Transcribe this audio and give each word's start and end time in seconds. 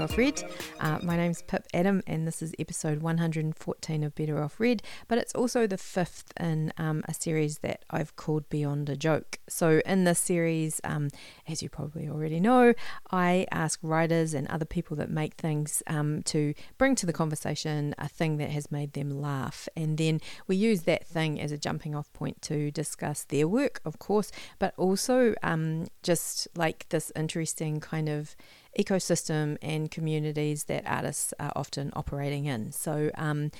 Better 0.00 0.12
Off 0.12 0.18
Read. 0.18 0.42
Uh, 0.80 0.98
my 1.02 1.14
name's 1.14 1.42
Pip 1.42 1.66
Adam, 1.74 2.02
and 2.06 2.26
this 2.26 2.40
is 2.40 2.54
episode 2.58 3.02
114 3.02 4.02
of 4.02 4.14
Better 4.14 4.42
Off 4.42 4.58
Read, 4.58 4.82
but 5.08 5.18
it's 5.18 5.34
also 5.34 5.66
the 5.66 5.76
fifth 5.76 6.32
in 6.40 6.72
um, 6.78 7.04
a 7.06 7.12
series 7.12 7.58
that 7.58 7.84
I've 7.90 8.16
called 8.16 8.48
Beyond 8.48 8.88
a 8.88 8.96
Joke. 8.96 9.38
So, 9.46 9.82
in 9.84 10.04
this 10.04 10.18
series, 10.18 10.80
um, 10.84 11.10
as 11.46 11.62
you 11.62 11.68
probably 11.68 12.08
already 12.08 12.40
know, 12.40 12.72
I 13.10 13.46
ask 13.50 13.78
writers 13.82 14.32
and 14.32 14.46
other 14.46 14.64
people 14.64 14.96
that 14.96 15.10
make 15.10 15.34
things 15.34 15.82
um, 15.86 16.22
to 16.24 16.54
bring 16.78 16.94
to 16.94 17.04
the 17.04 17.12
conversation 17.12 17.94
a 17.98 18.08
thing 18.08 18.38
that 18.38 18.50
has 18.50 18.72
made 18.72 18.94
them 18.94 19.10
laugh, 19.10 19.68
and 19.76 19.98
then 19.98 20.22
we 20.46 20.56
use 20.56 20.82
that 20.82 21.06
thing 21.06 21.38
as 21.38 21.52
a 21.52 21.58
jumping 21.58 21.94
off 21.94 22.10
point 22.14 22.40
to 22.42 22.70
discuss 22.70 23.24
their 23.24 23.46
work, 23.46 23.82
of 23.84 23.98
course, 23.98 24.32
but 24.58 24.72
also 24.78 25.34
um, 25.42 25.88
just 26.02 26.48
like 26.56 26.86
this 26.88 27.12
interesting 27.14 27.80
kind 27.80 28.08
of 28.08 28.34
ecosystem 28.78 29.56
and 29.62 29.90
communities 29.90 30.64
that 30.64 30.84
artists 30.86 31.34
are 31.38 31.52
often 31.56 31.92
operating 31.94 32.46
in. 32.46 32.72
So, 32.72 33.10
um, 33.16 33.50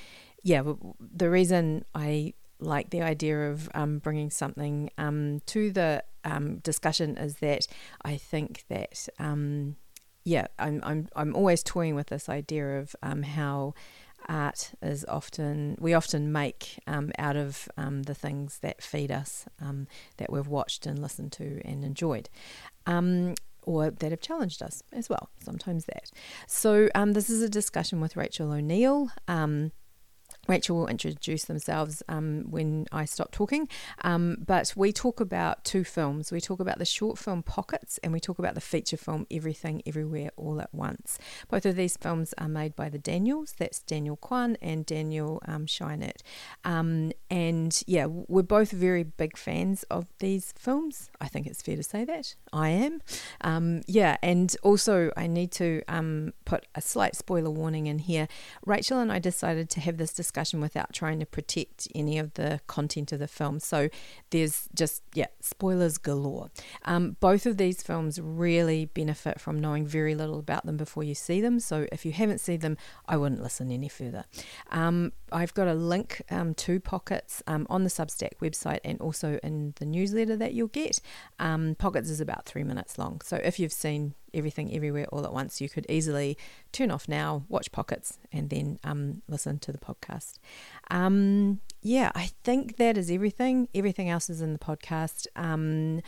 yeah, 0.42 0.62
the 0.98 1.30
reason 1.30 1.84
I 1.94 2.34
like 2.58 2.90
the 2.90 3.02
idea 3.02 3.50
of 3.50 3.68
um, 3.74 3.98
bringing 3.98 4.30
something 4.30 4.90
um, 4.98 5.40
to 5.46 5.70
the 5.70 6.04
um, 6.24 6.58
discussion 6.58 7.16
is 7.16 7.36
that 7.36 7.66
I 8.04 8.16
think 8.16 8.64
that 8.68 9.08
um, 9.18 9.76
yeah, 10.24 10.46
I'm 10.58 10.80
I'm 10.84 11.08
I'm 11.16 11.34
always 11.34 11.62
toying 11.62 11.94
with 11.94 12.08
this 12.08 12.28
idea 12.28 12.78
of 12.78 12.94
um, 13.02 13.22
how 13.22 13.74
art 14.28 14.72
is 14.82 15.04
often 15.06 15.76
we 15.80 15.94
often 15.94 16.30
make 16.30 16.78
um, 16.86 17.10
out 17.18 17.36
of 17.36 17.68
um, 17.76 18.02
the 18.02 18.14
things 18.14 18.58
that 18.58 18.82
feed 18.82 19.10
us 19.10 19.46
um, 19.60 19.86
that 20.18 20.30
we've 20.30 20.46
watched 20.46 20.86
and 20.86 21.00
listened 21.00 21.32
to 21.32 21.60
and 21.64 21.84
enjoyed 21.84 22.28
or 23.62 23.90
that 23.90 24.10
have 24.10 24.20
challenged 24.20 24.62
us 24.62 24.82
as 24.92 25.08
well 25.08 25.30
sometimes 25.42 25.84
that. 25.86 26.10
So 26.46 26.88
um, 26.94 27.12
this 27.12 27.30
is 27.30 27.42
a 27.42 27.48
discussion 27.48 28.00
with 28.00 28.16
rachel 28.16 28.52
o'neill 28.52 29.10
um, 29.28 29.72
Rachel 30.50 30.76
will 30.76 30.88
introduce 30.88 31.44
themselves 31.44 32.02
um, 32.08 32.46
when 32.50 32.86
I 32.90 33.04
stop 33.04 33.30
talking. 33.30 33.68
Um, 34.02 34.38
but 34.44 34.72
we 34.74 34.92
talk 34.92 35.20
about 35.20 35.64
two 35.64 35.84
films. 35.84 36.32
We 36.32 36.40
talk 36.40 36.58
about 36.58 36.80
the 36.80 36.84
short 36.84 37.18
film 37.18 37.44
Pockets 37.44 38.00
and 38.02 38.12
we 38.12 38.18
talk 38.18 38.40
about 38.40 38.56
the 38.56 38.60
feature 38.60 38.96
film 38.96 39.28
Everything 39.30 39.80
Everywhere 39.86 40.30
All 40.36 40.60
at 40.60 40.74
Once. 40.74 41.20
Both 41.48 41.66
of 41.66 41.76
these 41.76 41.96
films 41.96 42.34
are 42.36 42.48
made 42.48 42.74
by 42.74 42.88
the 42.88 42.98
Daniels. 42.98 43.54
That's 43.58 43.78
Daniel 43.78 44.16
Kwan 44.16 44.56
and 44.60 44.84
Daniel 44.84 45.40
um, 45.46 45.66
Um, 46.64 47.12
and 47.30 47.82
yeah, 47.86 48.06
we're 48.06 48.42
both 48.42 48.72
very 48.72 49.04
big 49.04 49.36
fans 49.36 49.84
of 49.84 50.08
these 50.18 50.52
films. 50.58 51.10
I 51.20 51.28
think 51.28 51.46
it's 51.46 51.62
fair 51.62 51.76
to 51.76 51.84
say 51.84 52.04
that. 52.06 52.34
I 52.52 52.70
am. 52.70 53.02
Um, 53.42 53.82
yeah, 53.86 54.16
and 54.20 54.56
also 54.64 55.12
I 55.16 55.28
need 55.28 55.52
to 55.52 55.82
um, 55.86 56.32
put 56.44 56.66
a 56.74 56.80
slight 56.80 57.14
spoiler 57.14 57.50
warning 57.50 57.86
in 57.86 58.00
here. 58.00 58.26
Rachel 58.66 58.98
and 58.98 59.12
I 59.12 59.20
decided 59.20 59.70
to 59.70 59.80
have 59.80 59.96
this 59.96 60.12
discussion 60.12 60.39
discussion 60.40 60.60
without 60.60 60.92
trying 60.92 61.20
to 61.20 61.26
protect 61.26 61.86
any 61.94 62.18
of 62.18 62.34
the 62.34 62.60
content 62.66 63.12
of 63.12 63.18
the 63.18 63.28
film. 63.28 63.60
So 63.60 63.88
there's 64.30 64.68
just, 64.74 65.02
yeah, 65.14 65.26
spoilers 65.40 65.98
galore. 65.98 66.50
Um, 66.84 67.16
both 67.20 67.46
of 67.46 67.56
these 67.56 67.82
films 67.82 68.18
really 68.20 68.86
benefit 68.86 69.40
from 69.40 69.60
knowing 69.60 69.86
very 69.86 70.14
little 70.14 70.38
about 70.38 70.64
them 70.64 70.76
before 70.76 71.04
you 71.04 71.14
see 71.14 71.40
them. 71.40 71.60
So 71.60 71.86
if 71.92 72.06
you 72.06 72.12
haven't 72.12 72.40
seen 72.40 72.60
them, 72.60 72.76
I 73.06 73.16
wouldn't 73.16 73.42
listen 73.42 73.70
any 73.70 73.88
further. 73.88 74.24
Um, 74.70 75.12
I've 75.30 75.54
got 75.54 75.68
a 75.68 75.74
link 75.74 76.22
um, 76.30 76.54
to 76.54 76.80
Pockets 76.80 77.42
um, 77.46 77.66
on 77.68 77.84
the 77.84 77.90
Substack 77.90 78.38
website 78.40 78.80
and 78.84 79.00
also 79.00 79.38
in 79.42 79.74
the 79.76 79.84
newsletter 79.84 80.36
that 80.36 80.54
you'll 80.54 80.68
get. 80.68 81.00
Um, 81.38 81.76
Pockets 81.78 82.08
is 82.08 82.20
about 82.20 82.46
three 82.46 82.64
minutes 82.64 82.98
long. 82.98 83.20
So 83.22 83.36
if 83.36 83.58
you've 83.58 83.72
seen 83.72 84.14
everything 84.34 84.74
everywhere 84.74 85.06
all 85.06 85.24
at 85.24 85.32
once, 85.32 85.60
you 85.60 85.68
could 85.68 85.86
easily 85.88 86.36
turn 86.72 86.90
off 86.90 87.08
now, 87.08 87.44
watch 87.48 87.72
Pockets, 87.72 88.18
and 88.32 88.50
then 88.50 88.78
um, 88.84 89.22
listen 89.28 89.58
to 89.60 89.72
the 89.72 89.78
podcast. 89.78 90.38
Um, 90.90 91.60
yeah, 91.82 92.10
I 92.14 92.30
think 92.44 92.76
that 92.76 92.96
is 92.96 93.10
everything. 93.10 93.68
Everything 93.74 94.08
else 94.08 94.28
is 94.30 94.40
in 94.40 94.52
the 94.52 94.58
podcast. 94.58 95.26
Um, 95.36 96.02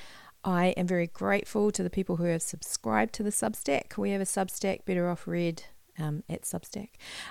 I 0.44 0.69
am 0.77 0.87
very 0.87 1.06
grateful 1.06 1.71
to 1.71 1.83
the 1.83 1.91
people 1.91 2.16
who 2.16 2.25
have 2.25 2.43
subscribed 2.43 3.12
to 3.15 3.22
the 3.22 3.31
Substack. 3.31 3.97
We 3.97 4.10
have 4.10 4.21
a 4.21 4.25
Substack, 4.25 4.84
Better 4.84 5.09
Off 5.09 5.28
Read 5.28 5.62
um, 5.99 6.25
at 6.28 6.43
Substack. 6.43 6.91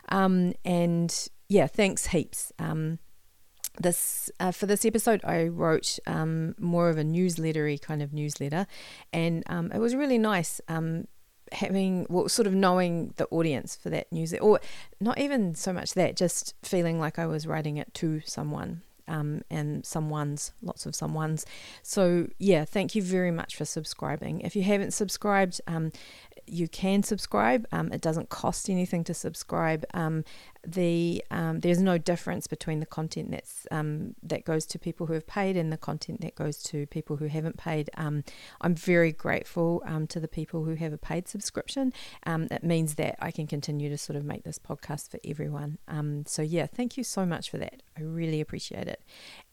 Um, 0.09 0.53
and 0.63 1.27
yeah, 1.49 1.67
thanks 1.67 2.07
heaps. 2.07 2.53
Um, 2.57 2.99
this 3.79 4.29
uh, 4.39 4.51
for 4.51 4.65
this 4.65 4.85
episode 4.85 5.21
i 5.23 5.43
wrote 5.45 5.97
um, 6.07 6.55
more 6.59 6.89
of 6.89 6.97
a 6.97 7.03
newslettery 7.03 7.79
kind 7.81 8.01
of 8.01 8.13
newsletter 8.13 8.67
and 9.13 9.43
um, 9.47 9.71
it 9.71 9.79
was 9.79 9.95
really 9.95 10.17
nice 10.17 10.59
um, 10.67 11.07
having 11.51 12.05
well 12.09 12.29
sort 12.29 12.47
of 12.47 12.53
knowing 12.53 13.13
the 13.17 13.27
audience 13.27 13.75
for 13.75 13.89
that 13.89 14.11
newsletter 14.11 14.43
or 14.43 14.59
not 14.99 15.17
even 15.17 15.55
so 15.55 15.71
much 15.73 15.93
that 15.93 16.15
just 16.15 16.53
feeling 16.63 16.99
like 16.99 17.17
i 17.17 17.25
was 17.25 17.47
writing 17.47 17.77
it 17.77 17.93
to 17.93 18.21
someone 18.21 18.81
um, 19.11 19.41
and 19.49 19.85
someone's, 19.85 20.53
lots 20.61 20.85
of 20.85 20.95
someone's. 20.95 21.45
So, 21.83 22.27
yeah, 22.39 22.63
thank 22.63 22.95
you 22.95 23.03
very 23.03 23.31
much 23.31 23.55
for 23.57 23.65
subscribing. 23.65 24.39
If 24.41 24.55
you 24.55 24.63
haven't 24.63 24.91
subscribed, 24.91 25.59
um, 25.67 25.91
you 26.47 26.67
can 26.67 27.03
subscribe. 27.03 27.67
Um, 27.71 27.91
it 27.91 28.01
doesn't 28.01 28.29
cost 28.29 28.69
anything 28.69 29.03
to 29.05 29.13
subscribe. 29.13 29.85
Um, 29.93 30.23
the 30.65 31.23
um, 31.31 31.61
there's 31.61 31.81
no 31.81 31.97
difference 31.97 32.45
between 32.47 32.79
the 32.79 32.85
content 32.85 33.31
that's 33.31 33.65
um, 33.71 34.15
that 34.21 34.45
goes 34.45 34.65
to 34.67 34.79
people 34.79 35.07
who 35.07 35.13
have 35.13 35.25
paid 35.25 35.57
and 35.57 35.71
the 35.71 35.77
content 35.77 36.21
that 36.21 36.35
goes 36.35 36.61
to 36.63 36.85
people 36.87 37.17
who 37.17 37.25
haven't 37.25 37.57
paid. 37.57 37.89
Um, 37.97 38.23
I'm 38.61 38.75
very 38.75 39.11
grateful 39.11 39.81
um, 39.85 40.07
to 40.07 40.19
the 40.19 40.27
people 40.27 40.63
who 40.65 40.75
have 40.75 40.93
a 40.93 40.97
paid 40.97 41.27
subscription. 41.27 41.93
it 42.25 42.63
means 42.63 42.95
that 42.95 43.15
I 43.19 43.31
can 43.31 43.47
continue 43.47 43.89
to 43.89 43.97
sort 43.97 44.17
of 44.17 44.23
make 44.23 44.43
this 44.43 44.59
podcast 44.59 45.09
for 45.09 45.19
everyone. 45.25 45.77
so 46.27 46.41
yeah, 46.41 46.67
thank 46.67 46.97
you 46.97 47.03
so 47.03 47.25
much 47.25 47.49
for 47.49 47.57
that. 47.57 47.81
I 47.97 48.01
really 48.01 48.41
appreciate 48.41 48.87
it. 48.87 49.03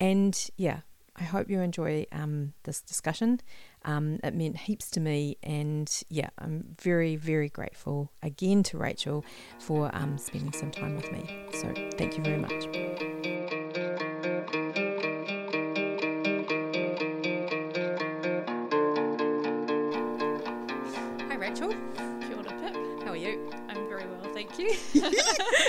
And 0.00 0.48
yeah, 0.56 0.80
I 1.18 1.24
hope 1.24 1.50
you 1.50 1.60
enjoy 1.60 2.06
um, 2.12 2.52
this 2.64 2.80
discussion. 2.80 3.40
Um, 3.84 4.18
it 4.22 4.34
meant 4.34 4.56
heaps 4.56 4.90
to 4.92 5.00
me, 5.00 5.36
and 5.42 5.90
yeah, 6.08 6.30
I'm 6.38 6.76
very, 6.80 7.16
very 7.16 7.48
grateful 7.48 8.12
again 8.22 8.62
to 8.64 8.78
Rachel 8.78 9.24
for 9.58 9.90
um, 9.94 10.18
spending 10.18 10.52
some 10.52 10.70
time 10.70 10.96
with 10.96 11.10
me. 11.12 11.28
So, 11.52 11.72
thank 11.96 12.16
you 12.16 12.24
very 12.24 12.38
much. 12.38 13.07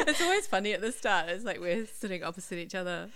It's 0.09 0.21
always 0.21 0.47
funny 0.47 0.73
at 0.73 0.81
the 0.81 0.91
start. 0.91 1.29
It's 1.29 1.45
like 1.45 1.59
we're 1.59 1.85
sitting 1.85 2.23
opposite 2.23 2.57
each 2.57 2.75
other. 2.75 3.09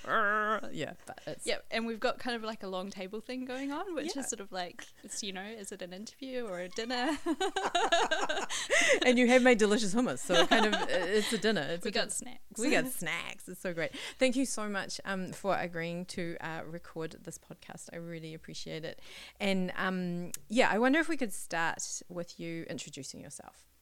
Yeah, 0.71 0.93
but 1.05 1.19
it's 1.25 1.45
yeah, 1.45 1.57
and 1.71 1.85
we've 1.85 1.99
got 1.99 2.19
kind 2.19 2.35
of 2.35 2.43
like 2.43 2.63
a 2.63 2.67
long 2.67 2.89
table 2.89 3.21
thing 3.21 3.45
going 3.45 3.71
on, 3.71 3.95
which 3.95 4.15
yeah. 4.15 4.21
is 4.21 4.29
sort 4.29 4.39
of 4.39 4.51
like 4.51 4.85
it's 5.03 5.23
you 5.23 5.33
know, 5.33 5.43
is 5.43 5.71
it 5.71 5.81
an 5.81 5.93
interview 5.93 6.45
or 6.45 6.59
a 6.59 6.69
dinner? 6.69 7.17
and 9.05 9.17
you 9.17 9.27
have 9.27 9.41
made 9.41 9.57
delicious 9.57 9.93
hummus, 9.93 10.19
so 10.19 10.45
kind 10.47 10.67
of 10.67 10.75
it's 10.89 11.31
a 11.33 11.37
dinner. 11.37 11.65
It's 11.69 11.83
we 11.83 11.89
a 11.89 11.93
got 11.93 12.11
snacks. 12.11 12.59
We 12.59 12.71
got 12.71 12.87
snacks. 12.87 13.47
It's 13.47 13.61
so 13.61 13.73
great. 13.73 13.91
Thank 14.19 14.35
you 14.35 14.45
so 14.45 14.69
much 14.69 14.99
um, 15.05 15.31
for 15.31 15.57
agreeing 15.57 16.05
to 16.05 16.37
uh, 16.41 16.61
record 16.65 17.17
this 17.23 17.37
podcast. 17.37 17.89
I 17.93 17.97
really 17.97 18.33
appreciate 18.33 18.85
it. 18.85 18.99
And 19.39 19.71
um, 19.77 20.31
yeah, 20.49 20.69
I 20.71 20.77
wonder 20.79 20.99
if 20.99 21.09
we 21.09 21.17
could 21.17 21.33
start 21.33 22.01
with 22.09 22.39
you 22.39 22.65
introducing 22.69 23.22
yourself. 23.22 23.72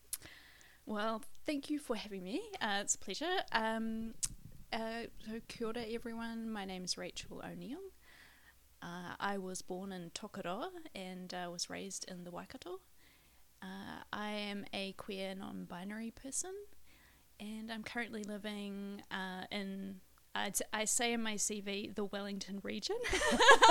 Well, 0.91 1.21
thank 1.45 1.69
you 1.69 1.79
for 1.79 1.95
having 1.95 2.21
me. 2.21 2.41
Uh, 2.59 2.79
it's 2.81 2.95
a 2.95 2.97
pleasure. 2.97 3.37
Um, 3.53 4.13
uh, 4.73 5.03
so, 5.25 5.39
kia 5.47 5.67
ora, 5.67 5.85
everyone. 5.89 6.51
My 6.51 6.65
name 6.65 6.83
is 6.83 6.97
Rachel 6.97 7.41
O'Neill. 7.41 7.79
Uh, 8.83 9.15
I 9.17 9.37
was 9.37 9.61
born 9.61 9.93
in 9.93 10.09
Tokoroa 10.09 10.67
and 10.93 11.33
uh, 11.33 11.49
was 11.49 11.69
raised 11.69 12.11
in 12.11 12.25
the 12.25 12.29
Waikato. 12.29 12.81
Uh, 13.61 14.03
I 14.11 14.31
am 14.31 14.65
a 14.73 14.91
queer 14.97 15.33
non 15.33 15.63
binary 15.63 16.11
person 16.11 16.51
and 17.39 17.71
I'm 17.71 17.83
currently 17.83 18.25
living 18.25 19.01
uh, 19.11 19.45
in 19.49 20.01
I'd, 20.35 20.57
I 20.73 20.83
say 20.83 21.13
in 21.13 21.23
my 21.23 21.35
CV 21.35 21.95
the 21.95 22.03
Wellington 22.03 22.59
region, 22.63 22.97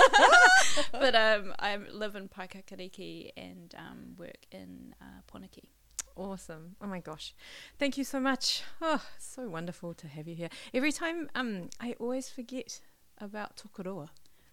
but 0.91 1.13
um, 1.13 1.53
I 1.59 1.77
live 1.77 2.15
in 2.15 2.29
Paekakariki 2.29 3.29
and 3.37 3.75
um, 3.77 4.15
work 4.17 4.47
in 4.51 4.95
uh, 4.99 5.21
Poneke. 5.31 5.69
Awesome. 6.15 6.75
Oh 6.81 6.87
my 6.87 6.99
gosh. 6.99 7.33
Thank 7.79 7.97
you 7.97 8.03
so 8.03 8.19
much. 8.19 8.63
Oh, 8.81 9.01
so 9.17 9.47
wonderful 9.47 9.93
to 9.95 10.07
have 10.07 10.27
you 10.27 10.35
here. 10.35 10.49
Every 10.73 10.91
time 10.91 11.29
um 11.35 11.69
I 11.79 11.95
always 11.99 12.29
forget 12.29 12.79
about 13.19 13.57
Tokoroa. 13.57 14.09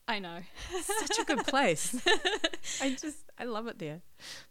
I 0.06 0.20
know. 0.20 0.38
Such 0.82 1.18
a 1.18 1.24
good 1.24 1.46
place. 1.46 1.94
I 2.80 2.90
just 2.90 3.18
I 3.38 3.44
love 3.44 3.66
it 3.66 3.78
there. 3.78 4.00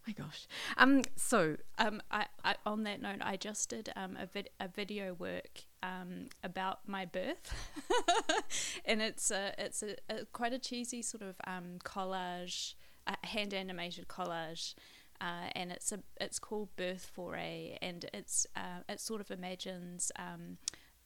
My 0.05 0.13
gosh. 0.13 0.47
Um 0.77 1.01
so 1.15 1.57
um 1.79 2.01
I, 2.11 2.25
I 2.43 2.55
on 2.65 2.83
that 2.83 3.01
note 3.01 3.19
I 3.21 3.37
just 3.37 3.69
did 3.69 3.91
um 3.95 4.17
a 4.19 4.25
vid- 4.25 4.51
a 4.59 4.67
video 4.67 5.13
work 5.13 5.63
um 5.81 6.27
about 6.43 6.87
my 6.87 7.05
birth. 7.05 7.53
and 8.85 9.01
it's 9.01 9.31
a 9.31 9.53
it's 9.57 9.81
a, 9.81 9.95
a, 10.09 10.25
quite 10.25 10.53
a 10.53 10.59
cheesy 10.59 11.01
sort 11.01 11.23
of 11.23 11.35
um 11.47 11.79
collage, 11.83 12.75
a 13.07 13.15
hand 13.25 13.53
animated 13.53 14.07
collage 14.07 14.75
uh, 15.21 15.49
and 15.55 15.71
it's 15.71 15.91
a 15.91 15.99
it's 16.19 16.39
called 16.39 16.69
Birth 16.75 17.09
Foray, 17.13 17.77
and 17.81 18.05
it's 18.13 18.45
uh, 18.55 18.81
it 18.87 18.99
sort 18.99 19.21
of 19.21 19.31
imagines 19.31 20.11
um, 20.17 20.57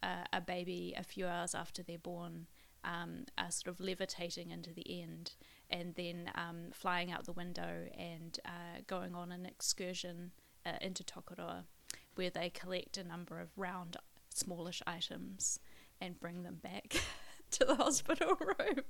a, 0.03 0.25
a 0.33 0.41
baby 0.41 0.93
a 0.97 1.03
few 1.03 1.27
hours 1.27 1.55
after 1.55 1.83
they're 1.83 1.97
born. 1.97 2.47
Um, 2.83 3.25
are 3.37 3.51
sort 3.51 3.67
of 3.67 3.79
levitating 3.79 4.49
into 4.49 4.73
the 4.73 5.03
end 5.03 5.33
and 5.69 5.93
then 5.93 6.31
um, 6.33 6.71
flying 6.73 7.11
out 7.11 7.25
the 7.25 7.31
window 7.31 7.85
and 7.95 8.39
uh, 8.43 8.81
going 8.87 9.13
on 9.13 9.31
an 9.31 9.45
excursion 9.45 10.31
uh, 10.65 10.71
into 10.81 11.03
Tokoroa 11.03 11.65
where 12.15 12.31
they 12.31 12.49
collect 12.49 12.97
a 12.97 13.03
number 13.03 13.39
of 13.39 13.49
round, 13.55 13.97
smallish 14.33 14.81
items 14.87 15.59
and 15.99 16.19
bring 16.19 16.41
them 16.41 16.55
back 16.61 16.95
to 17.57 17.65
the 17.65 17.75
hospital 17.75 18.35
room. 18.39 18.81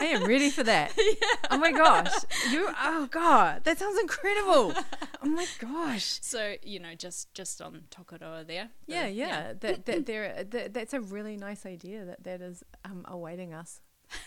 I 0.00 0.04
am 0.06 0.24
ready 0.26 0.50
for 0.50 0.62
that. 0.64 0.92
yeah. 0.98 1.48
Oh 1.50 1.58
my 1.58 1.72
gosh. 1.72 2.12
You 2.50 2.68
oh 2.82 3.06
god, 3.10 3.64
that 3.64 3.78
sounds 3.78 3.98
incredible. 4.00 4.74
Oh 5.22 5.28
my 5.28 5.46
gosh. 5.60 6.18
So, 6.22 6.54
you 6.62 6.78
know, 6.80 6.94
just 6.94 7.32
just 7.34 7.60
on 7.60 7.84
Tokoroa 7.90 8.46
there. 8.46 8.70
the- 8.86 8.92
Yeah, 8.94 9.06
yeah. 9.06 9.52
That 9.60 9.86
that 9.86 10.06
there 10.06 10.44
that, 10.44 10.72
that's 10.74 10.94
a 10.94 11.00
really 11.00 11.36
nice 11.36 11.66
idea 11.66 12.04
that 12.04 12.24
that 12.24 12.40
is 12.40 12.62
um, 12.84 13.04
awaiting 13.08 13.52
us. 13.54 13.80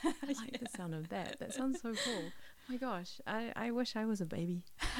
I 0.03 0.13
like 0.27 0.59
the 0.59 0.67
sound 0.75 0.93
of 0.93 1.09
that. 1.09 1.39
That 1.39 1.53
sounds 1.53 1.81
so 1.81 1.93
cool. 1.93 2.23
Oh 2.69 2.73
my 2.73 2.77
gosh. 2.77 3.19
I, 3.25 3.51
I 3.55 3.71
wish 3.71 3.95
I 3.95 4.05
was 4.05 4.21
a 4.21 4.27
baby. 4.27 4.63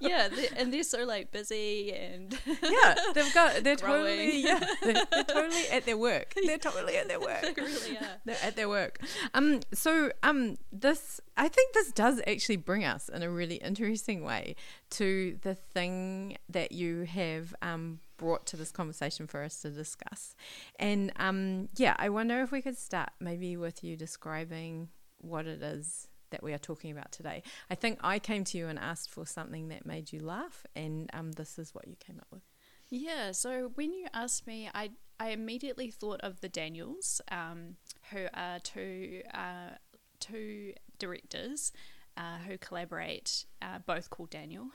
yeah, 0.00 0.28
they, 0.34 0.48
and 0.56 0.70
they're 0.72 0.82
so 0.82 1.04
like 1.04 1.32
busy 1.32 1.92
and 1.94 2.36
Yeah, 2.62 2.94
they've 3.14 3.32
got 3.32 3.54
they're 3.64 3.76
Growing. 3.76 4.04
totally 4.04 4.40
yeah, 4.42 4.60
they're, 4.82 5.04
they're 5.10 5.24
totally 5.24 5.68
at 5.72 5.86
their 5.86 5.96
work. 5.96 6.34
They're 6.44 6.58
totally 6.58 6.96
at 6.98 7.08
their 7.08 7.18
they 7.18 7.24
work. 7.24 7.56
really 7.56 7.96
are. 7.96 8.06
They're 8.26 8.36
at 8.42 8.54
their 8.56 8.68
work. 8.68 9.00
Um 9.32 9.60
so 9.72 10.12
um 10.22 10.56
this 10.70 11.20
I 11.38 11.48
think 11.48 11.72
this 11.72 11.90
does 11.92 12.20
actually 12.26 12.56
bring 12.56 12.84
us 12.84 13.08
in 13.08 13.22
a 13.22 13.30
really 13.30 13.56
interesting 13.56 14.24
way 14.24 14.56
to 14.90 15.38
the 15.40 15.54
thing 15.54 16.36
that 16.50 16.72
you 16.72 17.02
have 17.04 17.54
um 17.62 18.00
brought 18.18 18.46
to 18.48 18.56
this 18.58 18.70
conversation 18.72 19.26
for 19.26 19.42
us 19.42 19.62
to 19.62 19.70
discuss. 19.70 20.34
And 20.78 21.12
um 21.16 21.70
yeah, 21.76 21.94
I 21.98 22.10
wonder 22.10 22.42
if 22.42 22.52
we 22.52 22.60
could 22.60 22.76
start 22.76 23.10
maybe 23.20 23.56
with 23.56 23.82
you 23.82 23.96
describing 23.96 24.88
what 25.22 25.46
it 25.46 25.62
is 25.62 26.08
that 26.30 26.42
we 26.42 26.52
are 26.52 26.58
talking 26.58 26.90
about 26.90 27.12
today. 27.12 27.42
I 27.70 27.74
think 27.74 27.98
I 28.02 28.18
came 28.18 28.44
to 28.44 28.58
you 28.58 28.68
and 28.68 28.78
asked 28.78 29.10
for 29.10 29.26
something 29.26 29.68
that 29.68 29.84
made 29.84 30.12
you 30.12 30.20
laugh 30.20 30.64
and 30.74 31.10
um 31.12 31.32
this 31.32 31.58
is 31.58 31.74
what 31.74 31.88
you 31.88 31.96
came 31.96 32.18
up 32.18 32.28
with. 32.30 32.42
Yeah, 32.88 33.32
so 33.32 33.70
when 33.74 33.92
you 33.92 34.06
asked 34.12 34.46
me, 34.46 34.68
I 34.74 34.90
I 35.18 35.28
immediately 35.28 35.90
thought 35.90 36.20
of 36.20 36.40
the 36.40 36.48
Daniels, 36.48 37.20
um, 37.30 37.76
who 38.10 38.26
are 38.34 38.58
two 38.58 39.22
uh, 39.32 39.76
two 40.20 40.74
directors 40.98 41.72
uh, 42.16 42.38
who 42.46 42.58
collaborate, 42.58 43.46
uh, 43.62 43.78
both 43.86 44.10
called 44.10 44.30
Daniel. 44.30 44.66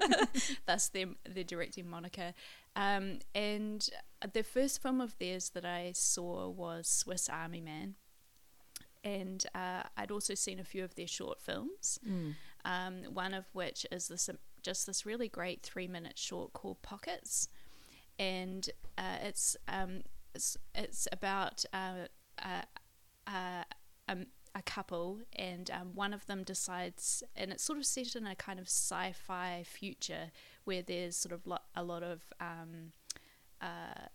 Thus, 0.66 0.88
their 0.88 1.08
their 1.28 1.44
directing 1.44 1.88
moniker. 1.88 2.32
Um, 2.74 3.18
and 3.34 3.86
the 4.32 4.42
first 4.42 4.80
film 4.80 5.00
of 5.00 5.18
theirs 5.18 5.50
that 5.50 5.64
I 5.64 5.92
saw 5.94 6.48
was 6.48 6.88
Swiss 6.88 7.28
Army 7.28 7.60
Man, 7.60 7.96
and 9.04 9.44
uh, 9.54 9.82
I'd 9.96 10.10
also 10.10 10.34
seen 10.34 10.58
a 10.60 10.64
few 10.64 10.84
of 10.84 10.94
their 10.94 11.06
short 11.06 11.40
films. 11.40 11.98
Um, 12.64 13.02
one 13.12 13.34
of 13.34 13.46
which 13.52 13.84
is 13.90 14.08
this 14.08 14.30
just 14.62 14.86
this 14.86 15.04
really 15.04 15.28
great 15.28 15.62
three 15.62 15.88
minute 15.88 16.16
short 16.16 16.52
called 16.52 16.80
Pockets, 16.82 17.48
and 18.18 18.70
uh, 18.96 19.16
it's 19.22 19.56
um, 19.66 20.02
it's, 20.34 20.56
it's 20.74 21.08
about 21.10 21.64
uh, 21.72 22.06
uh, 22.40 22.62
uh, 23.26 23.64
um, 24.08 24.26
a 24.54 24.62
couple, 24.62 25.20
and 25.34 25.70
um, 25.70 25.94
one 25.94 26.14
of 26.14 26.26
them 26.26 26.44
decides, 26.44 27.22
and 27.34 27.50
it's 27.50 27.64
sort 27.64 27.78
of 27.78 27.86
set 27.86 28.14
in 28.14 28.26
a 28.26 28.36
kind 28.36 28.60
of 28.60 28.66
sci-fi 28.66 29.64
future 29.66 30.30
where 30.64 30.82
there's 30.82 31.16
sort 31.16 31.32
of 31.32 31.46
lo- 31.46 31.58
a 31.74 31.82
lot 31.82 32.02
of 32.02 32.22
um, 32.40 32.92
uh, 33.60 34.06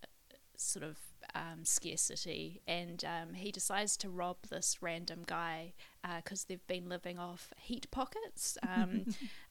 sort 0.55 0.85
of 0.85 0.97
um, 1.37 1.63
scarcity, 1.63 2.61
and 2.67 3.03
um, 3.05 3.35
he 3.35 3.51
decides 3.51 3.95
to 3.97 4.09
rob 4.09 4.37
this 4.49 4.77
random 4.81 5.21
guy 5.25 5.73
because 6.17 6.45
they've 6.45 6.65
been 6.67 6.89
living 6.89 7.19
off 7.19 7.53
heat 7.57 7.89
pockets. 7.91 8.57
Um, 8.67 9.05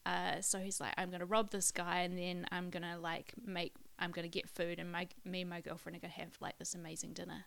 uh, 0.05 0.41
so 0.41 0.59
he's 0.59 0.81
like, 0.81 0.93
I'm 0.99 1.11
gonna 1.11 1.25
rob 1.27 1.51
this 1.51 1.71
guy, 1.71 2.01
and 2.01 2.19
then 2.19 2.47
I'm 2.53 2.71
gonna 2.71 2.99
like 2.99 3.33
make, 3.45 3.75
I'm 3.99 4.11
gonna 4.11 4.29
get 4.29 4.49
food, 4.49 4.79
and 4.79 4.91
my 4.91 5.09
me 5.25 5.41
and 5.43 5.51
my 5.51 5.61
girlfriend 5.61 5.97
are 5.97 6.01
gonna 6.01 6.13
have 6.13 6.37
like 6.41 6.59
this 6.59 6.75
amazing 6.75 7.13
dinner. 7.13 7.45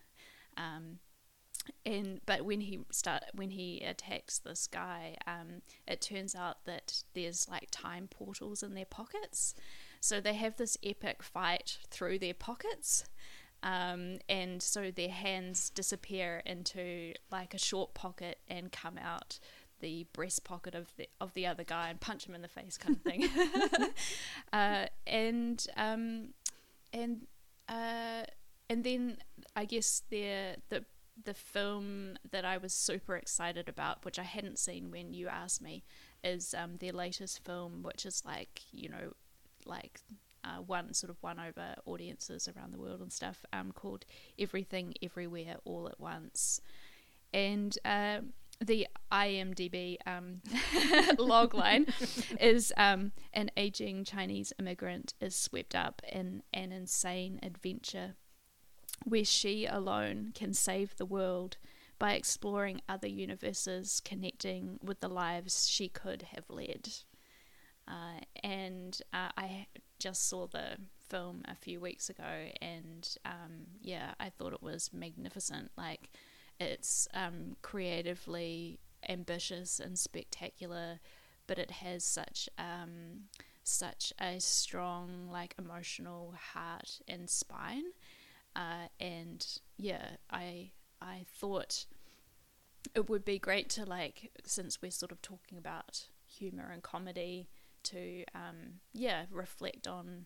Um, 0.58 1.00
and 1.86 2.22
but 2.26 2.44
when 2.46 2.62
he 2.62 2.80
start 2.92 3.24
when 3.34 3.52
he 3.52 3.82
attacks 3.82 4.40
this 4.40 4.68
guy, 4.68 5.18
um, 5.28 5.62
it 5.88 6.02
turns 6.02 6.36
out 6.36 6.66
that 6.66 7.04
there's 7.14 7.48
like 7.50 7.68
time 7.72 8.08
portals 8.10 8.64
in 8.64 8.74
their 8.74 8.86
pockets. 8.86 9.54
So 10.02 10.22
they 10.22 10.34
have 10.34 10.58
this 10.58 10.78
epic 10.84 11.22
fight 11.24 11.78
through 11.90 12.20
their 12.20 12.34
pockets. 12.34 13.06
Um, 13.62 14.20
and 14.30 14.62
so 14.62 14.92
their 14.92 15.10
hands 15.10 15.70
disappear 15.70 16.42
into 16.46 17.14
like 17.32 17.54
a 17.54 17.58
short 17.58 17.94
pocket 17.94 18.40
and 18.48 18.72
come 18.72 18.98
out 18.98 19.40
the 19.80 20.06
breast 20.14 20.44
pocket 20.44 20.76
of 20.76 20.94
the 20.98 21.08
of 21.22 21.34
the 21.34 21.46
other 21.46 21.64
guy 21.64 21.90
and 21.90 22.00
punch 22.00 22.26
him 22.26 22.36
in 22.36 22.42
the 22.42 22.48
face, 22.48 22.78
kind 22.78 22.98
of 22.98 23.02
thing. 23.02 23.30
uh, 24.54 24.86
and 25.08 25.66
um, 25.78 26.30
and 26.94 27.28
uh, 27.68 28.24
and 28.70 28.84
then 28.84 29.18
I 29.56 29.66
guess 29.66 30.04
the 30.10 30.58
the 30.70 30.86
the 31.24 31.34
film 31.34 32.18
that 32.32 32.46
I 32.46 32.58
was 32.58 32.74
super 32.74 33.16
excited 33.16 33.68
about, 33.68 34.06
which 34.06 34.20
I 34.20 34.24
hadn't 34.24 34.60
seen 34.60 34.92
when 34.92 35.14
you 35.14 35.28
asked 35.28 35.62
me, 35.62 35.84
is 36.24 36.54
um, 36.54 36.78
their 36.78 36.94
latest 36.94 37.44
film, 37.44 37.84
which 37.84 38.06
is 38.06 38.24
like 38.26 38.62
you 38.72 38.90
know, 38.90 39.14
like 39.66 40.02
uh, 40.50 40.62
one 40.62 40.94
sort 40.94 41.10
of 41.10 41.22
won 41.22 41.40
over 41.40 41.76
audiences 41.86 42.48
around 42.48 42.74
the 42.74 42.80
world 42.80 43.02
and 43.02 43.12
stuff, 43.12 43.46
um, 43.54 43.72
called 43.72 44.06
Everything 44.38 44.94
Everywhere 45.02 45.58
All 45.66 45.88
at 45.88 46.00
Once, 46.00 46.62
and 47.34 47.78
um, 47.86 48.34
the 48.60 48.88
IMDb 49.12 49.98
um, 50.06 50.42
logline 51.18 51.90
is 52.42 52.74
um, 52.78 53.12
an 53.34 53.52
aging 53.56 54.04
Chinese 54.04 54.52
immigrant 54.60 55.14
is 55.22 55.36
swept 55.36 55.76
up 55.76 56.02
in 56.12 56.44
an 56.54 56.72
insane 56.72 57.40
adventure 57.42 58.16
where 59.06 59.24
she 59.24 59.66
alone 59.66 60.32
can 60.36 60.54
save 60.54 60.96
the 60.98 61.06
world 61.06 61.58
by 61.98 62.14
exploring 62.14 62.82
other 62.88 63.08
universes 63.08 64.02
connecting 64.04 64.80
with 64.84 65.00
the 65.00 65.10
lives 65.10 65.68
she 65.70 65.88
could 65.88 66.24
have 66.34 66.50
led. 66.50 66.90
Uh, 67.88 68.20
and 68.44 69.02
uh, 69.14 69.30
I 69.38 69.68
just 70.00 70.28
saw 70.28 70.48
the 70.48 70.78
film 71.10 71.44
a 71.46 71.56
few 71.56 71.80
weeks 71.80 72.10
ago, 72.10 72.50
and 72.62 73.18
um, 73.26 73.68
yeah, 73.82 74.14
I 74.20 74.30
thought 74.30 74.54
it 74.54 74.64
was 74.64 74.92
magnificent. 74.94 75.72
Like, 75.78 76.10
it's 76.60 77.08
um, 77.14 77.56
creatively 77.62 78.80
ambitious 79.08 79.80
and 79.80 79.98
spectacular, 79.98 81.00
but 81.48 81.60
it 81.60 81.72
has 81.72 82.04
such 82.04 82.50
um, 82.58 83.26
such 83.64 84.14
a 84.20 84.40
strong, 84.40 85.30
like, 85.32 85.56
emotional 85.58 86.34
heart 86.54 87.00
and 87.08 87.30
spine. 87.30 87.86
Uh, 88.56 88.88
and 89.00 89.46
yeah, 89.78 90.16
I 90.32 90.72
I 91.02 91.26
thought 91.40 91.86
it 92.96 93.10
would 93.10 93.26
be 93.26 93.40
great 93.40 93.70
to 93.70 93.86
like 93.86 94.32
since 94.46 94.82
we're 94.82 94.92
sort 94.92 95.12
of 95.12 95.22
talking 95.22 95.58
about 95.58 96.08
humor 96.26 96.70
and 96.72 96.82
comedy 96.82 97.50
to 97.84 98.24
um, 98.36 98.80
yeah 98.94 99.26
reflect 99.32 99.88
on 99.88 100.26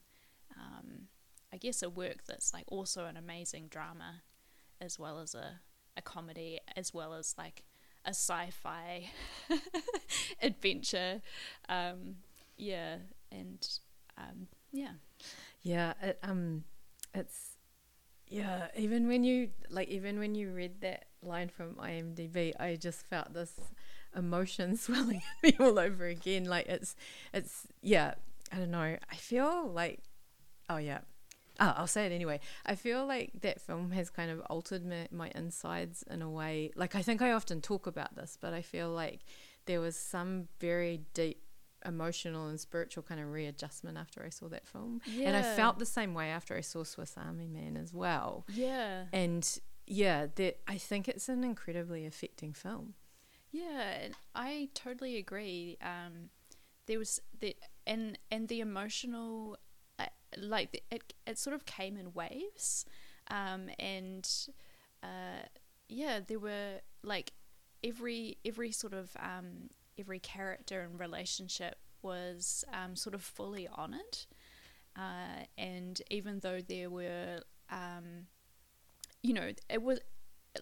um, 0.58 1.08
I 1.52 1.58
guess 1.58 1.82
a 1.84 1.90
work 1.90 2.26
that's 2.28 2.54
like 2.54 2.66
also 2.68 3.06
an 3.06 3.18
amazing 3.18 3.68
drama 3.70 4.24
as 4.82 5.00
well 5.00 5.20
as 5.20 5.34
a, 5.36 5.62
a 5.98 6.02
comedy 6.02 6.60
as 6.76 6.94
well 6.94 7.14
as 7.14 7.36
like 7.38 7.64
a 8.06 8.10
sci-fi 8.10 9.10
adventure 10.42 11.22
um, 11.70 12.16
yeah 12.58 12.98
and 13.32 13.68
um, 14.18 14.48
yeah 14.72 14.94
Yeah, 15.62 15.94
it, 16.02 16.20
um, 16.24 16.64
it's 17.14 17.58
yeah. 18.28 18.68
Even 18.78 19.08
when 19.08 19.24
you 19.24 19.50
like, 19.70 19.90
even 19.90 20.20
when 20.20 20.36
you 20.36 20.52
read 20.52 20.82
that 20.82 21.06
line 21.22 21.50
from 21.50 21.76
IMDb, 21.76 22.54
I 22.60 22.76
just 22.76 23.06
felt 23.08 23.34
this 23.34 23.54
emotion 24.16 24.78
swelling 24.78 25.22
me 25.44 25.56
all 25.60 25.80
over 25.80 26.06
again. 26.06 26.46
Like 26.46 26.68
it's, 26.68 26.96
it's 27.34 27.68
yeah. 27.82 28.16
I 28.52 28.58
don't 28.58 28.72
know. 28.72 28.98
I 29.12 29.16
feel 29.16 29.68
like, 29.68 30.00
oh 30.70 30.78
yeah. 30.78 31.00
Oh, 31.60 31.74
I'll 31.78 31.88
say 31.88 32.06
it 32.08 32.12
anyway. 32.12 32.40
I 32.66 32.76
feel 32.76 33.06
like 33.06 33.32
that 33.42 33.62
film 33.62 33.92
has 33.92 34.10
kind 34.10 34.32
of 34.32 34.40
altered 34.42 34.86
my, 34.86 35.08
my 35.12 35.32
insides 35.36 36.04
in 36.10 36.22
a 36.22 36.30
way. 36.30 36.72
Like 36.76 36.96
I 36.96 37.02
think 37.04 37.22
I 37.22 37.32
often 37.32 37.62
talk 37.62 37.86
about 37.86 38.16
this, 38.16 38.38
but 38.40 38.54
I 38.54 38.62
feel 38.62 38.90
like 38.90 39.22
there 39.66 39.80
was 39.80 39.96
some 39.96 40.48
very 40.60 41.02
deep 41.14 41.44
emotional 41.86 42.48
and 42.48 42.60
spiritual 42.60 43.04
kind 43.04 43.20
of 43.20 43.32
readjustment 43.32 43.98
after 43.98 44.24
I 44.24 44.30
saw 44.30 44.48
that 44.50 44.68
film. 44.68 45.02
Yeah. 45.06 45.28
And 45.28 45.38
I 45.38 45.42
felt 45.42 45.80
the 45.80 45.86
same 45.86 46.14
way 46.14 46.30
after 46.30 46.56
I 46.56 46.62
saw 46.62 46.84
Swiss 46.84 47.16
Army 47.18 47.48
Man 47.48 47.78
as 47.78 47.94
well. 47.94 48.46
yeah 48.54 49.06
And 49.12 49.60
yeah, 49.86 50.28
that 50.36 50.60
I 50.68 50.78
think 50.78 51.08
it's 51.08 51.30
an 51.30 51.44
incredibly 51.44 52.06
affecting 52.06 52.54
film. 52.54 52.94
Yeah, 53.54 54.10
I 54.36 54.70
totally 54.74 55.18
agree. 55.18 55.78
Um, 55.82 56.32
there 56.88 57.00
was 57.00 57.22
the 57.40 57.58
and 57.88 58.18
and 58.32 58.48
the 58.48 58.62
emotional, 58.62 59.58
uh, 60.00 60.06
like 60.38 60.84
it 60.92 61.14
it 61.28 61.40
sort 61.40 61.56
of 61.56 61.66
came 61.66 61.98
in 61.98 62.14
waves, 62.14 62.86
um, 63.30 63.70
and 63.80 64.30
uh, 65.04 65.46
yeah, 65.90 66.22
there 66.26 66.40
were 66.40 66.82
like 67.04 67.34
every 67.84 68.38
every 68.46 68.72
sort 68.72 68.94
of 68.94 69.12
um, 69.20 69.70
every 70.00 70.20
character 70.20 70.82
and 70.82 71.00
relationship 71.00 71.78
was 72.02 72.66
um, 72.74 72.96
sort 72.96 73.16
of 73.16 73.24
fully 73.24 73.68
honoured, 73.68 74.20
uh, 74.98 75.46
and 75.58 76.02
even 76.12 76.40
though 76.42 76.62
there 76.62 76.90
were 76.90 77.42
um, 77.72 78.28
you 79.22 79.34
know, 79.34 79.52
it 79.70 79.82
was 79.82 80.00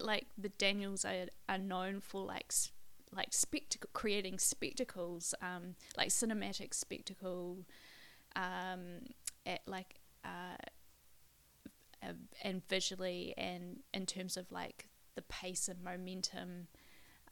like 0.00 0.26
the 0.38 0.48
Daniels 0.50 1.04
are, 1.04 1.26
are 1.48 1.58
known 1.58 2.00
for 2.00 2.24
like 2.24 2.52
like 3.14 3.32
spectacle 3.32 3.90
creating 3.92 4.38
spectacles, 4.38 5.34
um, 5.42 5.74
like 5.96 6.08
cinematic 6.08 6.74
spectacle, 6.74 7.58
um, 8.36 9.00
at 9.46 9.60
like 9.66 10.00
uh, 10.24 10.56
and 12.42 12.66
visually 12.68 13.34
and 13.36 13.80
in 13.94 14.06
terms 14.06 14.36
of 14.36 14.50
like 14.50 14.88
the 15.14 15.22
pace 15.22 15.68
and 15.68 15.82
momentum, 15.82 16.68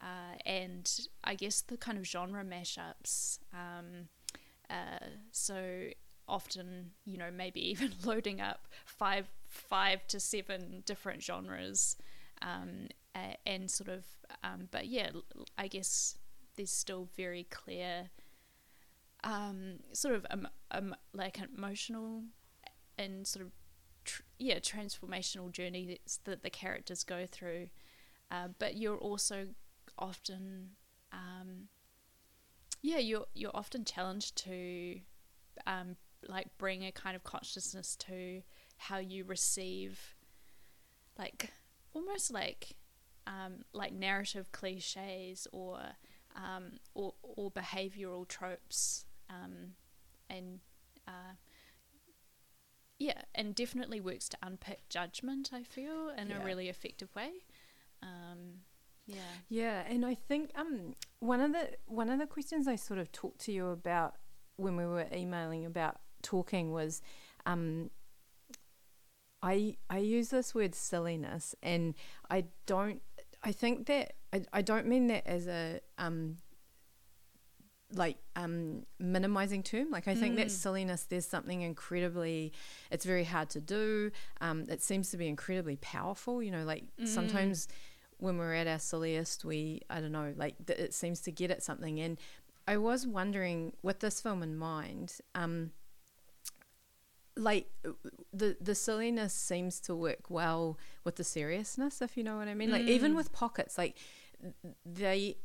uh, 0.00 0.37
and 0.46 1.08
I 1.25 1.34
guess 1.34 1.60
the 1.62 1.76
kind 1.76 1.99
of 1.99 2.06
genre 2.06 2.44
mashups. 2.44 3.38
Um, 3.52 4.08
uh, 4.68 5.04
so 5.32 5.88
often, 6.28 6.92
you 7.04 7.18
know, 7.18 7.30
maybe 7.34 7.60
even 7.70 7.92
loading 8.04 8.40
up 8.40 8.68
five 8.87 9.28
five 9.49 10.06
to 10.06 10.20
seven 10.20 10.82
different 10.87 11.22
genres, 11.22 11.96
um, 12.42 12.88
and 13.47 13.71
sort 13.71 13.88
of, 13.88 14.05
um, 14.43 14.69
but 14.71 14.87
yeah, 14.87 15.11
I 15.59 15.69
guess 15.69 16.19
there's 16.57 16.71
still 16.71 17.09
very 17.17 17.45
clear, 17.50 18.11
um, 19.25 19.81
sort 19.93 20.14
of 20.14 20.26
um, 20.31 20.49
um, 20.71 20.95
like 21.12 21.38
an 21.38 21.49
emotional 21.57 22.23
and 22.99 23.26
sort 23.26 23.45
of, 23.45 23.52
tr- 24.05 24.23
yeah, 24.38 24.59
transformational 24.59 25.50
journey 25.50 25.99
that 26.25 26.43
the 26.43 26.50
characters 26.50 27.05
go 27.05 27.26
through, 27.26 27.69
uh, 28.31 28.49
but 28.59 28.76
you're 28.76 28.99
also 28.99 29.49
often, 29.99 30.71
um, 31.12 31.69
yeah, 32.83 32.99
you're 32.99 33.26
you're 33.35 33.50
often 33.55 33.85
challenged 33.85 34.37
to, 34.45 35.00
um, 35.67 35.97
like 36.29 36.47
bring 36.59 36.85
a 36.85 36.93
kind 36.93 37.17
of 37.17 37.25
consciousness 37.25 37.97
to 37.97 38.43
how 38.76 38.99
you 38.99 39.25
receive 39.25 40.14
like 41.19 41.50
almost 41.95 42.33
like 42.33 42.76
um, 43.26 43.64
like 43.72 43.92
narrative 43.92 44.50
cliches 44.52 45.46
or 45.52 45.80
um, 46.36 46.72
or, 46.94 47.14
or 47.22 47.50
behavioral 47.50 48.26
tropes 48.26 49.04
um, 49.28 49.74
and 50.28 50.60
uh, 51.06 51.34
yeah 52.98 53.22
and 53.34 53.54
definitely 53.54 54.00
works 54.00 54.28
to 54.28 54.36
unpick 54.42 54.88
judgment 54.88 55.50
I 55.52 55.62
feel 55.62 56.10
in 56.16 56.28
yeah. 56.28 56.40
a 56.40 56.44
really 56.44 56.68
effective 56.68 57.14
way 57.14 57.30
um, 58.02 58.60
yeah 59.06 59.16
yeah 59.48 59.82
and 59.88 60.06
I 60.06 60.14
think 60.14 60.50
um 60.56 60.94
one 61.18 61.40
of 61.40 61.52
the 61.52 61.70
one 61.86 62.08
of 62.10 62.18
the 62.18 62.26
questions 62.26 62.68
I 62.68 62.76
sort 62.76 63.00
of 63.00 63.10
talked 63.12 63.40
to 63.42 63.52
you 63.52 63.68
about 63.68 64.14
when 64.56 64.76
we 64.76 64.86
were 64.86 65.06
emailing 65.12 65.64
about 65.64 65.98
talking 66.22 66.70
was 66.70 67.02
um 67.46 67.90
I 69.42 69.76
I 69.88 69.98
use 69.98 70.28
this 70.28 70.54
word 70.54 70.74
silliness, 70.74 71.54
and 71.62 71.94
I 72.30 72.44
don't. 72.66 73.02
I 73.42 73.52
think 73.52 73.87
that 73.87 74.14
I, 74.32 74.42
I 74.52 74.62
don't 74.62 74.87
mean 74.87 75.09
that 75.09 75.26
as 75.26 75.47
a 75.47 75.80
um 75.99 76.37
like 77.92 78.18
um 78.37 78.85
minimizing 78.99 79.62
term 79.62 79.90
like 79.90 80.06
i 80.06 80.14
think 80.14 80.35
mm. 80.35 80.37
that 80.37 80.50
silliness 80.50 81.06
there's 81.09 81.26
something 81.26 81.62
incredibly 81.62 82.52
it's 82.90 83.04
very 83.04 83.25
hard 83.25 83.50
to 83.50 83.61
do 83.61 84.12
um 84.40 84.64
it 84.68 84.82
seems 84.82 85.11
to 85.11 85.16
be 85.16 85.26
incredibly 85.26 85.76
powerful 85.76 86.42
you 86.42 86.50
know 86.50 86.62
like 86.62 86.85
mm. 87.00 87.09
sometimes 87.09 87.66
when 88.18 88.38
we're 88.38 88.54
at 88.54 88.68
our 88.68 88.78
silliest 88.78 89.44
we 89.44 89.80
i 89.90 90.00
don't 90.00 90.12
know 90.12 90.32
like 90.37 90.54
th- 90.66 90.78
it 90.78 90.94
seems 90.94 91.20
to 91.20 91.32
get 91.32 91.50
at 91.50 91.62
something 91.62 91.99
and 91.99 92.18
i 92.68 92.76
was 92.76 93.06
wondering 93.06 93.73
with 93.82 93.99
this 93.99 94.20
film 94.20 94.42
in 94.42 94.56
mind 94.56 95.14
um 95.35 95.73
like 97.40 97.66
the 98.32 98.56
the 98.61 98.75
silliness 98.75 99.32
seems 99.32 99.80
to 99.80 99.94
work 99.94 100.28
well 100.30 100.78
with 101.04 101.16
the 101.16 101.25
seriousness 101.25 102.02
if 102.02 102.16
you 102.16 102.23
know 102.23 102.37
what 102.37 102.49
i 102.49 102.54
mean 102.54 102.70
like 102.70 102.82
even 102.82 103.12
mm. 103.12 103.16
with 103.16 103.32
pockets 103.32 103.78
like 103.78 103.97
they 104.85 105.37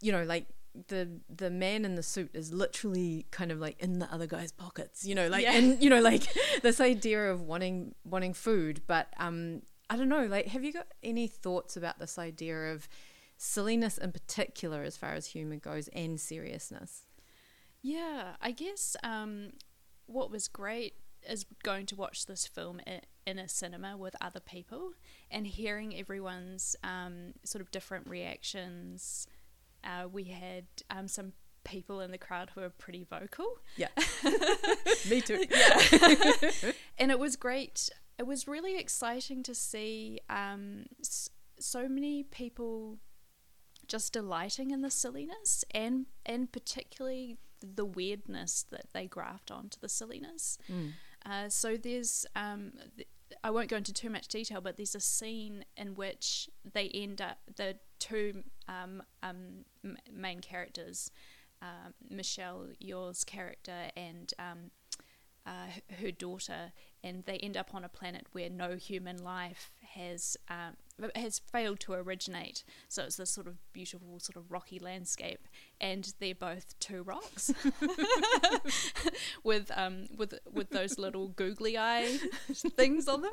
you 0.00 0.12
know 0.12 0.24
like 0.24 0.46
the 0.86 1.08
the 1.34 1.50
man 1.50 1.84
in 1.84 1.94
the 1.94 2.02
suit 2.02 2.30
is 2.34 2.52
literally 2.52 3.26
kind 3.30 3.50
of 3.50 3.58
like 3.58 3.80
in 3.80 3.98
the 3.98 4.12
other 4.12 4.26
guy's 4.26 4.52
pockets 4.52 5.04
you 5.04 5.14
know 5.14 5.28
like 5.28 5.42
yeah. 5.42 5.54
and 5.54 5.82
you 5.82 5.90
know 5.90 6.00
like 6.00 6.22
this 6.62 6.80
idea 6.80 7.30
of 7.30 7.42
wanting 7.42 7.94
wanting 8.04 8.32
food 8.32 8.80
but 8.86 9.08
um 9.18 9.62
i 9.90 9.96
don't 9.96 10.08
know 10.08 10.26
like 10.26 10.46
have 10.48 10.62
you 10.62 10.72
got 10.72 10.86
any 11.02 11.26
thoughts 11.26 11.76
about 11.76 11.98
this 11.98 12.18
idea 12.18 12.72
of 12.72 12.88
silliness 13.36 13.98
in 13.98 14.12
particular 14.12 14.82
as 14.82 14.96
far 14.96 15.14
as 15.14 15.26
humor 15.26 15.56
goes 15.56 15.88
and 15.88 16.20
seriousness 16.20 17.06
yeah 17.82 18.34
i 18.40 18.50
guess 18.50 18.96
um 19.02 19.50
what 20.06 20.30
was 20.30 20.48
great 20.48 20.94
is 21.28 21.46
going 21.62 21.86
to 21.86 21.96
watch 21.96 22.26
this 22.26 22.46
film 22.46 22.80
in 23.26 23.38
a 23.38 23.48
cinema 23.48 23.96
with 23.96 24.16
other 24.20 24.40
people 24.40 24.92
and 25.30 25.46
hearing 25.46 25.94
everyone's 25.96 26.76
um, 26.82 27.34
sort 27.44 27.62
of 27.62 27.70
different 27.70 28.08
reactions. 28.08 29.26
Uh, 29.84 30.08
we 30.10 30.24
had 30.24 30.64
um, 30.90 31.08
some 31.08 31.32
people 31.64 32.00
in 32.00 32.10
the 32.10 32.18
crowd 32.18 32.50
who 32.54 32.62
were 32.62 32.70
pretty 32.70 33.04
vocal. 33.04 33.58
Yeah. 33.76 33.88
Me 35.10 35.20
too. 35.20 35.44
yeah. 35.50 36.72
and 36.98 37.10
it 37.10 37.18
was 37.18 37.36
great. 37.36 37.90
It 38.18 38.26
was 38.26 38.48
really 38.48 38.78
exciting 38.78 39.42
to 39.44 39.54
see 39.54 40.20
um, 40.28 40.86
so 41.58 41.88
many 41.88 42.22
people 42.22 42.98
just 43.86 44.12
delighting 44.12 44.70
in 44.70 44.82
the 44.82 44.90
silliness 44.90 45.64
and 45.70 46.04
and 46.26 46.52
particularly 46.52 47.38
the 47.62 47.86
weirdness 47.86 48.66
that 48.70 48.86
they 48.92 49.06
graft 49.06 49.50
onto 49.50 49.80
the 49.80 49.88
silliness. 49.88 50.58
Mm. 50.70 50.92
Uh, 51.28 51.48
so 51.48 51.76
there's, 51.76 52.24
um, 52.34 52.72
th- 52.96 53.08
I 53.44 53.50
won't 53.50 53.68
go 53.68 53.76
into 53.76 53.92
too 53.92 54.10
much 54.10 54.28
detail, 54.28 54.60
but 54.60 54.76
there's 54.76 54.94
a 54.94 55.00
scene 55.00 55.64
in 55.76 55.94
which 55.94 56.48
they 56.72 56.88
end 56.88 57.20
up, 57.20 57.38
the 57.56 57.76
two 57.98 58.44
um, 58.68 59.02
um, 59.22 59.64
main 60.10 60.40
characters, 60.40 61.10
uh, 61.60 61.90
Michelle 62.08 62.68
Yeoh's 62.82 63.24
character 63.24 63.90
and 63.96 64.32
um, 64.38 64.70
uh, 65.48 65.94
her 66.02 66.10
daughter, 66.10 66.72
and 67.02 67.24
they 67.24 67.38
end 67.38 67.56
up 67.56 67.74
on 67.74 67.82
a 67.82 67.88
planet 67.88 68.26
where 68.32 68.50
no 68.50 68.76
human 68.76 69.22
life 69.22 69.70
has 69.94 70.36
um, 70.50 70.76
has 71.14 71.38
failed 71.38 71.80
to 71.80 71.94
originate. 71.94 72.64
So 72.88 73.04
it's 73.04 73.16
this 73.16 73.30
sort 73.30 73.46
of 73.46 73.56
beautiful, 73.72 74.20
sort 74.20 74.36
of 74.36 74.50
rocky 74.52 74.78
landscape, 74.78 75.48
and 75.80 76.12
they're 76.20 76.34
both 76.34 76.78
two 76.80 77.02
rocks 77.02 77.50
with 79.42 79.70
um, 79.74 80.08
with 80.14 80.34
with 80.52 80.68
those 80.70 80.98
little 80.98 81.28
googly 81.28 81.78
eye 81.78 82.18
things 82.76 83.08
on 83.08 83.22
them. 83.22 83.32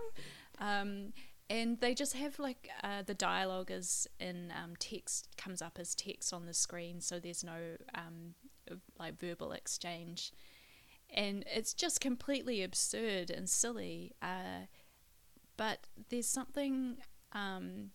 Um, 0.60 1.13
and 1.50 1.79
they 1.81 1.93
just 1.93 2.13
have 2.13 2.39
like 2.39 2.69
uh, 2.81 3.03
the 3.05 3.13
dialogue 3.13 3.69
is 3.72 4.07
in 4.19 4.51
um, 4.51 4.74
text 4.79 5.27
comes 5.38 5.62
up 5.62 5.77
as 5.79 5.93
text 5.93 6.34
on 6.34 6.45
the 6.45 6.53
screen, 6.53 7.01
so 7.01 7.19
there's 7.19 7.43
no 7.43 7.75
um, 7.93 8.36
like 8.98 9.19
verbal 9.19 9.51
exchange 9.51 10.31
and 11.15 11.45
it's 11.51 11.74
just 11.74 12.01
completely 12.01 12.62
absurd 12.62 13.31
and 13.31 13.50
silly. 13.50 14.13
Uh, 14.22 14.67
but 15.57 15.88
there's 16.10 16.27
something, 16.27 16.98
um, 17.31 17.91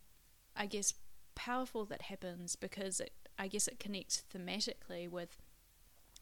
I 0.55 0.65
guess, 0.65 0.95
powerful 1.35 1.85
that 1.85 2.03
happens 2.03 2.55
because 2.55 2.99
it, 2.99 3.13
I 3.37 3.47
guess 3.47 3.67
it 3.67 3.79
connects 3.79 4.23
thematically 4.33 5.07
with 5.07 5.37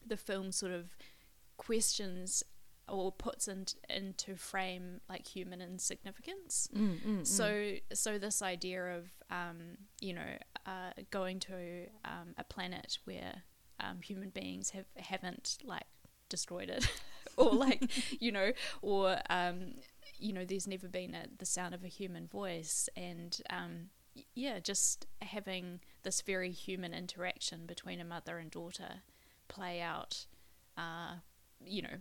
the 0.06 0.18
film 0.18 0.52
sort 0.52 0.72
of 0.72 0.90
questions 1.56 2.42
or 2.86 3.12
puts 3.12 3.48
in, 3.48 3.66
into 3.88 4.36
frame 4.36 5.00
like 5.08 5.26
human 5.26 5.62
insignificance. 5.62 6.68
Mm, 6.76 6.80
mm, 6.80 7.18
mm. 7.20 7.26
so 7.26 7.44
mm. 7.44 7.80
so 7.94 8.18
this 8.18 8.42
idea 8.42 8.98
of 8.98 9.10
um, 9.30 9.78
you 10.00 10.12
know 10.12 10.36
uh, 10.66 10.92
going 11.10 11.40
to 11.40 11.86
um, 12.04 12.34
a 12.36 12.44
planet 12.44 12.98
where 13.04 13.42
um, 13.78 14.00
human 14.02 14.30
beings 14.30 14.70
have 14.70 14.86
haven't 14.96 15.58
like 15.64 15.86
destroyed 16.30 16.70
it 16.70 16.88
or 17.36 17.52
like 17.52 17.82
you 18.20 18.32
know 18.32 18.52
or 18.80 19.18
um, 19.28 19.74
you 20.18 20.32
know 20.32 20.44
there's 20.44 20.66
never 20.66 20.88
been 20.88 21.14
a, 21.14 21.24
the 21.38 21.44
sound 21.44 21.74
of 21.74 21.84
a 21.84 21.88
human 21.88 22.26
voice 22.26 22.88
and 22.96 23.42
um, 23.50 23.90
yeah 24.34 24.58
just 24.58 25.06
having 25.20 25.80
this 26.02 26.22
very 26.22 26.50
human 26.50 26.94
interaction 26.94 27.66
between 27.66 28.00
a 28.00 28.04
mother 28.04 28.38
and 28.38 28.50
daughter 28.50 29.02
play 29.48 29.80
out 29.80 30.26
uh, 30.78 31.16
you 31.62 31.82
know 31.82 31.98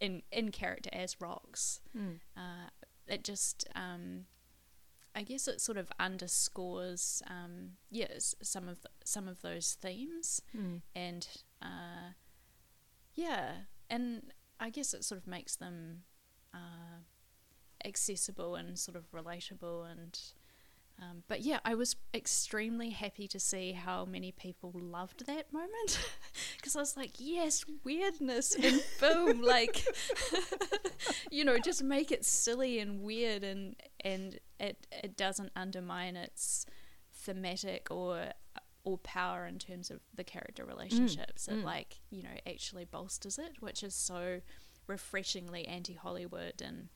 in 0.00 0.22
in 0.32 0.50
character 0.50 0.90
as 0.92 1.20
rocks 1.20 1.80
mm. 1.96 2.16
uh, 2.36 2.68
it 3.06 3.22
just 3.22 3.66
um, 3.76 4.24
I 5.14 5.22
guess 5.22 5.48
it 5.48 5.62
sort 5.62 5.78
of 5.78 5.90
underscores, 5.98 7.22
um, 7.26 7.78
yes, 7.90 8.34
some 8.42 8.68
of 8.68 8.82
the, 8.82 8.90
some 9.02 9.26
of 9.28 9.40
those 9.40 9.78
themes, 9.80 10.42
Mm. 10.54 10.82
and 10.94 11.26
uh, 11.62 12.12
yeah, 13.16 13.52
and 13.90 14.22
I 14.60 14.70
guess 14.70 14.94
it 14.94 15.04
sort 15.04 15.20
of 15.20 15.26
makes 15.26 15.56
them 15.56 16.02
uh, 16.54 17.00
accessible 17.84 18.54
and 18.54 18.78
sort 18.78 18.96
of 18.96 19.10
relatable 19.10 19.90
and. 19.90 20.18
Um, 20.98 21.24
but 21.28 21.42
yeah, 21.42 21.58
I 21.62 21.74
was 21.74 21.94
extremely 22.14 22.88
happy 22.88 23.28
to 23.28 23.38
see 23.38 23.72
how 23.72 24.06
many 24.06 24.32
people 24.32 24.72
loved 24.74 25.26
that 25.26 25.52
moment 25.52 26.00
because 26.56 26.74
I 26.74 26.78
was 26.78 26.96
like, 26.96 27.10
yes, 27.18 27.66
weirdness 27.84 28.54
and 28.54 28.80
film, 28.98 29.42
like, 29.42 29.84
you 31.30 31.44
know, 31.44 31.58
just 31.58 31.84
make 31.84 32.10
it 32.10 32.24
silly 32.24 32.78
and 32.78 33.02
weird, 33.02 33.44
and 33.44 33.76
and 34.06 34.38
it 34.58 34.86
it 34.90 35.18
doesn't 35.18 35.52
undermine 35.54 36.16
its 36.16 36.64
thematic 37.12 37.88
or 37.90 38.32
or 38.86 38.96
power 38.98 39.44
in 39.46 39.58
terms 39.58 39.90
of 39.90 39.98
the 40.14 40.22
character 40.24 40.64
relationships. 40.64 41.48
It 41.48 41.56
mm. 41.56 41.64
like 41.64 41.98
you 42.08 42.22
know 42.22 42.30
actually 42.48 42.84
bolsters 42.86 43.36
it, 43.38 43.56
which 43.60 43.82
is 43.82 43.94
so 43.94 44.40
refreshingly 44.86 45.66
anti 45.66 45.94
Hollywood 45.94 46.62
and 46.64 46.88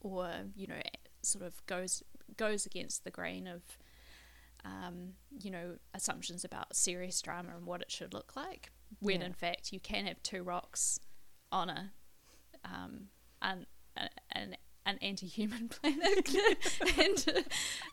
or 0.00 0.28
you 0.54 0.66
know 0.66 0.80
sort 1.22 1.44
of 1.44 1.64
goes 1.66 2.02
goes 2.36 2.66
against 2.66 3.04
the 3.04 3.10
grain 3.10 3.46
of 3.46 3.62
um, 4.64 5.12
you 5.40 5.50
know 5.50 5.76
assumptions 5.94 6.44
about 6.44 6.74
serious 6.74 7.22
drama 7.22 7.50
and 7.56 7.64
what 7.64 7.80
it 7.80 7.90
should 7.90 8.12
look 8.12 8.34
like. 8.34 8.72
When 8.98 9.20
Yeah. 9.20 9.28
in 9.28 9.32
fact 9.32 9.72
you 9.72 9.78
can 9.78 10.06
have 10.06 10.20
two 10.24 10.42
rocks 10.42 10.98
on 11.52 11.70
a 11.70 11.92
um, 12.64 13.10
an, 13.40 13.66
an 14.32 14.56
an 14.84 14.98
anti-human 15.02 15.68
planet, 15.82 16.28
and 16.98 17.44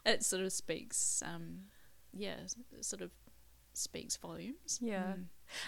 it 0.06 0.24
sort 0.24 0.44
of 0.44 0.52
speaks, 0.52 1.22
um, 1.26 1.66
yeah, 2.14 2.36
sort 2.82 3.02
of 3.02 3.12
speaks 3.74 4.16
volumes. 4.18 4.80
Yeah. 4.82 5.14
Mm. 5.14 5.26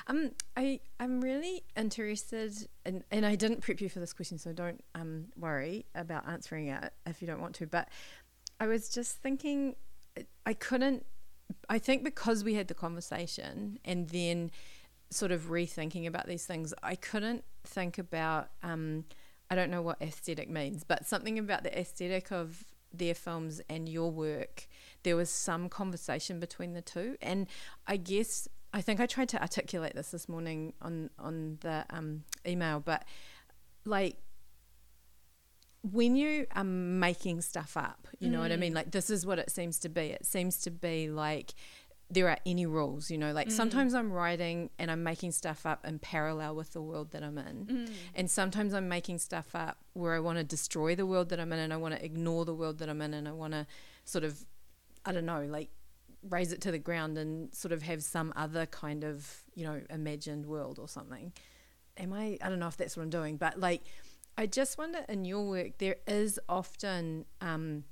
Um, 0.07 0.31
I 0.55 0.79
I'm 0.99 1.21
really 1.21 1.63
interested, 1.75 2.67
and 2.85 3.03
and 3.11 3.25
I 3.25 3.35
didn't 3.35 3.61
prep 3.61 3.81
you 3.81 3.89
for 3.89 3.99
this 3.99 4.13
question, 4.13 4.37
so 4.37 4.53
don't 4.53 4.83
um 4.93 5.25
worry 5.37 5.85
about 5.95 6.27
answering 6.27 6.67
it 6.67 6.93
if 7.05 7.21
you 7.21 7.27
don't 7.27 7.41
want 7.41 7.55
to. 7.55 7.67
But 7.67 7.89
I 8.59 8.67
was 8.67 8.89
just 8.89 9.17
thinking, 9.17 9.75
I 10.45 10.53
couldn't. 10.53 11.05
I 11.69 11.77
think 11.77 12.03
because 12.03 12.43
we 12.43 12.55
had 12.55 12.67
the 12.67 12.73
conversation, 12.73 13.79
and 13.83 14.09
then 14.09 14.51
sort 15.09 15.31
of 15.31 15.49
rethinking 15.49 16.07
about 16.07 16.27
these 16.27 16.45
things, 16.45 16.73
I 16.81 16.95
couldn't 16.95 17.43
think 17.63 17.97
about. 17.97 18.49
Um, 18.63 19.05
I 19.49 19.53
don't 19.53 19.69
know 19.69 19.83
what 19.83 20.01
aesthetic 20.01 20.49
means, 20.49 20.83
but 20.83 21.05
something 21.05 21.37
about 21.37 21.61
the 21.61 21.79
aesthetic 21.79 22.31
of 22.31 22.65
their 22.97 23.15
films 23.15 23.61
and 23.69 23.87
your 23.87 24.11
work. 24.11 24.67
There 25.03 25.15
was 25.15 25.29
some 25.29 25.69
conversation 25.69 26.39
between 26.39 26.73
the 26.73 26.81
two, 26.81 27.17
and 27.21 27.47
I 27.87 27.97
guess 27.97 28.47
I 28.73 28.81
think 28.81 28.99
I 28.99 29.05
tried 29.05 29.29
to 29.29 29.41
articulate 29.41 29.95
this 29.95 30.11
this 30.11 30.27
morning 30.27 30.73
on 30.81 31.09
on 31.19 31.57
the 31.61 31.85
um, 31.89 32.23
email, 32.45 32.79
but 32.79 33.05
like 33.85 34.17
when 35.91 36.15
you 36.15 36.47
are 36.55 36.63
making 36.63 37.41
stuff 37.41 37.77
up, 37.77 38.07
you 38.19 38.29
know 38.29 38.39
what 38.39 38.51
I 38.51 38.55
mean? 38.55 38.73
Like 38.73 38.91
this 38.91 39.09
is 39.09 39.25
what 39.25 39.37
it 39.37 39.51
seems 39.51 39.77
to 39.79 39.89
be. 39.89 40.07
It 40.07 40.25
seems 40.25 40.57
to 40.61 40.71
be 40.71 41.09
like 41.09 41.53
there 42.09 42.29
are 42.29 42.37
any 42.45 42.65
rules, 42.67 43.09
you 43.09 43.17
know, 43.17 43.31
like 43.31 43.49
sometimes 43.49 43.95
I'm 43.95 44.11
writing 44.11 44.69
and 44.77 44.91
I'm 44.91 45.03
making 45.03 45.31
stuff 45.31 45.65
up 45.65 45.85
in 45.85 45.97
parallel 45.97 46.55
with 46.55 46.73
the 46.73 46.81
world 46.81 47.11
that 47.11 47.23
I'm 47.23 47.37
in. 47.37 47.65
Mm. 47.65 47.89
And 48.13 48.29
sometimes 48.29 48.75
I'm 48.75 48.87
making 48.87 49.17
stuff 49.17 49.55
up 49.55 49.79
where 49.93 50.13
I 50.13 50.19
want 50.19 50.37
to 50.37 50.43
destroy 50.43 50.95
the 50.95 51.05
world 51.05 51.29
that 51.29 51.39
I'm 51.39 51.51
in 51.51 51.59
and 51.59 51.73
I 51.73 51.77
want 51.77 51.95
to 51.95 52.05
ignore 52.05 52.45
the 52.45 52.53
world 52.53 52.77
that 52.79 52.89
I'm 52.89 53.01
in 53.01 53.15
and 53.15 53.27
I 53.27 53.31
want 53.31 53.53
to 53.53 53.65
sort 54.03 54.23
of, 54.23 54.45
I 55.03 55.13
don't 55.13 55.25
know, 55.25 55.45
like 55.49 55.69
raise 56.29 56.51
it 56.51 56.61
to 56.61 56.71
the 56.71 56.77
ground 56.77 57.17
and 57.17 57.53
sort 57.55 57.71
of 57.71 57.81
have 57.81 58.03
some 58.03 58.31
other 58.35 58.67
kind 58.67 59.03
of, 59.03 59.41
you 59.55 59.65
know, 59.65 59.81
imagined 59.89 60.45
world 60.45 60.77
or 60.77 60.87
something. 60.87 61.33
Am 61.97 62.13
I, 62.13 62.37
I 62.39 62.49
don't 62.49 62.59
know 62.59 62.67
if 62.67 62.77
that's 62.77 62.95
what 62.95 63.03
I'm 63.03 63.09
doing, 63.09 63.37
but 63.37 63.59
like, 63.59 63.81
I 64.37 64.45
just 64.45 64.77
wonder 64.77 65.05
in 65.09 65.25
your 65.25 65.47
work, 65.47 65.79
there 65.79 65.95
is 66.05 66.39
often 66.47 67.25
um, 67.41 67.85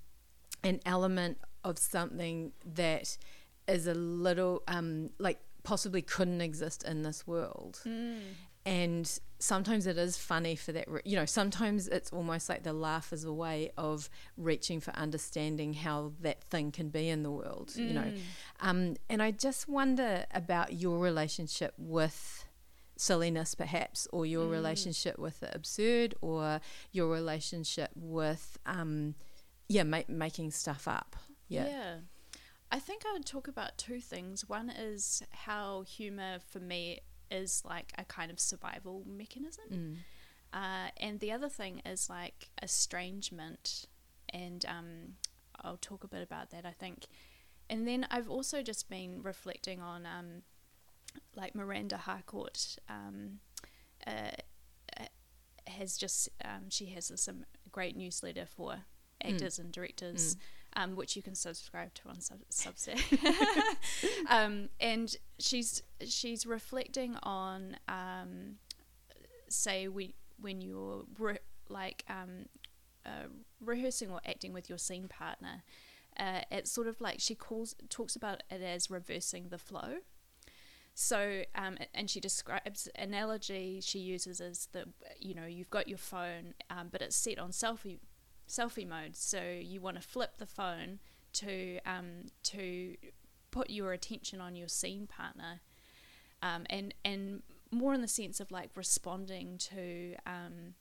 an 0.64 0.82
element 0.86 1.40
of 1.64 1.80
something 1.80 2.52
that 2.76 3.18
is 3.68 3.88
a 3.88 3.94
little 3.94 4.64
um, 4.68 5.10
like 5.20 5.40
possibly 5.64 6.02
couldn't 6.02 6.42
exist 6.42 6.84
in 6.84 7.04
this 7.04 7.26
world. 7.26 7.80
Mm. 7.86 8.20
And 8.66 9.20
sometimes 9.40 9.88
it 9.88 9.98
is 9.98 10.18
funny 10.18 10.56
for 10.56 10.72
that, 10.72 10.90
re- 10.90 11.02
you 11.04 11.18
know, 11.18 11.26
sometimes 11.26 11.90
it's 11.90 12.12
almost 12.14 12.48
like 12.48 12.64
the 12.64 12.72
laugh 12.72 13.12
is 13.12 13.26
a 13.26 13.34
way 13.34 13.72
of 13.78 14.10
reaching 14.38 14.80
for 14.80 14.92
understanding 14.92 15.74
how 15.74 16.14
that 16.22 16.44
thing 16.46 16.72
can 16.72 16.88
be 16.90 17.10
in 17.10 17.24
the 17.24 17.32
world, 17.32 17.74
you 17.76 17.94
know. 17.94 18.02
Mm. 18.02 18.20
Um, 18.62 18.96
and 19.10 19.22
I 19.22 19.32
just 19.32 19.68
wonder 19.68 20.26
about 20.34 20.74
your 20.74 20.98
relationship 21.00 21.74
with 21.78 22.46
silliness, 22.96 23.54
perhaps, 23.54 24.08
or 24.14 24.26
your 24.26 24.46
Mm. 24.48 24.52
relationship 24.52 25.20
with 25.20 25.42
the 25.42 25.54
absurd, 25.54 26.16
or 26.22 26.62
your 26.94 27.12
relationship 27.12 27.92
with, 27.96 28.58
um, 28.66 29.16
yeah, 29.68 29.84
ma- 29.84 30.04
making 30.08 30.52
stuff 30.52 30.88
up. 30.88 31.18
Yeah. 31.50 31.68
Yeah. 31.68 31.96
I 32.74 32.80
think 32.80 33.04
I 33.08 33.14
would 33.14 33.26
talk 33.26 33.48
about 33.48 33.78
two 33.78 34.02
things. 34.02 34.50
One 34.50 34.72
is 34.72 35.22
how 35.30 35.84
humor 35.84 36.40
for 36.50 36.60
me 36.60 37.02
is 37.30 37.62
like 37.64 37.94
a 38.00 38.04
kind 38.04 38.32
of 38.32 38.40
survival 38.40 39.04
mechanism. 39.06 39.66
Mm. 39.72 39.96
Uh, 40.52 40.90
and 40.98 41.20
the 41.20 41.32
other 41.32 41.50
thing 41.50 41.84
is 41.86 42.10
like 42.10 42.50
estrangement. 42.64 43.86
And 44.30 44.66
um, 44.66 44.88
I'll 45.62 45.78
talk 45.78 46.04
a 46.04 46.08
bit 46.08 46.24
about 46.24 46.50
that, 46.50 46.66
I 46.66 46.72
think. 46.72 47.06
And 47.70 47.88
then 47.88 48.08
I've 48.10 48.28
also 48.28 48.64
just 48.64 48.90
been 48.90 49.22
reflecting 49.22 49.80
on 49.80 50.08
um, 50.08 50.42
like 51.36 51.54
Miranda 51.54 51.98
Harcourt 51.98 52.78
um, 52.90 53.40
uh, 54.08 54.32
uh, 55.00 55.06
has 55.68 55.96
just, 55.96 56.28
um, 56.44 56.70
she 56.70 56.88
has 56.88 57.10
this 57.10 57.28
um, 57.28 57.46
great 57.72 57.96
newsletter 57.96 58.48
for 58.48 58.78
actors 59.24 59.60
and 59.60 59.72
directors, 59.72 60.38
um, 60.76 60.96
which 60.96 61.16
you 61.16 61.22
can 61.22 61.36
subscribe 61.36 61.94
to 61.96 62.10
on 62.10 62.20
Sub- 62.20 62.50
Substack. 62.52 63.02
um, 64.30 64.70
and 64.80 65.16
she's 65.40 65.84
she's 66.06 66.46
reflecting 66.46 67.18
on, 67.24 67.78
um, 67.88 68.56
say, 69.50 69.88
we, 69.88 70.16
when 70.40 70.62
you're 70.62 71.04
re- 71.18 71.38
like 71.70 72.04
um, 72.10 72.48
uh, 73.06 73.28
rehearsing 73.60 74.12
or 74.12 74.22
acting 74.26 74.54
with 74.54 74.70
your 74.70 74.78
scene 74.78 75.08
partner. 75.08 75.64
Uh, 76.18 76.42
it's 76.52 76.72
sort 76.72 76.88
of 76.88 77.02
like 77.02 77.20
she 77.20 77.34
calls 77.34 77.76
talks 77.90 78.16
about 78.16 78.44
it 78.52 78.62
as 78.62 78.90
reversing 78.90 79.50
the 79.50 79.58
flow. 79.58 79.98
So, 80.96 81.42
um, 81.56 81.78
and 81.96 82.08
she 82.08 82.20
describes 82.20 82.88
analogy 82.96 83.82
she 83.82 83.98
uses 83.98 84.40
as 84.40 84.68
the 84.74 84.86
you 85.20 85.34
know 85.34 85.46
you've 85.46 85.72
got 85.72 85.88
your 85.88 85.98
phone, 85.98 86.54
um, 86.70 86.90
but 86.92 87.02
it's 87.02 87.16
set 87.16 87.40
on 87.40 87.50
selfie 87.50 87.98
selfie 88.48 88.88
mode. 88.88 89.16
So 89.16 89.42
you 89.42 89.82
want 89.82 89.98
to 89.98 90.08
flip 90.08 90.38
the 90.38 90.46
phone 90.46 91.00
to 91.34 91.80
um, 91.86 92.26
to 92.44 92.96
put 93.52 93.70
your 93.70 93.94
attention 93.94 94.42
on 94.42 94.56
your 94.56 94.68
scene 94.68 95.08
partner, 95.08 95.62
um, 96.42 96.66
and 96.70 96.94
and 97.04 97.44
more 97.72 97.94
in 97.94 98.02
the 98.02 98.08
sense 98.08 98.40
of 98.40 98.52
like 98.52 98.70
responding 98.76 99.58
to 99.58 100.16
um, 100.26 100.76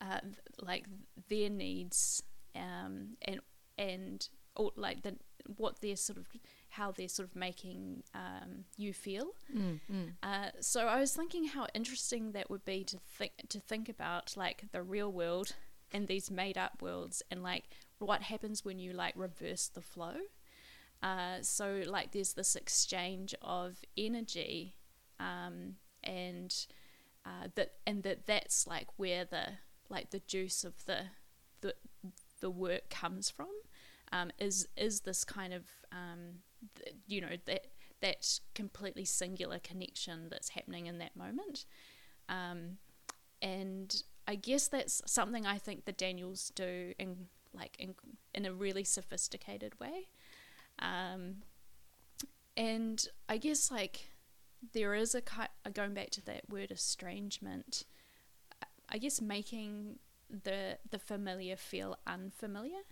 uh, 0.00 0.20
like 0.60 0.84
their 1.28 1.50
needs 1.50 2.22
um, 2.54 3.16
and 3.22 3.40
and 3.78 4.28
or 4.54 4.72
like 4.76 5.02
the 5.02 5.16
what 5.56 5.80
they're 5.80 5.96
sort 5.96 6.18
of 6.18 6.26
how 6.70 6.90
they're 6.90 7.08
sort 7.08 7.28
of 7.28 7.36
making 7.36 8.02
um, 8.14 8.64
you 8.76 8.92
feel. 8.92 9.28
Mm, 9.54 9.80
mm. 9.90 10.12
Uh, 10.22 10.50
so 10.60 10.88
I 10.88 10.98
was 10.98 11.12
thinking 11.12 11.46
how 11.46 11.66
interesting 11.74 12.32
that 12.32 12.50
would 12.50 12.64
be 12.64 12.84
to 12.84 12.98
think 12.98 13.32
to 13.48 13.60
think 13.60 13.88
about 13.88 14.36
like 14.36 14.64
the 14.72 14.82
real 14.82 15.10
world 15.12 15.54
and 15.96 16.06
these 16.06 16.30
made 16.30 16.58
up 16.58 16.82
worlds 16.82 17.22
and 17.30 17.42
like 17.42 17.64
what 17.98 18.22
happens 18.22 18.64
when 18.64 18.78
you 18.78 18.92
like 18.92 19.14
reverse 19.16 19.68
the 19.68 19.80
flow. 19.80 20.14
Uh, 21.02 21.38
so 21.40 21.82
like 21.86 22.12
there's 22.12 22.34
this 22.34 22.54
exchange 22.54 23.34
of 23.42 23.80
energy, 23.96 24.76
um, 25.18 25.76
and 26.04 26.66
uh, 27.24 27.48
that 27.54 27.72
and 27.86 28.02
that 28.02 28.26
that's 28.26 28.66
like 28.66 28.88
where 28.96 29.24
the 29.24 29.46
like 29.88 30.10
the 30.10 30.20
juice 30.20 30.64
of 30.64 30.84
the 30.86 31.06
the 31.60 31.74
the 32.40 32.50
work 32.50 32.88
comes 32.90 33.30
from. 33.30 33.48
Um, 34.12 34.30
is 34.38 34.68
is 34.76 35.00
this 35.00 35.24
kind 35.24 35.52
of 35.52 35.64
um, 35.92 36.40
th- 36.76 36.96
you 37.06 37.20
know 37.20 37.36
that 37.46 37.66
that 38.00 38.40
completely 38.54 39.04
singular 39.04 39.58
connection 39.58 40.28
that's 40.30 40.50
happening 40.50 40.86
in 40.86 40.98
that 40.98 41.16
moment, 41.16 41.66
um, 42.28 42.78
and 43.40 44.02
I 44.26 44.34
guess 44.34 44.68
that's 44.68 45.02
something 45.06 45.46
I 45.46 45.58
think 45.58 45.84
the 45.84 45.92
Daniels 45.92 46.50
do 46.54 46.92
in 46.98 47.26
like 47.54 47.76
in, 47.78 47.94
in 48.34 48.44
a 48.44 48.52
really 48.52 48.84
sophisticated 48.84 49.78
way, 49.80 50.08
um, 50.78 51.36
and 52.56 53.06
I 53.28 53.38
guess 53.38 53.70
like 53.70 54.10
there 54.72 54.94
is 54.94 55.14
a 55.14 55.20
ki- 55.20 55.52
uh, 55.64 55.70
going 55.72 55.94
back 55.94 56.10
to 56.10 56.24
that 56.26 56.48
word 56.50 56.70
estrangement. 56.70 57.84
I 58.88 58.98
guess 58.98 59.20
making 59.20 59.98
the 60.30 60.78
the 60.90 60.98
familiar 60.98 61.56
feel 61.56 61.98
unfamiliar, 62.06 62.82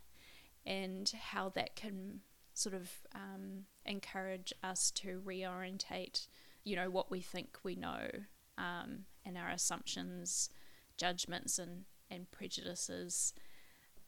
and 0.64 1.12
how 1.33 1.49
that 1.51 1.77
can 1.77 2.20
sort 2.55 2.75
of 2.75 2.90
um, 3.14 3.64
encourage 3.85 4.53
us 4.62 4.90
to 4.92 5.20
reorientate, 5.27 6.29
you 6.62 6.77
know, 6.77 6.88
what 6.88 7.11
we 7.11 7.20
think 7.20 7.59
we 7.64 7.75
know 7.75 8.09
um, 8.57 9.05
and 9.25 9.37
our 9.37 9.51
assumptions, 9.51 10.49
judgments, 10.96 11.59
and, 11.59 11.85
and 12.11 12.30
prejudices. 12.30 13.33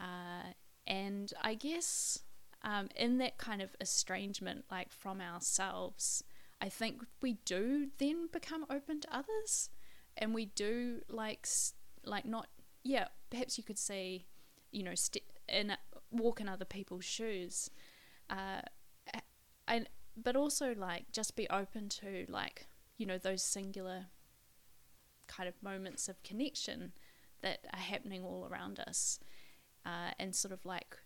Uh, 0.00 0.52
and 0.86 1.32
I 1.42 1.54
guess 1.54 2.20
um, 2.62 2.88
in 2.96 3.18
that 3.18 3.38
kind 3.38 3.62
of 3.62 3.74
estrangement, 3.80 4.64
like 4.70 4.90
from 4.90 5.20
ourselves, 5.20 6.22
I 6.60 6.68
think 6.68 7.02
we 7.20 7.34
do 7.44 7.88
then 7.98 8.28
become 8.32 8.66
open 8.70 9.00
to 9.00 9.16
others, 9.16 9.70
and 10.16 10.34
we 10.34 10.46
do 10.46 11.00
like 11.08 11.46
like 12.04 12.24
not 12.24 12.48
yeah 12.82 13.08
perhaps 13.30 13.58
you 13.58 13.64
could 13.64 13.78
say 13.78 14.24
you 14.70 14.82
know 14.82 14.94
st- 14.94 15.24
in 15.48 15.76
walk 16.10 16.40
in 16.40 16.48
other 16.48 16.64
people's 16.64 17.04
shoes, 17.04 17.70
uh, 18.30 18.62
and 19.68 19.88
but 20.16 20.34
also 20.34 20.74
like 20.74 21.12
just 21.12 21.36
be 21.36 21.48
open 21.50 21.88
to 21.88 22.26
like 22.28 22.66
you 22.96 23.06
know 23.06 23.18
those 23.18 23.42
singular 23.42 24.06
kind 25.26 25.48
of 25.48 25.62
moments 25.62 26.08
of 26.08 26.22
connection 26.22 26.92
that 27.42 27.60
are 27.72 27.78
happening 27.78 28.24
all 28.24 28.46
around 28.50 28.80
us, 28.80 29.18
uh, 29.84 30.10
and 30.18 30.34
sort 30.34 30.52
of 30.52 30.64
like 30.64 30.96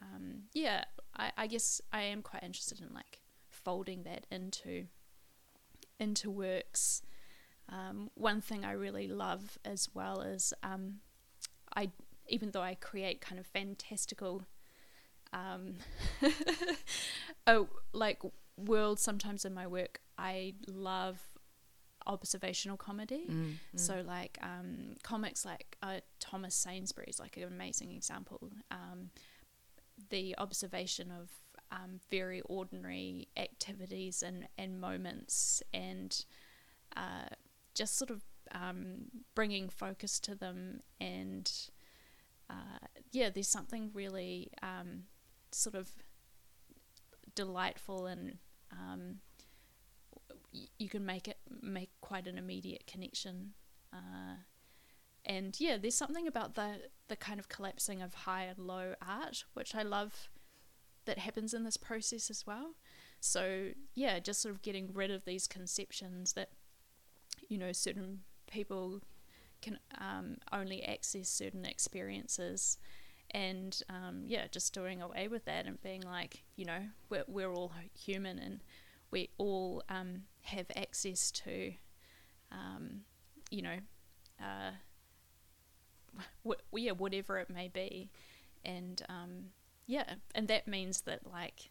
um, 0.00 0.42
yeah, 0.52 0.84
I, 1.16 1.32
I 1.36 1.46
guess 1.46 1.80
I 1.92 2.02
am 2.02 2.22
quite 2.22 2.42
interested 2.42 2.80
in 2.80 2.92
like 2.92 3.20
folding 3.48 4.02
that 4.04 4.26
into 4.30 4.86
into 5.98 6.30
works. 6.30 7.02
Um, 7.68 8.10
one 8.14 8.40
thing 8.40 8.64
I 8.64 8.72
really 8.72 9.08
love 9.08 9.58
as 9.64 9.88
well 9.94 10.20
is 10.20 10.52
um, 10.62 10.96
I 11.74 11.90
even 12.28 12.50
though 12.50 12.62
I 12.62 12.74
create 12.74 13.20
kind 13.20 13.38
of 13.38 13.46
fantastical 13.46 14.44
um, 15.32 15.74
oh 17.46 17.68
like 17.92 18.22
worlds 18.56 19.02
sometimes 19.02 19.44
in 19.44 19.52
my 19.52 19.66
work 19.66 20.00
I 20.16 20.54
love 20.68 21.20
observational 22.06 22.76
comedy 22.76 23.24
mm, 23.28 23.34
mm. 23.34 23.56
so 23.74 24.02
like 24.06 24.38
um, 24.42 24.96
comics 25.02 25.44
like 25.44 25.76
uh, 25.82 26.00
Thomas 26.20 26.54
Sainsbury 26.54 27.06
is 27.08 27.18
like 27.18 27.36
an 27.36 27.44
amazing 27.44 27.92
example 27.92 28.50
um, 28.70 29.10
the 30.10 30.34
observation 30.38 31.10
of 31.10 31.30
um, 31.70 32.00
very 32.10 32.40
ordinary 32.42 33.28
activities 33.36 34.22
and, 34.22 34.46
and 34.58 34.80
moments 34.80 35.62
and 35.72 36.24
uh, 36.96 37.28
just 37.74 37.96
sort 37.96 38.10
of 38.10 38.22
um, 38.52 39.06
bringing 39.34 39.68
focus 39.68 40.20
to 40.20 40.34
them 40.34 40.80
and 41.00 41.50
uh, 42.50 42.86
yeah 43.12 43.30
there's 43.30 43.48
something 43.48 43.90
really 43.94 44.50
um, 44.62 45.04
sort 45.50 45.74
of 45.74 45.90
delightful 47.34 48.06
and 48.06 48.38
um, 48.72 49.16
you 50.78 50.88
can 50.88 51.04
make 51.04 51.28
it 51.28 51.38
make 51.62 51.90
quite 52.14 52.26
an 52.28 52.38
immediate 52.38 52.86
connection 52.86 53.54
uh, 53.92 54.36
and 55.24 55.58
yeah, 55.58 55.76
there's 55.78 55.94
something 55.94 56.26
about 56.26 56.54
the 56.54 56.82
the 57.08 57.16
kind 57.16 57.40
of 57.40 57.48
collapsing 57.48 58.02
of 58.02 58.14
high 58.14 58.44
and 58.44 58.58
low 58.58 58.94
art, 59.06 59.44
which 59.54 59.74
I 59.74 59.82
love 59.82 60.28
that 61.06 61.18
happens 61.18 61.54
in 61.54 61.64
this 61.64 61.76
process 61.76 62.30
as 62.30 62.46
well. 62.46 62.74
So 63.20 63.70
yeah, 63.94 64.18
just 64.18 64.42
sort 64.42 64.54
of 64.54 64.62
getting 64.62 64.90
rid 64.92 65.10
of 65.10 65.24
these 65.24 65.46
conceptions 65.46 66.34
that 66.34 66.50
you 67.48 67.58
know 67.58 67.72
certain 67.72 68.20
people 68.46 69.00
can 69.62 69.78
um, 69.98 70.36
only 70.52 70.84
access 70.84 71.28
certain 71.30 71.64
experiences, 71.64 72.76
and 73.30 73.82
um, 73.88 74.24
yeah, 74.26 74.46
just 74.50 74.74
doing 74.74 75.00
away 75.00 75.28
with 75.28 75.46
that 75.46 75.64
and 75.66 75.80
being 75.82 76.02
like, 76.02 76.44
you 76.56 76.66
know, 76.66 76.88
we're 77.08 77.24
we're 77.26 77.52
all 77.52 77.72
human 77.98 78.38
and 78.38 78.60
we 79.10 79.30
all 79.38 79.82
um, 79.88 80.24
have 80.42 80.66
access 80.76 81.30
to, 81.30 81.72
um, 82.52 83.00
you 83.50 83.62
know. 83.62 83.76
Uh, 84.40 84.72
yeah, 86.72 86.92
whatever 86.92 87.38
it 87.38 87.50
may 87.50 87.68
be, 87.68 88.10
and 88.64 89.02
um, 89.08 89.46
yeah, 89.86 90.14
and 90.34 90.48
that 90.48 90.68
means 90.68 91.02
that 91.02 91.20
like, 91.30 91.70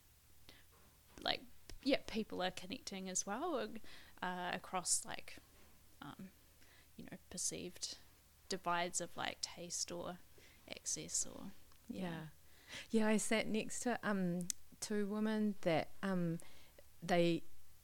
like 1.23 1.41
yeah, 1.81 1.97
people 2.07 2.41
are 2.41 2.51
connecting 2.51 3.09
as 3.09 3.25
well 3.25 3.67
uh, 4.21 4.51
across 4.53 5.03
like, 5.05 5.37
um, 6.01 6.29
you 6.97 7.05
know, 7.05 7.17
perceived 7.29 7.97
divides 8.49 9.01
of 9.01 9.09
like 9.15 9.37
taste 9.41 9.91
or 9.91 10.17
access 10.69 11.25
or 11.29 11.51
yeah. 11.89 12.01
yeah. 12.01 12.07
Yeah, 12.89 13.07
I 13.07 13.17
sat 13.17 13.47
next 13.47 13.81
to 13.81 13.99
um 14.03 14.47
two 14.79 15.05
women 15.05 15.55
that 15.61 15.89
um 16.01 16.39
they 17.01 17.43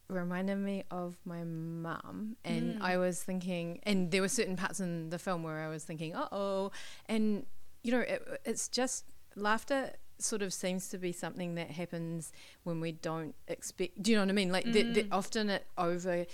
reminded 0.10 0.58
me 0.58 0.84
of 0.90 1.18
my 1.24 1.44
mum 1.44 2.36
and 2.44 2.76
mm. 2.76 2.82
I 2.82 2.98
was 2.98 3.22
thinking 3.22 3.80
and 3.84 4.12
there 4.12 4.22
were 4.22 4.28
certain 4.28 4.56
parts 4.56 4.80
in 4.80 5.10
the 5.10 5.20
film 5.20 5.44
where 5.44 5.60
I 5.60 5.68
was 5.68 5.84
thinking 5.84 6.16
uh-oh 6.16 6.72
and 7.06 7.46
you 7.84 7.92
know 7.92 8.00
it, 8.00 8.42
it's 8.44 8.68
just 8.68 9.06
laughter 9.36 9.92
sort 10.18 10.42
of 10.42 10.52
seems 10.52 10.90
to 10.90 10.98
be 10.98 11.12
something 11.12 11.56
that 11.56 11.72
happens 11.72 12.32
when 12.64 12.82
we 12.82 12.92
don't 12.92 13.36
expect 13.48 14.02
do 14.02 14.12
you 14.12 14.18
know 14.18 14.24
what 14.24 14.30
I 14.30 14.34
mean 14.34 14.52
like 14.52 14.66
mm. 14.66 15.08
often 15.12 15.50
it 15.50 15.66
over 15.78 16.26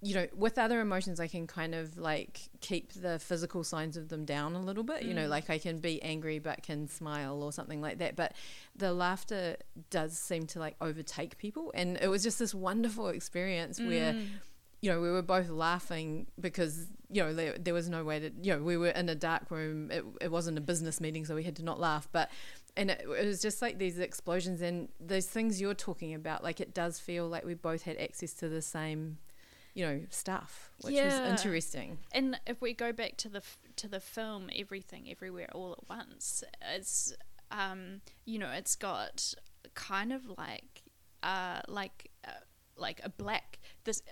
you 0.00 0.14
know, 0.14 0.26
with 0.36 0.58
other 0.58 0.80
emotions, 0.80 1.18
I 1.18 1.26
can 1.26 1.46
kind 1.48 1.74
of 1.74 1.98
like 1.98 2.40
keep 2.60 2.92
the 2.92 3.18
physical 3.18 3.64
signs 3.64 3.96
of 3.96 4.08
them 4.08 4.24
down 4.24 4.54
a 4.54 4.60
little 4.60 4.84
bit. 4.84 5.02
Mm. 5.02 5.08
You 5.08 5.14
know, 5.14 5.26
mm. 5.26 5.30
like 5.30 5.50
I 5.50 5.58
can 5.58 5.78
be 5.78 6.00
angry 6.02 6.38
but 6.38 6.62
can 6.62 6.86
smile 6.86 7.42
or 7.42 7.52
something 7.52 7.80
like 7.80 7.98
that. 7.98 8.14
But 8.14 8.34
the 8.76 8.92
laughter 8.92 9.56
does 9.90 10.16
seem 10.16 10.46
to 10.48 10.60
like 10.60 10.76
overtake 10.80 11.36
people. 11.38 11.72
And 11.74 11.98
it 12.00 12.08
was 12.08 12.22
just 12.22 12.38
this 12.38 12.54
wonderful 12.54 13.08
experience 13.08 13.80
mm. 13.80 13.88
where, 13.88 14.14
you 14.80 14.90
know, 14.90 15.00
we 15.00 15.10
were 15.10 15.22
both 15.22 15.48
laughing 15.48 16.28
because, 16.40 16.86
you 17.10 17.20
know, 17.20 17.34
there, 17.34 17.56
there 17.58 17.74
was 17.74 17.88
no 17.88 18.04
way 18.04 18.20
to, 18.20 18.30
you 18.40 18.54
know, 18.54 18.62
we 18.62 18.76
were 18.76 18.90
in 18.90 19.08
a 19.08 19.16
dark 19.16 19.50
room. 19.50 19.90
It, 19.90 20.04
it 20.20 20.30
wasn't 20.30 20.58
a 20.58 20.60
business 20.60 21.00
meeting, 21.00 21.24
so 21.24 21.34
we 21.34 21.42
had 21.42 21.56
to 21.56 21.64
not 21.64 21.80
laugh. 21.80 22.06
But, 22.12 22.30
and 22.76 22.92
it, 22.92 23.00
it 23.00 23.26
was 23.26 23.42
just 23.42 23.60
like 23.60 23.78
these 23.78 23.98
explosions 23.98 24.62
and 24.62 24.90
those 25.00 25.26
things 25.26 25.60
you're 25.60 25.74
talking 25.74 26.14
about. 26.14 26.44
Like 26.44 26.60
it 26.60 26.72
does 26.72 27.00
feel 27.00 27.26
like 27.26 27.44
we 27.44 27.54
both 27.54 27.82
had 27.82 27.96
access 27.96 28.32
to 28.34 28.48
the 28.48 28.62
same 28.62 29.18
you 29.78 29.86
know 29.86 30.00
stuff 30.10 30.72
which 30.80 30.94
yeah. 30.94 31.04
was 31.04 31.30
interesting. 31.30 31.98
And 32.12 32.40
if 32.46 32.60
we 32.60 32.72
go 32.74 32.92
back 32.92 33.16
to 33.18 33.28
the 33.28 33.42
to 33.76 33.86
the 33.86 34.00
film 34.00 34.50
everything 34.54 35.08
everywhere 35.08 35.48
all 35.52 35.72
at 35.72 35.88
once 35.88 36.42
it's 36.74 37.14
um 37.52 38.00
you 38.24 38.38
know 38.38 38.50
it's 38.50 38.74
got 38.74 39.34
kind 39.74 40.12
of 40.12 40.22
like 40.36 40.82
uh 41.22 41.60
like 41.68 42.10
uh, 42.26 42.30
like 42.76 43.00
a 43.04 43.08
black 43.08 43.60
this 43.84 44.02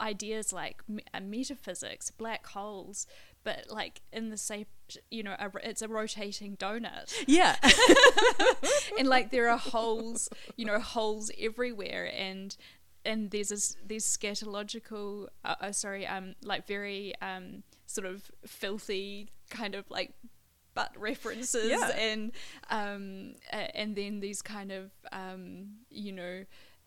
ideas 0.00 0.52
like 0.52 0.82
a 1.12 1.20
metaphysics 1.20 2.10
black 2.10 2.46
holes 2.48 3.06
but 3.44 3.66
like 3.70 4.00
in 4.12 4.30
the 4.30 4.36
same 4.36 4.66
you 5.10 5.22
know 5.22 5.34
a, 5.38 5.50
it's 5.62 5.82
a 5.82 5.88
rotating 5.88 6.56
donut. 6.56 7.12
Yeah. 7.26 7.56
And 8.98 9.08
like 9.08 9.30
there 9.30 9.48
are 9.48 9.58
holes 9.58 10.28
you 10.56 10.64
know 10.64 10.78
holes 10.78 11.30
everywhere 11.38 12.12
and 12.14 12.56
and 13.04 13.30
there's 13.30 13.48
this 13.48 13.76
these 13.86 14.04
scatological 14.04 15.28
uh, 15.44 15.54
uh, 15.60 15.72
sorry 15.72 16.06
um 16.06 16.34
like 16.42 16.66
very 16.66 17.12
um 17.20 17.62
sort 17.86 18.06
of 18.06 18.30
filthy 18.46 19.28
kind 19.50 19.74
of 19.74 19.84
like 19.90 20.14
butt 20.74 20.92
references 20.96 21.70
yeah. 21.70 21.90
and 21.96 22.32
um 22.70 23.34
uh, 23.52 23.68
and 23.74 23.96
then 23.96 24.20
these 24.20 24.40
kind 24.40 24.72
of 24.72 24.90
um 25.12 25.68
you 25.90 26.12
know 26.12 26.44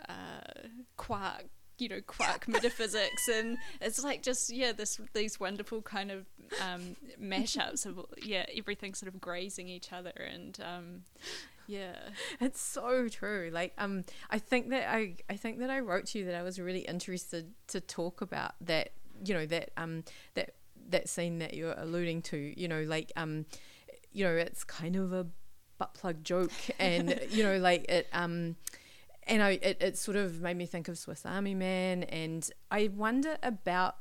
uh 0.09 0.67
quark 0.97 1.45
you 1.77 1.89
know 1.89 2.01
quark 2.07 2.47
metaphysics 2.47 3.27
and 3.27 3.57
it's 3.81 4.03
like 4.03 4.23
just 4.23 4.51
yeah 4.51 4.71
this 4.71 4.99
these 5.13 5.39
wonderful 5.39 5.81
kind 5.81 6.09
of 6.09 6.25
um 6.61 6.95
mashups 7.21 7.85
of 7.85 7.99
yeah 8.23 8.45
everything 8.55 8.93
sort 8.93 9.13
of 9.13 9.19
grazing 9.19 9.67
each 9.67 9.91
other 9.91 10.11
and 10.11 10.59
um 10.61 11.03
yeah. 11.67 11.95
It's 12.41 12.61
so 12.61 13.07
true. 13.07 13.49
Like 13.51 13.73
um 13.77 14.03
I 14.29 14.39
think 14.39 14.69
that 14.69 14.89
I 14.93 15.15
I 15.29 15.35
think 15.35 15.59
that 15.59 15.69
I 15.69 15.79
wrote 15.79 16.07
to 16.07 16.19
you 16.19 16.25
that 16.25 16.35
I 16.35 16.43
was 16.43 16.59
really 16.59 16.81
interested 16.81 17.53
to 17.67 17.79
talk 17.79 18.21
about 18.21 18.53
that, 18.61 18.91
you 19.23 19.33
know, 19.33 19.45
that 19.47 19.71
um 19.77 20.03
that 20.35 20.55
that 20.89 21.09
scene 21.09 21.39
that 21.39 21.53
you're 21.53 21.75
alluding 21.77 22.21
to, 22.23 22.59
you 22.59 22.67
know, 22.67 22.83
like 22.83 23.11
um 23.15 23.45
you 24.11 24.23
know, 24.23 24.35
it's 24.35 24.63
kind 24.63 24.95
of 24.95 25.11
a 25.11 25.27
butt 25.77 25.93
plug 25.93 26.23
joke 26.23 26.51
and 26.79 27.19
you 27.29 27.43
know, 27.43 27.57
like 27.57 27.89
it 27.89 28.07
um 28.13 28.55
and 29.27 29.41
I 29.41 29.51
it, 29.61 29.77
it 29.81 29.97
sort 29.97 30.17
of 30.17 30.41
made 30.41 30.57
me 30.57 30.65
think 30.65 30.87
of 30.87 30.97
Swiss 30.97 31.25
Army 31.25 31.55
Man 31.55 32.03
and 32.03 32.49
I 32.69 32.89
wonder 32.93 33.37
about 33.41 33.95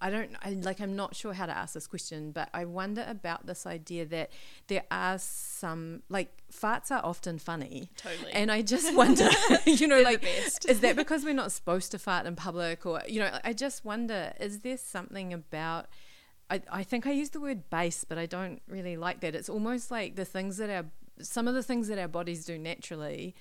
I 0.00 0.10
don't 0.10 0.30
I, 0.42 0.50
like 0.50 0.80
I'm 0.80 0.96
not 0.96 1.14
sure 1.14 1.32
how 1.32 1.46
to 1.46 1.56
ask 1.56 1.74
this 1.74 1.86
question, 1.86 2.32
but 2.32 2.48
I 2.54 2.64
wonder 2.64 3.04
about 3.06 3.46
this 3.46 3.66
idea 3.66 4.06
that 4.06 4.30
there 4.68 4.84
are 4.90 5.18
some 5.18 6.02
like 6.08 6.30
farts 6.52 6.90
are 6.90 7.04
often 7.04 7.38
funny. 7.38 7.90
Totally. 7.96 8.32
And 8.32 8.50
I 8.50 8.62
just 8.62 8.94
wonder, 8.94 9.28
you 9.66 9.86
know, 9.86 10.00
like 10.02 10.24
is 10.66 10.80
that 10.80 10.96
because 10.96 11.24
we're 11.24 11.34
not 11.34 11.52
supposed 11.52 11.90
to 11.92 11.98
fart 11.98 12.26
in 12.26 12.36
public 12.36 12.86
or 12.86 13.02
you 13.06 13.20
know, 13.20 13.38
I 13.44 13.52
just 13.52 13.84
wonder 13.84 14.32
is 14.40 14.60
there 14.60 14.78
something 14.78 15.32
about 15.32 15.86
I, 16.50 16.62
I 16.70 16.82
think 16.82 17.06
I 17.06 17.12
use 17.12 17.30
the 17.30 17.40
word 17.40 17.70
base, 17.70 18.04
but 18.04 18.18
I 18.18 18.26
don't 18.26 18.60
really 18.68 18.96
like 18.96 19.20
that. 19.20 19.34
It's 19.34 19.48
almost 19.48 19.90
like 19.90 20.16
the 20.16 20.24
things 20.24 20.56
that 20.56 20.68
are 20.68 20.86
some 21.22 21.46
of 21.46 21.54
the 21.54 21.62
things 21.62 21.88
that 21.88 21.98
our 21.98 22.08
bodies 22.08 22.44
do 22.44 22.58
naturally 22.58 23.34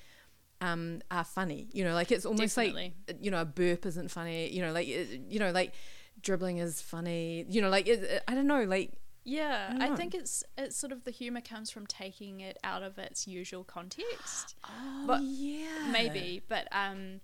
um, 0.62 1.02
are 1.10 1.24
funny. 1.24 1.70
You 1.74 1.84
know, 1.84 1.94
like 1.94 2.12
it's 2.12 2.26
almost 2.26 2.56
Definitely. 2.56 2.94
like 3.08 3.18
you 3.22 3.32
know 3.32 3.42
a 3.42 3.46
burp 3.46 3.86
isn't 3.86 4.12
funny. 4.12 4.50
You 4.50 4.62
know, 4.62 4.72
like 4.72 4.88
you 4.88 5.40
know, 5.40 5.52
like 5.52 5.74
dribbling 6.22 6.58
is 6.58 6.82
funny. 6.82 7.46
You 7.50 7.62
know, 7.62 7.70
like 7.70 7.88
it, 7.88 8.24
I 8.28 8.36
don't 8.36 8.48
know, 8.48 8.64
like 8.64 8.94
Yeah, 9.24 9.76
I 9.80 9.90
I, 9.90 9.96
think 9.96 10.14
it's 10.16 10.44
it's 10.58 10.76
sort 10.76 10.92
of 10.92 11.04
the 11.04 11.12
humor 11.12 11.42
comes 11.42 11.70
from 11.72 11.86
taking 11.88 12.40
it 12.42 12.58
out 12.64 12.84
of 12.84 12.98
its 12.98 13.28
usual 13.28 13.64
context. 13.64 14.56
oh 14.64 15.04
But 15.08 15.22
yeah, 15.24 15.90
maybe 15.92 16.42
but 16.48 16.68
um 16.72 17.22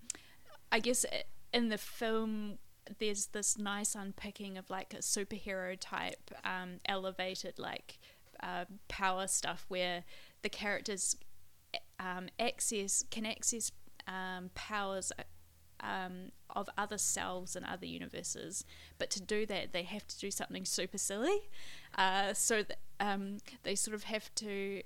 i 0.71 0.79
guess 0.79 1.05
in 1.53 1.69
the 1.69 1.77
film 1.77 2.57
there's 2.99 3.27
this 3.27 3.57
nice 3.57 3.95
unpicking 3.95 4.57
of 4.57 4.69
like 4.69 4.93
a 4.93 4.97
superhero 4.97 5.75
type 5.79 6.31
um 6.43 6.79
elevated 6.85 7.57
like 7.57 7.99
uh, 8.43 8.65
power 8.89 9.27
stuff 9.27 9.65
where 9.69 10.03
the 10.41 10.49
characters 10.49 11.15
um 11.99 12.27
access 12.39 13.03
can 13.09 13.25
access 13.25 13.71
um 14.07 14.49
powers 14.53 15.11
uh, 15.17 15.23
um, 15.85 16.31
of 16.55 16.69
other 16.77 16.97
selves 16.97 17.55
and 17.55 17.65
other 17.65 17.85
universes, 17.85 18.65
but 18.97 19.09
to 19.11 19.21
do 19.21 19.45
that, 19.45 19.71
they 19.73 19.83
have 19.83 20.07
to 20.07 20.17
do 20.19 20.31
something 20.31 20.65
super 20.65 20.97
silly. 20.97 21.49
Uh, 21.97 22.33
so 22.33 22.63
th- 22.63 22.79
um, 22.99 23.37
they 23.63 23.75
sort 23.75 23.95
of 23.95 24.03
have 24.05 24.33
to. 24.35 24.81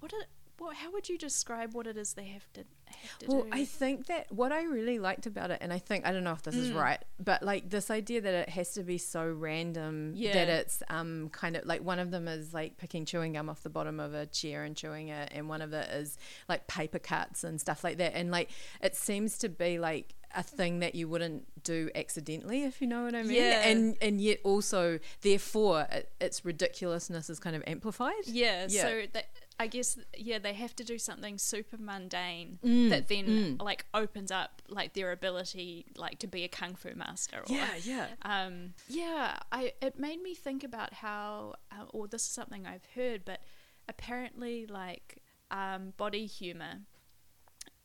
What? 0.00 0.12
Are, 0.12 0.26
what? 0.58 0.76
How 0.76 0.92
would 0.92 1.08
you 1.08 1.18
describe 1.18 1.74
what 1.74 1.86
it 1.86 1.96
is 1.96 2.14
they 2.14 2.26
have 2.26 2.52
to 2.52 2.60
have 2.86 3.18
to 3.20 3.26
Well, 3.26 3.42
do? 3.44 3.48
I 3.52 3.64
think 3.64 4.06
that 4.06 4.30
what 4.30 4.52
I 4.52 4.62
really 4.64 4.98
liked 4.98 5.26
about 5.26 5.50
it, 5.50 5.58
and 5.60 5.72
I 5.72 5.78
think 5.78 6.06
I 6.06 6.12
don't 6.12 6.22
know 6.24 6.32
if 6.32 6.42
this 6.42 6.54
is 6.54 6.70
Mm. 6.70 6.76
right, 6.80 7.04
but 7.18 7.42
like 7.42 7.70
this 7.70 7.90
idea 7.90 8.20
that 8.20 8.34
it 8.34 8.48
has 8.50 8.72
to 8.74 8.82
be 8.84 8.98
so 8.98 9.26
random 9.28 10.12
Yeah. 10.14 10.34
that 10.34 10.48
it's 10.48 10.82
um 10.88 11.30
kind 11.30 11.56
of 11.56 11.64
like 11.66 11.82
one 11.82 11.98
of 11.98 12.10
them 12.10 12.28
is 12.28 12.52
like 12.54 12.76
picking 12.76 13.04
chewing 13.06 13.32
gum 13.32 13.48
off 13.48 13.62
the 13.62 13.70
bottom 13.70 13.98
of 13.98 14.12
a 14.14 14.26
chair 14.26 14.62
and 14.64 14.76
chewing 14.76 15.08
it, 15.08 15.30
and 15.32 15.48
one 15.48 15.62
of 15.62 15.72
it 15.72 15.88
is 15.90 16.16
like 16.48 16.66
paper 16.68 16.98
cuts 17.00 17.42
and 17.44 17.60
stuff 17.60 17.82
like 17.82 17.96
that, 17.98 18.14
and 18.14 18.30
like 18.30 18.50
it 18.80 18.94
seems 18.94 19.38
to 19.38 19.48
be 19.48 19.78
like 19.78 20.14
a 20.34 20.42
thing 20.42 20.80
that 20.80 20.94
you 20.94 21.08
wouldn't 21.08 21.46
do 21.62 21.90
accidentally, 21.94 22.64
if 22.64 22.80
you 22.80 22.86
know 22.86 23.04
what 23.04 23.14
I 23.14 23.22
mean. 23.22 23.36
Yeah. 23.36 23.66
And 23.66 23.96
and 24.00 24.20
yet 24.20 24.38
also, 24.44 24.98
therefore, 25.20 25.86
it, 25.90 26.10
its 26.20 26.44
ridiculousness 26.44 27.30
is 27.30 27.38
kind 27.38 27.56
of 27.56 27.62
amplified. 27.66 28.24
Yeah, 28.26 28.66
Yeah. 28.68 28.82
so 28.82 29.02
that, 29.12 29.26
I 29.60 29.66
guess 29.68 29.98
yeah 30.16 30.38
they 30.38 30.54
have 30.54 30.74
to 30.76 30.84
do 30.84 30.98
something 30.98 31.38
super 31.38 31.76
mundane 31.76 32.58
Mm, 32.64 32.90
that 32.90 33.08
then 33.08 33.26
mm. 33.26 33.62
like 33.62 33.84
opens 33.94 34.30
up 34.30 34.62
like 34.68 34.94
their 34.94 35.12
ability 35.12 35.86
like 35.96 36.18
to 36.20 36.26
be 36.26 36.42
a 36.44 36.48
kung 36.48 36.74
fu 36.74 36.94
master. 36.94 37.38
Or, 37.38 37.54
Yeah, 37.54 37.74
yeah. 37.82 38.06
Um, 38.22 38.74
yeah, 38.88 39.38
I 39.52 39.72
it 39.80 39.98
made 39.98 40.22
me 40.22 40.34
think 40.34 40.64
about 40.64 40.94
how, 40.94 41.54
uh, 41.70 41.84
or 41.90 42.08
this 42.08 42.22
is 42.22 42.28
something 42.28 42.66
I've 42.66 42.86
heard, 42.94 43.24
but 43.24 43.40
apparently 43.88 44.66
like 44.66 45.18
um, 45.50 45.92
body 45.96 46.26
humor 46.26 46.80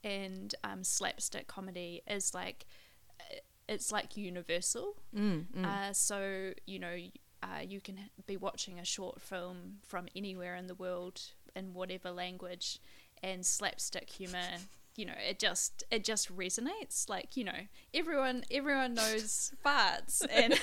and 0.04 0.54
um, 0.64 0.84
slapstick 0.84 1.48
comedy 1.48 2.02
is 2.08 2.34
like 2.34 2.66
it's 3.68 3.92
like 3.92 4.16
universal. 4.16 4.96
Mm, 5.16 5.46
mm. 5.56 5.66
Uh, 5.66 5.94
so 5.94 6.54
you 6.66 6.80
know, 6.80 6.96
uh, 7.44 7.62
you 7.68 7.82
can 7.82 8.00
be 8.26 8.38
watching 8.38 8.80
a 8.80 8.86
short 8.86 9.22
film 9.22 9.78
from 9.84 10.08
anywhere 10.16 10.56
in 10.56 10.68
the 10.68 10.76
world 10.76 11.22
in 11.56 11.74
whatever 11.74 12.12
language, 12.12 12.80
and 13.22 13.46
slapstick 13.46 14.10
humor. 14.10 14.48
You 14.96 15.06
know, 15.06 15.14
it 15.30 15.38
just 15.40 15.84
it 15.92 16.04
just 16.04 16.36
resonates. 16.36 17.10
Like 17.10 17.36
you 17.36 17.44
know, 17.44 17.68
everyone 17.94 18.44
everyone 18.50 18.94
knows 18.94 19.54
farts, 19.66 20.26
and 20.32 20.60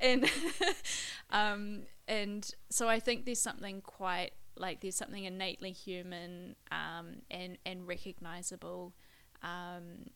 and 0.00 0.30
um, 1.30 1.82
and 2.06 2.48
so 2.70 2.88
I 2.88 3.00
think 3.00 3.24
there's 3.24 3.40
something 3.40 3.80
quite 3.80 4.32
like 4.56 4.80
there's 4.80 4.96
something 4.96 5.24
innately 5.24 5.72
human 5.72 6.56
um, 6.70 7.22
and 7.30 7.58
and 7.64 7.86
recognizable 7.86 8.94
um, 9.42 10.10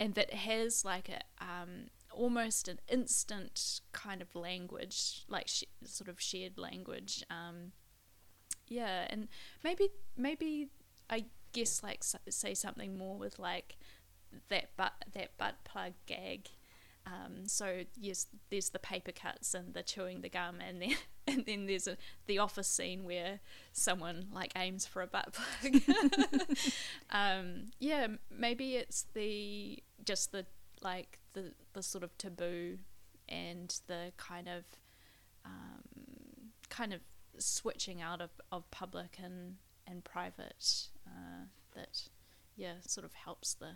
and 0.00 0.14
that 0.14 0.32
has 0.32 0.84
like 0.84 1.08
a 1.08 1.20
um, 1.44 1.86
almost 2.12 2.68
an 2.68 2.78
instant 2.88 3.80
kind 3.92 4.22
of 4.22 4.34
language, 4.34 5.24
like 5.28 5.48
sh- 5.48 5.64
sort 5.84 6.08
of 6.08 6.20
shared 6.20 6.58
language. 6.58 7.24
Um, 7.30 7.72
yeah, 8.68 9.06
and 9.10 9.28
maybe 9.64 9.88
maybe 10.16 10.68
I 11.10 11.26
guess 11.52 11.82
like 11.82 12.02
say 12.28 12.54
something 12.54 12.96
more 12.96 13.18
with 13.18 13.38
like 13.38 13.76
that 14.48 14.76
butt 14.76 14.92
that 15.14 15.36
butt 15.38 15.56
plug 15.64 15.94
gag. 16.06 16.48
Um, 17.08 17.46
so 17.46 17.84
yes, 17.96 18.26
there's 18.50 18.70
the 18.70 18.78
paper 18.78 19.12
cuts 19.12 19.54
and 19.54 19.72
the 19.72 19.82
chewing 19.82 20.20
the 20.20 20.28
gum, 20.28 20.56
and 20.60 20.82
then 20.82 20.94
and 21.26 21.46
then 21.46 21.66
there's 21.66 21.86
a 21.86 21.96
the 22.26 22.38
office 22.38 22.68
scene 22.68 23.04
where 23.04 23.40
someone 23.72 24.26
like 24.32 24.52
aims 24.56 24.86
for 24.86 25.02
a 25.02 25.06
butt 25.06 25.32
plug. 25.32 25.82
um, 27.10 27.66
yeah, 27.80 28.08
maybe 28.30 28.76
it's 28.76 29.06
the 29.14 29.82
just 30.04 30.32
the 30.32 30.46
like 30.82 31.18
the 31.32 31.52
the 31.72 31.82
sort 31.82 32.04
of 32.04 32.16
taboo 32.18 32.78
and 33.28 33.80
the 33.86 34.12
kind 34.16 34.48
of 34.48 34.64
um, 35.44 36.50
kind 36.68 36.92
of 36.92 37.00
switching 37.38 38.02
out 38.02 38.20
of, 38.20 38.30
of 38.50 38.70
public 38.70 39.18
and 39.22 39.56
and 39.86 40.04
private 40.04 40.88
uh, 41.06 41.46
that 41.74 42.02
yeah 42.56 42.74
sort 42.86 43.04
of 43.04 43.14
helps 43.14 43.54
the 43.54 43.70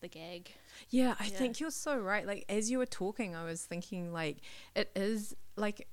the 0.00 0.08
gag. 0.08 0.50
Yeah, 0.88 1.14
I 1.20 1.24
Yeah. 1.24 1.38
think 1.38 1.60
you're 1.60 1.70
so 1.70 1.98
right. 1.98 2.26
Like 2.26 2.44
as 2.48 2.70
you 2.70 2.78
were 2.78 2.86
talking, 2.86 3.34
I 3.36 3.44
was 3.44 3.62
thinking 3.64 4.12
like 4.12 4.38
it 4.74 4.90
is 4.96 5.34
like 5.56 5.86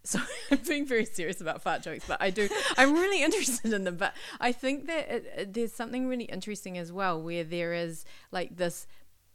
so 0.04 0.20
I'm 0.50 0.58
being 0.58 0.86
very 0.86 1.04
serious 1.04 1.40
about 1.40 1.60
fart 1.60 1.82
jokes, 1.82 2.04
but 2.08 2.22
I 2.22 2.30
do 2.30 2.48
I'm 2.76 2.94
really 2.94 3.22
interested 3.28 3.72
in 3.72 3.84
them. 3.84 3.96
But 3.96 4.14
I 4.40 4.52
think 4.52 4.86
that 4.86 5.08
it, 5.10 5.32
it- 5.36 5.54
there's 5.54 5.72
something 5.74 6.08
really 6.08 6.24
interesting 6.24 6.78
as 6.78 6.90
well, 6.92 7.20
where 7.20 7.44
there 7.44 7.74
is 7.74 8.04
like 8.32 8.56
this 8.56 8.86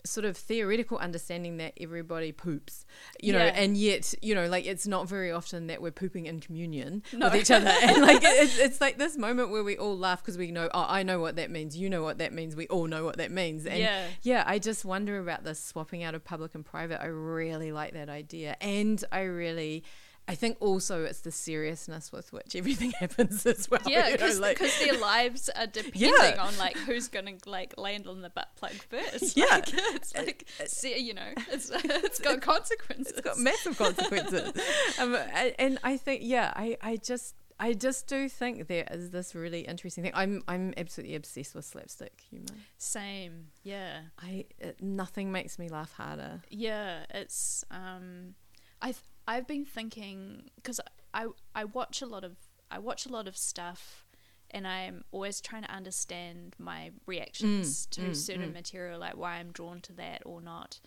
sort 0.05 0.25
of 0.25 0.35
theoretical 0.35 0.97
understanding 0.97 1.57
that 1.57 1.73
everybody 1.79 2.31
poops, 2.31 2.85
you 3.21 3.31
know, 3.31 3.39
Yeah. 3.39 3.53
and 3.55 3.77
yet 3.77 4.13
you 4.21 4.35
know 4.35 4.47
like 4.47 4.65
it's 4.65 4.85
not 4.85 5.07
very 5.07 5.31
often 5.31 5.67
that 5.67 5.81
we're 5.81 5.91
pooping 5.91 6.25
in 6.25 6.39
communion 6.41 7.03
No. 7.13 7.27
with 7.27 7.35
each 7.35 7.51
other, 7.51 7.69
and 7.81 8.01
like 8.01 8.19
it's, 8.23 8.57
it's 8.59 8.81
like 8.81 8.97
this 8.97 9.17
moment 9.17 9.49
where 9.51 9.63
we 9.63 9.77
all 9.77 9.97
laugh 9.97 10.21
because 10.21 10.37
we 10.37 10.51
know 10.51 10.69
oh 10.73 10.85
I 10.89 11.03
know 11.03 11.19
what 11.19 11.37
that 11.37 11.49
means, 11.51 11.77
you 11.77 11.89
know 11.89 12.03
what 12.03 12.17
that 12.17 12.33
means, 12.33 12.55
we 12.55 12.67
all 12.67 12.87
know 12.87 13.05
what 13.05 13.17
that 13.17 13.31
means, 13.31 13.65
and 13.65 13.79
yeah. 13.79 14.07
yeah, 14.23 14.43
I 14.45 14.59
just 14.59 14.83
wonder 14.83 15.19
about 15.19 15.43
this 15.45 15.63
swapping 15.63 16.03
out 16.03 16.15
of 16.15 16.23
public 16.25 16.53
and 16.55 16.65
private. 16.65 17.01
I 17.01 17.05
really 17.07 17.71
like 17.71 17.93
that 17.93 18.09
idea. 18.09 18.57
And 18.61 19.03
I 19.11 19.21
really, 19.21 19.83
I 20.25 20.35
think 20.35 20.57
also 20.61 21.03
it's 21.03 21.19
the 21.19 21.31
seriousness 21.31 22.11
with 22.11 22.31
which 22.31 22.55
everything 22.55 22.91
happens 22.99 23.45
as 23.45 23.69
well. 23.69 23.81
Yeah, 23.85 24.05
you 24.07 24.11
know, 24.11 24.17
because 24.17 24.39
like- 24.39 24.57
their 24.79 24.97
lives 24.97 25.49
are 25.49 25.67
depending 25.79 26.01
Yeah. 26.11 26.37
on 26.39 26.57
like 26.57 26.77
who's 26.77 27.09
gonna 27.09 27.33
like 27.45 27.73
land 27.77 28.07
on 28.07 28.21
the 28.21 28.29
butt 28.29 28.49
plug 28.55 28.71
first. 28.73 29.35
Yeah. 29.37 29.45
Like, 29.45 29.73
it's 29.73 30.15
like 30.15 30.47
see, 30.67 30.97
you 30.99 31.13
know, 31.13 31.33
it's 31.51 31.69
it's 31.73 32.19
got 32.19 32.41
consequences. 32.41 33.11
it's 33.17 33.21
got 33.21 33.37
massive 33.37 33.77
consequences. 33.77 34.53
um, 34.99 35.15
and 35.59 35.77
I 35.83 35.97
think, 35.97 36.21
yeah, 36.23 36.53
I, 36.55 36.77
I 36.81 36.95
just, 36.95 37.35
I 37.59 37.73
just 37.73 38.07
do 38.07 38.29
think 38.29 38.67
there 38.67 38.87
is 38.91 39.09
this 39.11 39.35
really 39.35 39.61
interesting 39.61 40.03
thing. 40.03 40.13
I'm, 40.15 40.41
I'm 40.47 40.73
absolutely 40.77 41.15
obsessed 41.15 41.53
with 41.53 41.65
slapstick 41.65 42.21
humor. 42.29 42.45
Same, 42.77 43.47
yeah. 43.63 43.99
I, 44.19 44.45
it, 44.59 44.81
nothing 44.81 45.31
makes 45.31 45.59
me 45.59 45.67
laugh 45.69 45.91
harder. 45.93 46.41
Yeah, 46.49 47.05
it's 47.09 47.63
um, 47.71 48.35
I've 48.81 49.01
I've 49.27 49.47
been 49.47 49.65
thinking 49.65 50.49
because 50.55 50.79
I 51.13 51.27
I 51.55 51.65
watch 51.65 52.01
a 52.01 52.05
lot 52.05 52.23
of 52.23 52.37
I 52.69 52.79
watch 52.79 53.05
a 53.05 53.09
lot 53.09 53.27
of 53.27 53.37
stuff, 53.37 54.05
and 54.51 54.67
I'm 54.67 55.03
always 55.11 55.39
trying 55.41 55.63
to 55.63 55.71
understand 55.71 56.55
my 56.57 56.91
reactions 57.05 57.85
Mm, 57.85 57.89
to 57.91 58.01
mm, 58.01 58.15
certain 58.15 58.49
mm. 58.49 58.53
material, 58.53 58.99
like 58.99 59.15
why 59.15 59.35
I'm 59.35 59.51
drawn 59.51 59.79
to 59.81 59.93
that 59.93 60.23
or 60.25 60.41
not. 60.41 60.79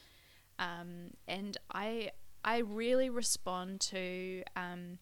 Um, 0.59 1.12
and 1.29 1.57
I 1.72 2.11
I 2.44 2.59
really 2.59 3.11
respond 3.11 3.81
to 3.83 4.42
um, 4.55 4.99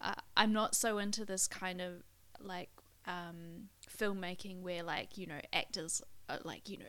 uh, 0.00 0.14
I'm 0.36 0.52
not 0.52 0.74
so 0.74 0.98
into 0.98 1.24
this 1.24 1.46
kind 1.46 1.80
of 1.80 2.02
like 2.40 2.70
um 3.06 3.68
filmmaking 3.98 4.60
where 4.62 4.82
like 4.82 5.16
you 5.16 5.26
know 5.26 5.40
actors 5.52 6.02
are 6.28 6.38
like 6.44 6.68
you 6.68 6.78
know 6.78 6.84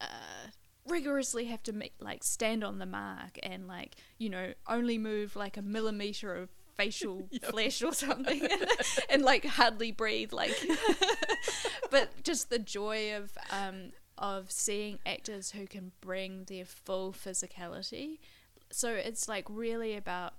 uh, 0.00 0.48
rigorously 0.86 1.46
have 1.46 1.62
to 1.62 1.72
make 1.72 1.94
like 2.00 2.22
stand 2.22 2.62
on 2.62 2.78
the 2.78 2.86
mark 2.86 3.38
and 3.42 3.66
like 3.66 3.96
you 4.18 4.28
know 4.28 4.52
only 4.68 4.98
move 4.98 5.34
like 5.34 5.56
a 5.56 5.62
millimeter 5.62 6.34
of 6.34 6.50
facial 6.76 7.28
flesh 7.44 7.82
or 7.82 7.92
something 7.92 8.46
and 9.08 9.22
like 9.22 9.44
hardly 9.44 9.90
breathe 9.90 10.32
like 10.32 10.54
but 11.90 12.10
just 12.22 12.50
the 12.50 12.58
joy 12.58 13.16
of 13.16 13.30
um 13.50 13.92
of 14.18 14.50
seeing 14.50 14.98
actors 15.04 15.50
who 15.52 15.66
can 15.66 15.92
bring 16.00 16.44
their 16.44 16.64
full 16.64 17.12
physicality. 17.12 18.18
So 18.70 18.90
it's 18.90 19.28
like 19.28 19.46
really 19.48 19.96
about 19.96 20.34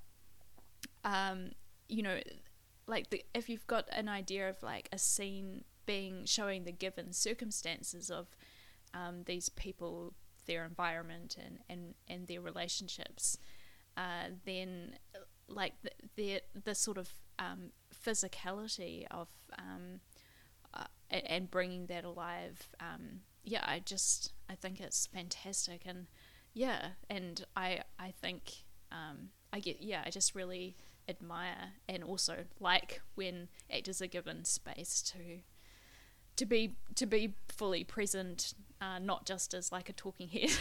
um 1.03 1.51
you 1.87 2.01
know 2.01 2.19
like 2.87 3.09
the, 3.09 3.23
if 3.33 3.49
you've 3.49 3.65
got 3.67 3.87
an 3.91 4.07
idea 4.07 4.49
of 4.49 4.61
like 4.61 4.89
a 4.91 4.97
scene 4.97 5.63
being 5.85 6.25
showing 6.25 6.63
the 6.63 6.71
given 6.71 7.13
circumstances 7.13 8.11
of 8.11 8.27
um, 8.93 9.23
these 9.25 9.49
people, 9.49 10.13
their 10.45 10.65
environment, 10.65 11.37
and 11.43 11.59
and 11.69 11.95
and 12.07 12.27
their 12.27 12.41
relationships, 12.41 13.37
uh, 13.97 14.29
then 14.45 14.95
like 15.47 15.73
the, 15.81 15.91
the 16.15 16.41
the 16.63 16.75
sort 16.75 16.97
of 16.97 17.09
um, 17.39 17.71
physicality 17.93 19.05
of 19.11 19.27
um, 19.57 19.99
uh, 20.73 20.85
and, 21.09 21.51
bringing 21.51 21.87
that 21.87 22.05
alive. 22.05 22.69
Um, 22.79 23.21
yeah, 23.43 23.63
I 23.63 23.79
just 23.79 24.33
I 24.49 24.55
think 24.55 24.79
it's 24.79 25.07
fantastic, 25.07 25.81
and 25.85 26.07
yeah, 26.53 26.89
and 27.09 27.45
I 27.55 27.81
I 27.99 28.11
think 28.11 28.63
um, 28.91 29.29
I 29.53 29.59
get 29.59 29.81
yeah 29.81 30.03
I 30.05 30.09
just 30.09 30.35
really 30.35 30.75
admire 31.07 31.73
and 31.87 32.03
also 32.03 32.45
like 32.59 33.01
when 33.13 33.47
actors 33.71 34.01
are 34.01 34.07
given 34.07 34.43
space 34.43 35.03
to 35.03 35.41
to 36.35 36.45
be 36.45 36.75
to 36.95 37.05
be 37.05 37.35
fully 37.47 37.83
present, 37.83 38.53
uh, 38.81 38.99
not 38.99 39.25
just 39.25 39.53
as 39.53 39.71
like 39.71 39.89
a 39.89 39.93
talking 39.93 40.27
head, 40.27 40.51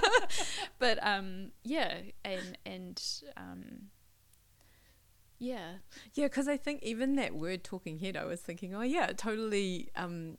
but 0.78 0.98
um, 1.02 1.50
yeah, 1.64 1.98
and 2.24 2.58
and 2.64 3.02
um, 3.36 3.64
yeah, 5.38 5.74
yeah, 6.14 6.26
because 6.26 6.48
I 6.48 6.56
think 6.56 6.82
even 6.82 7.16
that 7.16 7.34
word 7.34 7.64
talking 7.64 7.98
head, 7.98 8.16
I 8.16 8.24
was 8.24 8.40
thinking, 8.40 8.74
oh 8.74 8.82
yeah, 8.82 9.06
it 9.06 9.18
totally 9.18 9.90
um, 9.96 10.38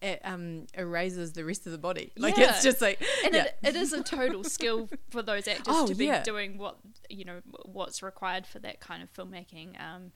it 0.00 0.20
um, 0.24 0.66
erases 0.74 1.32
the 1.32 1.44
rest 1.44 1.66
of 1.66 1.72
the 1.72 1.78
body. 1.78 2.12
Like 2.16 2.36
Yeah. 2.36 2.50
it's 2.50 2.62
just 2.62 2.80
like, 2.80 3.02
and 3.24 3.34
yeah. 3.34 3.44
it, 3.44 3.56
it 3.62 3.76
is 3.76 3.92
a 3.92 4.02
total 4.02 4.44
skill 4.44 4.88
for 5.10 5.22
those 5.22 5.48
actors 5.48 5.64
Oh, 5.68 5.86
to 5.86 5.94
be 5.94 6.06
yeah. 6.06 6.22
doing 6.22 6.58
what 6.58 6.76
you 7.08 7.24
know 7.24 7.40
what's 7.64 8.02
required 8.02 8.46
for 8.46 8.58
that 8.60 8.80
kind 8.80 9.02
of 9.02 9.12
filmmaking. 9.12 9.80
Um, 9.80 10.12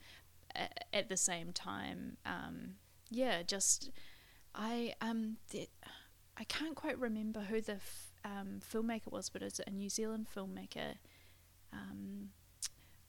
at 0.93 1.09
the 1.09 1.17
same 1.17 1.53
time, 1.53 2.17
um, 2.25 2.75
yeah, 3.11 3.43
just 3.43 3.91
I 4.55 4.95
um 5.01 5.37
I 6.37 6.45
can't 6.45 6.75
quite 6.77 6.99
remember 6.99 7.41
who 7.41 7.61
the 7.61 7.75
f- 7.75 8.13
um, 8.25 8.61
filmmaker 8.61 9.11
was, 9.11 9.29
but 9.29 9.43
it's 9.43 9.61
a 9.67 9.71
New 9.71 9.89
Zealand 9.89 10.27
filmmaker. 10.35 10.95
Um, 11.73 12.31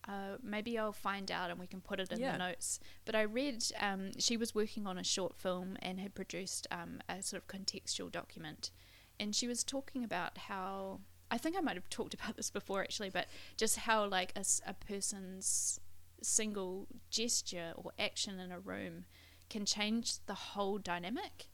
uh, 0.08 0.38
maybe 0.42 0.78
I'll 0.80 0.92
find 0.92 1.30
out 1.32 1.52
and 1.52 1.60
we 1.60 1.68
can 1.68 1.82
put 1.82 2.00
it 2.00 2.12
in 2.12 2.20
Yeah. 2.20 2.32
the 2.32 2.38
notes. 2.40 2.80
But 3.06 3.16
I 3.16 3.22
read 3.22 3.64
um, 3.80 4.12
she 4.18 4.36
was 4.38 4.56
working 4.56 4.88
on 4.88 4.98
a 4.98 5.04
short 5.04 5.36
film 5.36 5.78
and 5.82 6.00
had 6.00 6.16
produced 6.16 6.66
um, 6.72 7.02
a 7.08 7.22
sort 7.22 7.44
of 7.44 7.48
contextual 7.48 8.12
document. 8.12 8.72
And 9.20 9.36
she 9.36 9.48
was 9.48 9.64
talking 9.64 10.04
about 10.04 10.38
how 10.40 11.02
I 11.30 11.38
think 11.38 11.56
I 11.56 11.62
might 11.62 11.76
have 11.76 11.90
talked 11.90 12.14
about 12.20 12.36
this 12.36 12.50
before 12.50 12.82
actually, 12.82 13.12
but 13.12 13.28
just 13.58 13.78
how 13.78 14.06
like 14.08 14.34
a 14.36 14.74
person's 14.74 15.80
single 16.24 16.88
gesture 17.12 17.74
or 17.76 17.92
action 18.00 18.40
in 18.40 18.52
a 18.52 18.60
room 18.60 19.06
can 19.50 19.66
change 19.66 20.26
the 20.26 20.34
whole 20.34 20.78
dynamic. 20.78 21.48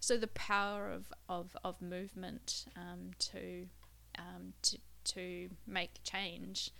So 0.00 0.16
the 0.16 0.26
power 0.28 0.90
of, 0.90 1.12
of, 1.28 1.56
of 1.64 1.80
movement 1.80 2.66
um, 2.76 3.10
to, 3.18 3.66
um, 4.18 4.52
to 4.62 4.78
to 5.06 5.48
make 5.66 6.02
change. 6.02 6.70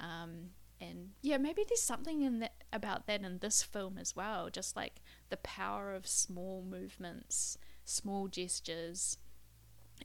Um, 0.00 0.50
and 0.80 1.10
yeah, 1.22 1.38
maybe 1.38 1.64
there's 1.66 1.82
something 1.82 2.22
in 2.22 2.40
that 2.40 2.54
about 2.72 3.06
that 3.06 3.22
in 3.22 3.38
this 3.38 3.62
film 3.62 3.98
as 3.98 4.14
well. 4.14 4.48
Just 4.50 4.76
like 4.76 5.00
the 5.30 5.36
power 5.38 5.94
of 5.94 6.06
small 6.06 6.64
movements, 6.68 7.56
small 7.84 8.28
gestures, 8.28 9.18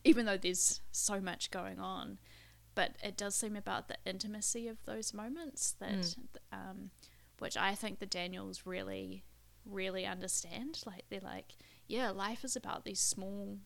even 0.04 0.26
though 0.26 0.36
there's 0.36 0.80
so 0.90 1.20
much 1.20 1.50
going 1.50 1.78
on. 1.78 2.18
But 2.74 2.96
it 3.04 3.16
does 3.16 3.36
seem 3.36 3.54
about 3.54 3.86
the 3.86 3.98
intimacy 4.04 4.66
of 4.66 4.84
those 4.84 5.14
moments 5.14 5.76
that, 5.78 6.16
um, 6.52 6.90
which 7.38 7.56
I 7.56 7.76
think 7.76 8.00
the 8.00 8.06
Daniels 8.06 8.62
really, 8.64 9.22
really 9.64 10.06
understand. 10.06 10.80
Like 10.86 11.04
they're 11.10 11.20
like, 11.20 11.56
yeah, 11.86 12.10
life 12.10 12.44
is 12.44 12.56
about 12.56 12.84
these 12.84 13.00
small, 13.00 13.58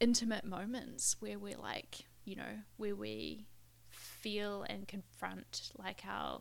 intimate 0.00 0.44
moments 0.44 1.16
where 1.20 1.38
we're 1.38 1.58
like, 1.58 2.06
you 2.24 2.36
know, 2.36 2.60
where 2.76 2.96
we 2.96 3.46
feel 3.90 4.64
and 4.68 4.88
confront 4.88 5.70
like 5.78 6.02
our 6.08 6.40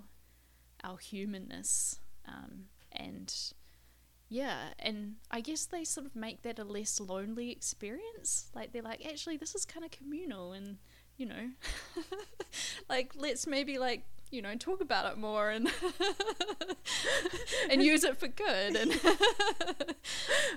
our 0.83 0.97
humanness 0.97 1.99
um, 2.27 2.65
and 2.91 3.53
yeah 4.29 4.69
and 4.79 5.15
i 5.31 5.39
guess 5.39 5.65
they 5.65 5.83
sort 5.83 6.05
of 6.05 6.15
make 6.15 6.41
that 6.41 6.57
a 6.57 6.63
less 6.63 6.99
lonely 6.99 7.51
experience 7.51 8.49
like 8.55 8.73
they're 8.73 8.81
like 8.81 9.05
actually 9.05 9.37
this 9.37 9.53
is 9.53 9.65
kind 9.65 9.85
of 9.85 9.91
communal 9.91 10.53
and 10.53 10.77
you 11.17 11.25
know 11.25 11.49
like 12.89 13.11
let's 13.15 13.45
maybe 13.45 13.77
like 13.77 14.05
you 14.33 14.41
know 14.41 14.55
talk 14.55 14.81
about 14.81 15.11
it 15.11 15.17
more 15.17 15.49
and 15.49 15.71
and 17.69 17.83
use 17.83 18.03
it 18.03 18.17
for 18.17 18.27
good 18.27 18.75
and 18.75 18.99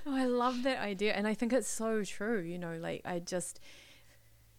Oh, 0.06 0.14
I 0.14 0.26
love 0.26 0.62
that 0.62 0.78
idea, 0.78 1.12
and 1.14 1.26
I 1.26 1.34
think 1.34 1.52
it's 1.52 1.68
so 1.68 2.04
true. 2.04 2.40
You 2.40 2.58
know, 2.58 2.76
like 2.80 3.02
I 3.04 3.18
just, 3.18 3.60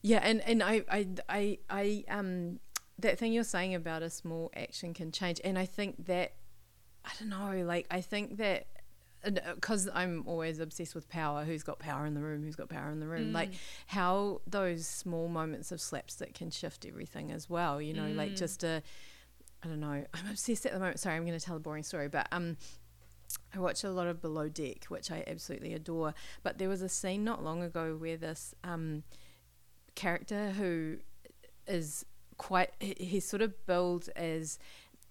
yeah, 0.02 0.20
and 0.22 0.42
and 0.42 0.62
I 0.62 0.84
I 0.90 1.08
I, 1.30 1.58
I 1.70 2.04
um 2.10 2.60
that 3.00 3.18
thing 3.18 3.32
you're 3.32 3.44
saying 3.44 3.76
about 3.76 4.04
a 4.04 4.10
small 4.10 4.52
action 4.56 4.94
can 4.94 5.12
change, 5.12 5.40
and 5.44 5.58
I 5.58 5.66
think 5.66 6.06
that 6.08 6.34
I 7.06 7.12
don't 7.20 7.30
know, 7.30 7.64
like 7.66 7.88
I 7.92 8.02
think 8.02 8.38
that 8.38 8.68
because 9.56 9.88
uh, 9.88 9.92
I'm 9.94 10.24
always 10.26 10.60
obsessed 10.60 10.96
with 10.96 11.10
power. 11.10 11.44
Who's 11.44 11.64
got 11.64 11.80
power 11.80 12.06
in 12.06 12.14
the 12.14 12.22
room? 12.22 12.44
Who's 12.44 12.56
got 12.56 12.70
power 12.70 12.92
in 12.92 13.00
the 13.00 13.08
room? 13.08 13.32
Mm. 13.32 13.34
Like 13.34 13.52
how 13.88 14.42
those 14.48 14.86
small 14.86 15.28
moments 15.28 15.72
of 15.72 15.82
slaps 15.82 16.16
that 16.16 16.34
can 16.34 16.52
shift 16.52 16.86
everything 16.86 17.32
as 17.32 17.50
well. 17.50 17.82
You 17.82 17.94
know, 17.94 18.08
like 18.10 18.32
mm. 18.32 18.38
just 18.38 18.64
a 18.64 18.84
I 19.64 19.68
don't 19.68 19.80
know. 19.80 20.04
I'm 20.14 20.30
obsessed 20.30 20.66
at 20.66 20.74
the 20.74 20.80
moment. 20.80 21.00
Sorry, 21.00 21.16
I'm 21.16 21.26
going 21.26 21.38
to 21.38 21.46
tell 21.46 21.56
a 21.56 21.60
boring 21.60 21.84
story, 21.84 22.08
but 22.08 22.28
um, 22.32 22.58
I 23.56 23.60
watch 23.60 23.84
a 23.84 23.92
lot 23.92 24.08
of 24.08 24.22
Below 24.22 24.50
Deck, 24.50 24.86
which 24.86 25.12
I 25.12 25.24
absolutely 25.28 25.74
adore. 25.74 26.14
But 26.44 26.58
there 26.58 26.70
was 26.70 26.82
a 26.82 26.90
scene 26.90 27.24
not 27.24 27.44
long 27.44 27.64
ago 27.64 27.96
where 28.00 28.18
this 28.18 28.54
um, 28.64 29.04
character 29.96 30.52
who 30.52 30.98
is 31.68 32.06
quite 32.38 32.70
he's 32.80 33.28
sort 33.28 33.42
of 33.42 33.66
billed 33.66 34.10
as 34.16 34.60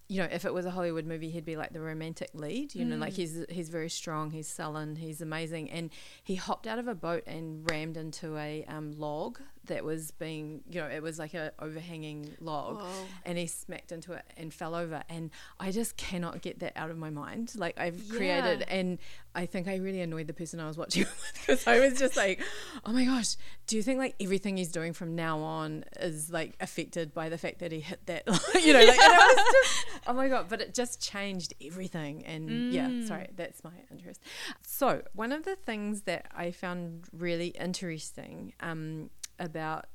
you 0.09 0.23
know 0.23 0.29
if 0.31 0.45
it 0.45 0.55
was 0.55 0.65
a 0.65 0.71
Hollywood 0.71 1.05
movie 1.05 1.29
he'd 1.29 1.45
be 1.45 1.57
like 1.57 1.73
the 1.73 1.81
romantic 1.81 2.31
lead 2.35 2.73
you 2.73 2.85
know 2.85 2.97
like 2.97 3.13
he's 3.13 3.45
he's 3.49 3.69
very 3.69 3.91
strong 3.91 4.31
he's 4.31 4.47
sullen 4.47 4.95
he's 4.95 5.21
amazing 5.21 5.69
and 5.71 5.91
he 6.23 6.37
hopped 6.37 6.69
out 6.69 6.79
of 6.79 6.87
a 6.87 6.95
boat 6.95 7.25
and 7.27 7.69
rammed 7.69 7.97
into 7.97 8.37
a 8.37 8.65
um, 8.69 8.93
log 8.97 9.41
that 9.67 9.85
was 9.85 10.11
being 10.13 10.63
you 10.69 10.81
know 10.81 10.87
it 10.87 11.03
was 11.03 11.19
like 11.19 11.35
a 11.35 11.53
overhanging 11.59 12.35
log 12.41 12.79
Whoa. 12.79 12.87
and 13.25 13.39
he 13.39 13.47
smacked 13.47 13.93
into 13.93 14.13
it 14.13 14.25
and 14.37 14.53
fell 14.53 14.75
over. 14.75 15.03
And 15.09 15.31
I 15.61 15.71
just 15.71 15.97
cannot 15.97 16.43
get 16.43 16.61
that 16.61 16.73
out 16.77 16.91
of 16.91 16.99
my 16.99 17.11
mind. 17.11 17.53
Like 17.57 17.79
I've 17.79 18.09
created 18.09 18.65
and 18.69 18.99
I 19.35 19.47
think 19.47 19.69
I 19.69 19.77
really 19.77 20.01
annoyed 20.01 20.27
the 20.27 20.33
person 20.33 20.61
I 20.61 20.67
was 20.67 20.79
watching 20.79 21.07
because 21.35 21.67
I 21.67 21.81
was 21.81 21.99
just 21.99 22.17
like 22.17 22.43
oh 22.85 22.93
my 22.93 23.05
gosh 23.05 23.37
do 23.67 23.77
you 23.77 23.83
think 23.83 23.99
like 23.99 24.15
everything 24.21 24.57
he's 24.57 24.71
doing 24.71 24.93
from 24.93 25.15
now 25.15 25.41
on 25.41 25.85
is 26.01 26.31
like 26.31 26.57
affected 26.61 27.13
by 27.13 27.29
the 27.29 27.37
fact 27.37 27.59
that 27.59 27.73
he 27.73 27.81
hit 27.81 28.05
that 28.07 28.25
you 28.63 28.73
know 28.73 28.79
like 28.79 28.97
was 28.97 29.53
just 29.53 29.87
oh 30.07 30.13
my 30.13 30.29
god 30.29 30.47
but 30.49 30.61
it 30.61 30.75
just 30.75 31.01
changed 31.01 31.55
everything. 31.65 32.25
And 32.25 32.73
yeah 32.73 33.05
sorry 33.05 33.29
that's 33.37 33.63
my 33.65 33.73
interest. 33.91 34.21
So 34.63 35.03
one 35.15 35.33
of 35.33 35.45
the 35.45 35.57
things 35.57 36.03
that 36.03 36.27
I 36.35 36.51
found 36.51 37.05
really 37.13 37.49
interesting 37.49 38.53
um 38.61 39.11
about 39.39 39.87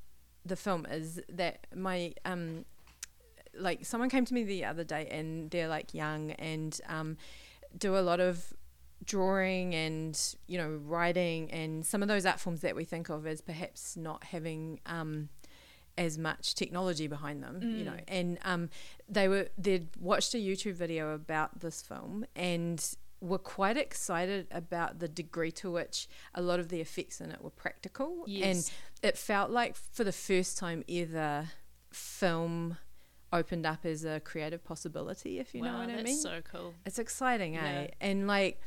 the 0.46 0.56
film 0.56 0.86
is 0.90 1.22
that 1.30 1.68
my 1.76 2.14
um 2.26 2.66
like 3.54 3.86
someone 3.86 4.10
came 4.10 4.26
to 4.26 4.34
me 4.34 4.44
the 4.44 4.66
other 4.66 4.84
day 4.84 5.08
and 5.12 5.52
they're 5.52 5.68
like 5.68 5.94
young 5.94 6.32
and 6.32 6.80
um 6.88 7.18
do 7.78 7.98
a 7.98 8.00
lot 8.00 8.20
of 8.20 8.54
drawing 9.04 9.74
and 9.74 10.36
you 10.48 10.58
know 10.58 10.80
writing 10.86 11.52
and 11.52 11.86
some 11.86 12.02
of 12.02 12.08
those 12.08 12.26
art 12.26 12.40
forms 12.40 12.62
that 12.62 12.76
we 12.76 12.86
think 12.86 13.10
of 13.10 13.26
as 13.26 13.42
perhaps 13.42 13.98
not 13.98 14.24
having 14.26 14.80
um 14.86 15.30
as 15.98 16.18
much 16.18 16.56
technology 16.56 17.08
behind 17.08 17.44
them 17.44 17.60
you 17.78 17.84
know. 17.84 17.98
And 18.08 18.40
um 18.44 18.70
they 19.10 19.28
were 19.28 19.50
they'd 19.58 19.90
watched 20.00 20.34
a 20.34 20.38
youtube 20.38 20.74
video 20.76 21.14
about 21.14 21.60
this 21.60 21.82
film 21.82 22.26
and 22.36 22.96
were 23.22 23.38
quite 23.38 23.78
excited 23.78 24.48
about 24.52 25.00
the 25.00 25.08
degree 25.08 25.52
to 25.52 25.72
which 25.72 26.08
a 26.34 26.42
lot 26.42 26.60
of 26.60 26.70
the 26.70 26.82
effects 26.82 27.22
in 27.22 27.32
it 27.32 27.42
were 27.42 27.52
practical 27.52 28.24
Yes. 28.28 28.44
and 28.44 28.72
it 29.10 29.18
felt 29.18 29.52
like 29.52 29.76
for 29.76 30.04
the 30.04 30.12
first 30.12 30.58
time 30.58 30.84
ever 30.90 31.50
film 31.92 32.78
opened 33.34 33.66
up 33.66 33.86
as 33.86 34.04
a 34.04 34.20
creative 34.20 34.64
possibility 34.64 35.40
if 35.40 35.54
you 35.56 35.62
know 35.62 35.74
what 35.78 35.84
i 35.90 35.96
mean 35.96 36.06
That's 36.06 36.22
so 36.24 36.42
cool 36.52 36.74
it's 36.86 37.00
exciting 37.00 37.58
eh 37.58 37.88
and 38.02 38.28
like 38.28 38.60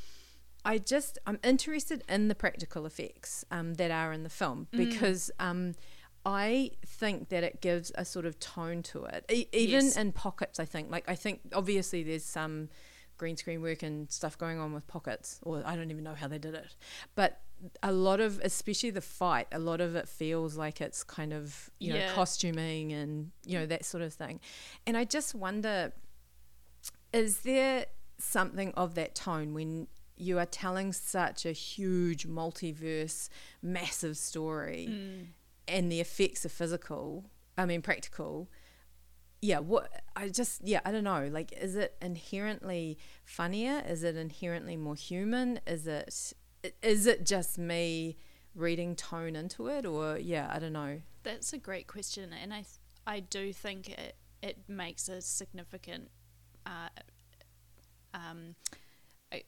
i 0.64 0.78
just 0.78 1.18
i'm 1.26 1.38
interested 1.44 2.02
in 2.09 2.28
the 2.28 2.34
practical 2.34 2.86
effects 2.86 3.44
um, 3.50 3.74
that 3.74 3.90
are 3.90 4.12
in 4.12 4.22
the 4.22 4.30
film 4.30 4.68
Mm. 4.72 4.78
because 4.90 5.30
um, 5.38 5.74
I 6.26 6.70
think 6.86 7.28
that 7.28 7.44
it 7.44 7.61
gives 7.61 7.92
a 7.96 8.05
sort 8.07 8.24
of 8.24 8.40
tone 8.40 8.82
to 8.84 9.05
it, 9.05 9.26
e- 9.30 9.46
even 9.52 9.84
Yes. 9.84 9.96
in 9.98 10.11
pockets. 10.11 10.59
I 10.59 10.64
think, 10.64 10.90
like, 10.90 11.05
I 11.07 11.14
think 11.16 11.40
obviously 11.52 12.02
there's 12.02 12.24
some 12.24 12.70
green 13.16 13.36
screen 13.36 13.62
work 13.62 13.82
and 13.82 14.10
stuff 14.10 14.36
going 14.38 14.58
on 14.58 14.72
with 14.72 14.86
pockets, 14.86 15.38
or 15.42 15.62
I 15.64 15.76
don't 15.76 15.90
even 15.90 16.04
know 16.04 16.14
how 16.14 16.28
they 16.28 16.38
did 16.38 16.54
it, 16.54 16.74
but 17.14 17.40
a 17.82 17.92
lot 17.92 18.20
of, 18.20 18.40
especially 18.42 18.90
the 18.90 19.00
fight, 19.00 19.46
a 19.52 19.58
lot 19.58 19.80
of 19.80 19.94
it 19.96 20.08
feels 20.08 20.56
like 20.56 20.80
it's 20.80 21.02
kind 21.04 21.32
of 21.32 21.70
you 21.78 21.90
know 21.90 21.96
Yeah. 22.00 22.12
costuming 22.14 22.92
and 22.92 23.30
you 23.46 23.58
know 23.58 23.66
that 23.66 23.84
sort 23.84 24.02
of 24.02 24.12
thing, 24.12 24.40
and 24.86 24.96
I 24.96 25.04
just 25.04 25.34
wonder, 25.34 25.92
is 27.12 27.38
there 27.40 27.86
something 28.18 28.72
of 28.74 28.94
that 28.94 29.14
tone 29.14 29.54
when 29.54 29.86
you 30.16 30.38
are 30.38 30.46
telling 30.46 30.92
such 30.92 31.44
a 31.44 31.52
huge 31.52 32.26
multiverse, 32.26 33.28
massive 33.62 34.16
story? 34.16 34.86
Mm. 34.90 35.26
and 35.66 35.90
the 35.90 35.98
effects 36.00 36.44
are 36.44 36.50
physical 36.50 37.24
i 37.56 37.64
mean 37.64 37.80
practical 37.80 38.50
yeah, 39.45 39.59
what 39.59 39.90
I 40.16 40.28
just 40.28 40.62
yeah, 40.64 40.80
I 40.86 40.90
don't 40.90 41.05
know. 41.05 41.28
Like, 41.30 41.53
is 41.53 41.76
it 41.76 41.97
inherently 42.01 42.97
funnier? 43.24 43.82
Is 43.86 44.03
it 44.03 44.16
inherently 44.16 44.76
more 44.76 44.95
human? 44.95 45.61
Is 45.66 45.86
it 45.86 46.32
is 46.82 47.07
it 47.07 47.26
just 47.26 47.59
me 47.59 48.16
reading 48.55 48.97
tone 48.97 49.36
into 49.36 49.66
it, 49.66 49.84
or 49.84 50.16
yeah, 50.18 50.51
I 50.51 50.59
don't 50.59 50.72
know. 50.72 51.03
That's 51.24 51.53
a 51.53 51.59
great 51.59 51.86
question, 51.86 52.30
and 52.32 52.55
I 52.55 52.59
th- 52.59 52.78
I 53.07 53.20
do 53.20 53.53
think 53.53 53.90
it 53.90 54.16
it 54.42 54.59
makes 54.66 55.11
a 55.11 55.20
significant. 55.20 56.11
Uh, 56.64 56.88
um, 58.14 58.55
I, 59.30 59.42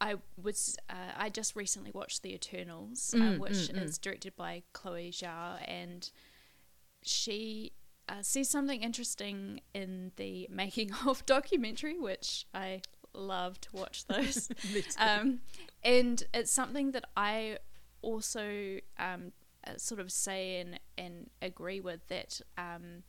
I 0.00 0.14
was 0.42 0.76
uh, 0.90 1.12
I 1.16 1.28
just 1.28 1.54
recently 1.54 1.92
watched 1.92 2.24
The 2.24 2.34
Eternals, 2.34 3.14
uh, 3.14 3.18
Mm, 3.18 3.38
which 3.38 3.52
mm, 3.52 3.74
mm. 3.78 3.84
is 3.84 3.96
directed 3.98 4.34
by 4.34 4.64
Chloe 4.72 5.12
Zhao, 5.12 5.58
and 5.68 6.10
she 7.04 7.72
uh, 8.08 8.22
says 8.22 8.48
something 8.48 8.82
interesting 8.82 9.60
in 9.74 10.12
the 10.16 10.48
making 10.52 10.90
of 11.06 11.24
documentary, 11.26 11.98
which 11.98 12.46
I 12.54 12.82
love 13.14 13.60
to 13.62 13.68
watch 13.72 14.04
those. 14.08 14.48
um, 14.98 15.40
and 15.82 16.22
it's 16.34 16.50
something 16.50 16.92
that 16.92 17.04
I 17.16 17.58
also 18.02 18.78
um, 18.98 19.32
uh, 19.66 19.72
sort 19.76 20.00
of 20.00 20.12
say 20.12 20.60
and, 20.60 20.80
and 20.96 21.30
agree 21.42 21.80
with 21.80 22.06
that. 22.08 22.40
Um, 22.56 23.02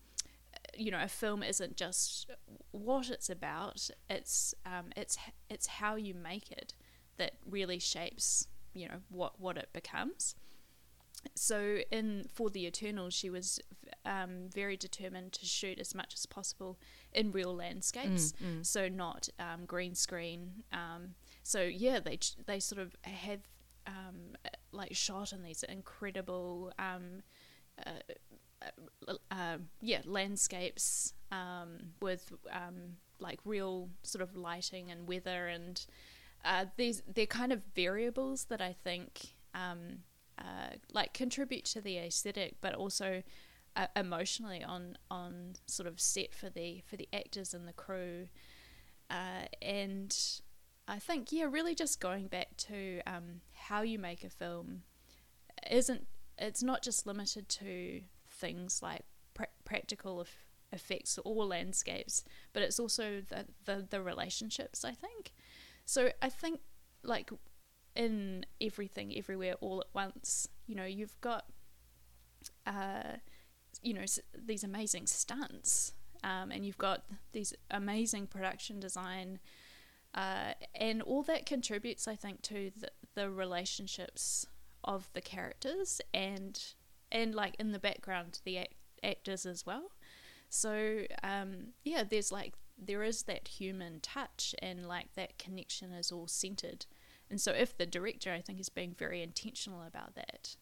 you 0.75 0.91
know, 0.91 1.01
a 1.01 1.07
film 1.07 1.43
isn't 1.43 1.75
just 1.75 2.29
what 2.71 3.09
it's 3.09 3.29
about; 3.29 3.89
it's 4.09 4.53
um, 4.65 4.91
it's 4.95 5.17
it's 5.49 5.67
how 5.67 5.95
you 5.95 6.13
make 6.13 6.51
it 6.51 6.73
that 7.17 7.33
really 7.49 7.79
shapes 7.79 8.47
you 8.77 8.87
know 8.87 9.01
what 9.09 9.39
what 9.39 9.57
it 9.57 9.69
becomes. 9.73 10.35
So 11.35 11.79
in 11.91 12.27
for 12.33 12.49
the 12.49 12.65
Eternals, 12.65 13.13
she 13.13 13.29
was 13.29 13.59
um, 14.07 14.49
very 14.53 14.77
determined 14.77 15.33
to 15.33 15.45
shoot 15.45 15.79
as 15.79 15.93
much 15.93 16.13
as 16.13 16.25
possible 16.25 16.79
in 17.13 17.31
real 17.31 17.53
landscapes, 17.55 18.33
Mm, 18.33 18.59
mm. 18.59 18.65
so 18.65 18.87
not 18.87 19.29
um, 19.39 19.65
green 19.65 19.95
screen. 19.95 20.63
Um, 20.71 21.15
so 21.43 21.61
yeah, 21.61 21.99
they 21.99 22.17
they 22.45 22.59
sort 22.59 22.81
of 22.81 22.95
have 23.01 23.41
um, 23.85 24.35
like 24.71 24.95
shot 24.95 25.33
in 25.33 25.43
these 25.43 25.63
incredible 25.63 26.71
um, 26.79 27.21
uh, 27.85 27.91
uh, 29.07 29.13
uh, 29.31 29.57
yeah 29.81 30.01
landscapes 30.05 31.13
um, 31.31 31.93
with 32.01 32.31
um, 32.51 32.97
like 33.19 33.39
real 33.45 33.89
sort 34.03 34.21
of 34.21 34.35
lighting 34.35 34.91
and 34.91 35.07
weather 35.07 35.47
and 35.47 35.85
uh, 36.45 36.65
these 36.77 37.01
they're 37.13 37.25
kind 37.25 37.51
of 37.51 37.61
variables 37.75 38.45
that 38.45 38.61
I 38.61 38.73
think 38.83 39.33
um, 39.53 40.03
uh, 40.37 40.75
like 40.93 41.13
contribute 41.13 41.65
to 41.65 41.81
the 41.81 41.97
aesthetic, 41.97 42.55
but 42.61 42.75
also 42.75 43.23
uh, 43.78 43.88
emotionally 43.95 44.63
on 44.63 44.97
on 45.09 45.53
sort 45.67 45.88
of 45.88 45.99
set 46.01 46.34
for 46.34 46.49
the 46.49 46.82
for 46.86 46.97
the 46.97 47.07
actors 47.13 47.53
and 47.53 47.67
the 47.67 47.73
crew, 47.73 48.28
uh, 49.09 49.45
and 49.61 50.17
I 50.88 50.99
think 50.99 51.32
yeah, 51.32 51.45
really 51.49 51.75
just 51.75 52.01
going 52.01 52.28
back 52.28 52.57
to 52.57 53.01
um, 53.07 53.41
how 53.53 53.82
you 53.82 53.99
make 53.99 54.23
a 54.23 54.30
film 54.30 54.84
isn't 55.69 56.07
it's 56.38 56.61
not 56.61 56.84
just 56.84 57.07
limited 57.07 57.49
to 57.49 58.01
things 58.30 58.82
like 58.84 59.03
pra- 59.34 59.47
practical 59.65 60.21
eff- 60.21 60.45
effects 60.73 61.17
or 61.23 61.45
landscapes, 61.45 62.23
but 62.53 62.61
it's 62.63 62.80
also 62.80 63.21
the, 63.30 63.45
the 63.65 63.88
the 63.89 64.01
relationships. 64.01 64.84
I 64.84 64.91
think 64.91 65.32
so. 65.86 66.09
I 66.21 66.30
think 66.30 66.59
like 67.03 67.32
in 67.95 68.45
everything, 68.61 69.13
everywhere, 69.17 69.55
all 69.59 69.82
at 69.82 69.88
once. 69.93 70.47
You 70.67 70.75
know, 70.75 70.86
you've 70.86 71.19
got, 71.21 71.45
uh, 72.65 73.17
you 73.84 73.93
know, 73.93 74.05
these 74.36 74.63
amazing 74.63 75.07
stunts, 75.07 75.93
um, 76.23 76.51
and 76.51 76.65
you've 76.65 76.78
got 76.78 77.03
these 77.32 77.53
amazing 77.71 78.28
production 78.28 78.80
design, 78.80 79.39
uh, 80.13 80.53
and 80.75 81.01
all 81.01 81.23
that 81.23 81.45
contributes, 81.45 82.07
I 82.07 82.15
think, 82.15 82.41
to 82.43 82.71
the, 82.80 82.89
the 83.15 83.30
relationships 83.30 84.47
of 84.84 85.09
the 85.13 85.21
characters 85.21 86.01
and 86.13 86.73
and 87.11 87.36
like 87.36 87.55
in 87.59 87.71
the 87.71 87.80
background 87.80 88.39
the 88.45 88.57
act- 88.59 88.75
actors 89.03 89.45
as 89.45 89.65
well. 89.65 89.91
So 90.49 91.03
um, 91.23 91.73
yeah, 91.84 92.03
there's 92.03 92.32
like 92.32 92.53
there 92.78 93.03
is 93.03 93.23
that 93.23 93.47
human 93.47 93.99
touch 94.01 94.53
and 94.61 94.86
like 94.86 95.13
that 95.15 95.38
connection 95.38 95.91
is 95.91 96.11
all 96.11 96.28
centered. 96.28 96.86
And 97.30 97.41
so 97.41 97.51
if 97.51 97.78
the 97.78 97.86
director 97.86 98.32
I 98.32 98.41
think 98.41 98.59
is 98.59 98.69
being 98.69 98.95
very 98.97 99.21
intentional 99.21 99.84
about 99.84 100.15
that, 100.15 100.55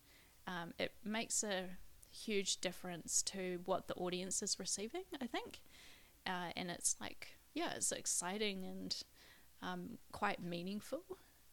um, 0.47 0.73
it 0.79 0.93
makes 1.03 1.43
a 1.43 1.65
huge 2.15 2.61
difference 2.61 3.21
to 3.23 3.59
what 3.65 3.87
the 3.87 3.95
audience 3.95 4.41
is 4.41 4.59
receiving. 4.59 5.03
I 5.21 5.27
think, 5.27 5.61
uh, 6.25 6.51
and 6.55 6.69
it's 6.69 6.95
like 6.99 7.35
yeah, 7.53 7.71
it's 7.75 7.91
exciting 7.91 8.65
and 8.65 9.03
um, 9.61 9.97
quite 10.11 10.43
meaningful. 10.43 11.03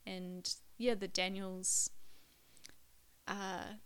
And 0.06 0.52
yeah, 0.78 0.94
the 0.94 1.08
Daniels. 1.08 1.90
Uh, 3.26 3.76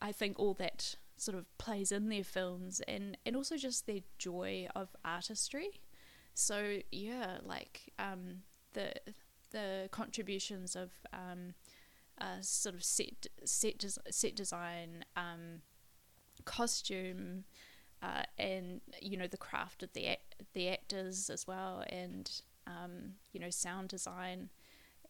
I 0.00 0.12
think 0.12 0.38
all 0.38 0.54
that 0.54 0.96
sort 1.16 1.36
of 1.36 1.46
plays 1.58 1.92
in 1.92 2.08
their 2.08 2.24
films 2.24 2.80
and, 2.86 3.16
and 3.24 3.36
also 3.36 3.56
just 3.56 3.86
their 3.86 4.00
joy 4.18 4.68
of 4.74 4.94
artistry. 5.04 5.80
So 6.34 6.78
yeah, 6.92 7.38
like 7.44 7.92
um, 7.98 8.42
the 8.74 8.92
the 9.52 9.88
contributions 9.90 10.76
of 10.76 10.90
um, 11.12 11.54
uh, 12.20 12.40
sort 12.40 12.74
of 12.74 12.84
set 12.84 13.26
set 13.44 13.78
des- 13.78 14.10
set 14.10 14.36
design, 14.36 15.04
um, 15.16 15.62
costume, 16.46 17.44
uh, 18.02 18.22
and 18.38 18.80
you 19.02 19.18
know 19.18 19.26
the 19.26 19.36
craft 19.36 19.82
of 19.82 19.92
the 19.92 20.06
act- 20.06 20.42
the 20.54 20.68
actors 20.68 21.28
as 21.28 21.46
well, 21.46 21.84
and 21.90 22.40
um, 22.66 23.14
you 23.32 23.40
know 23.40 23.50
sound 23.50 23.88
design, 23.88 24.48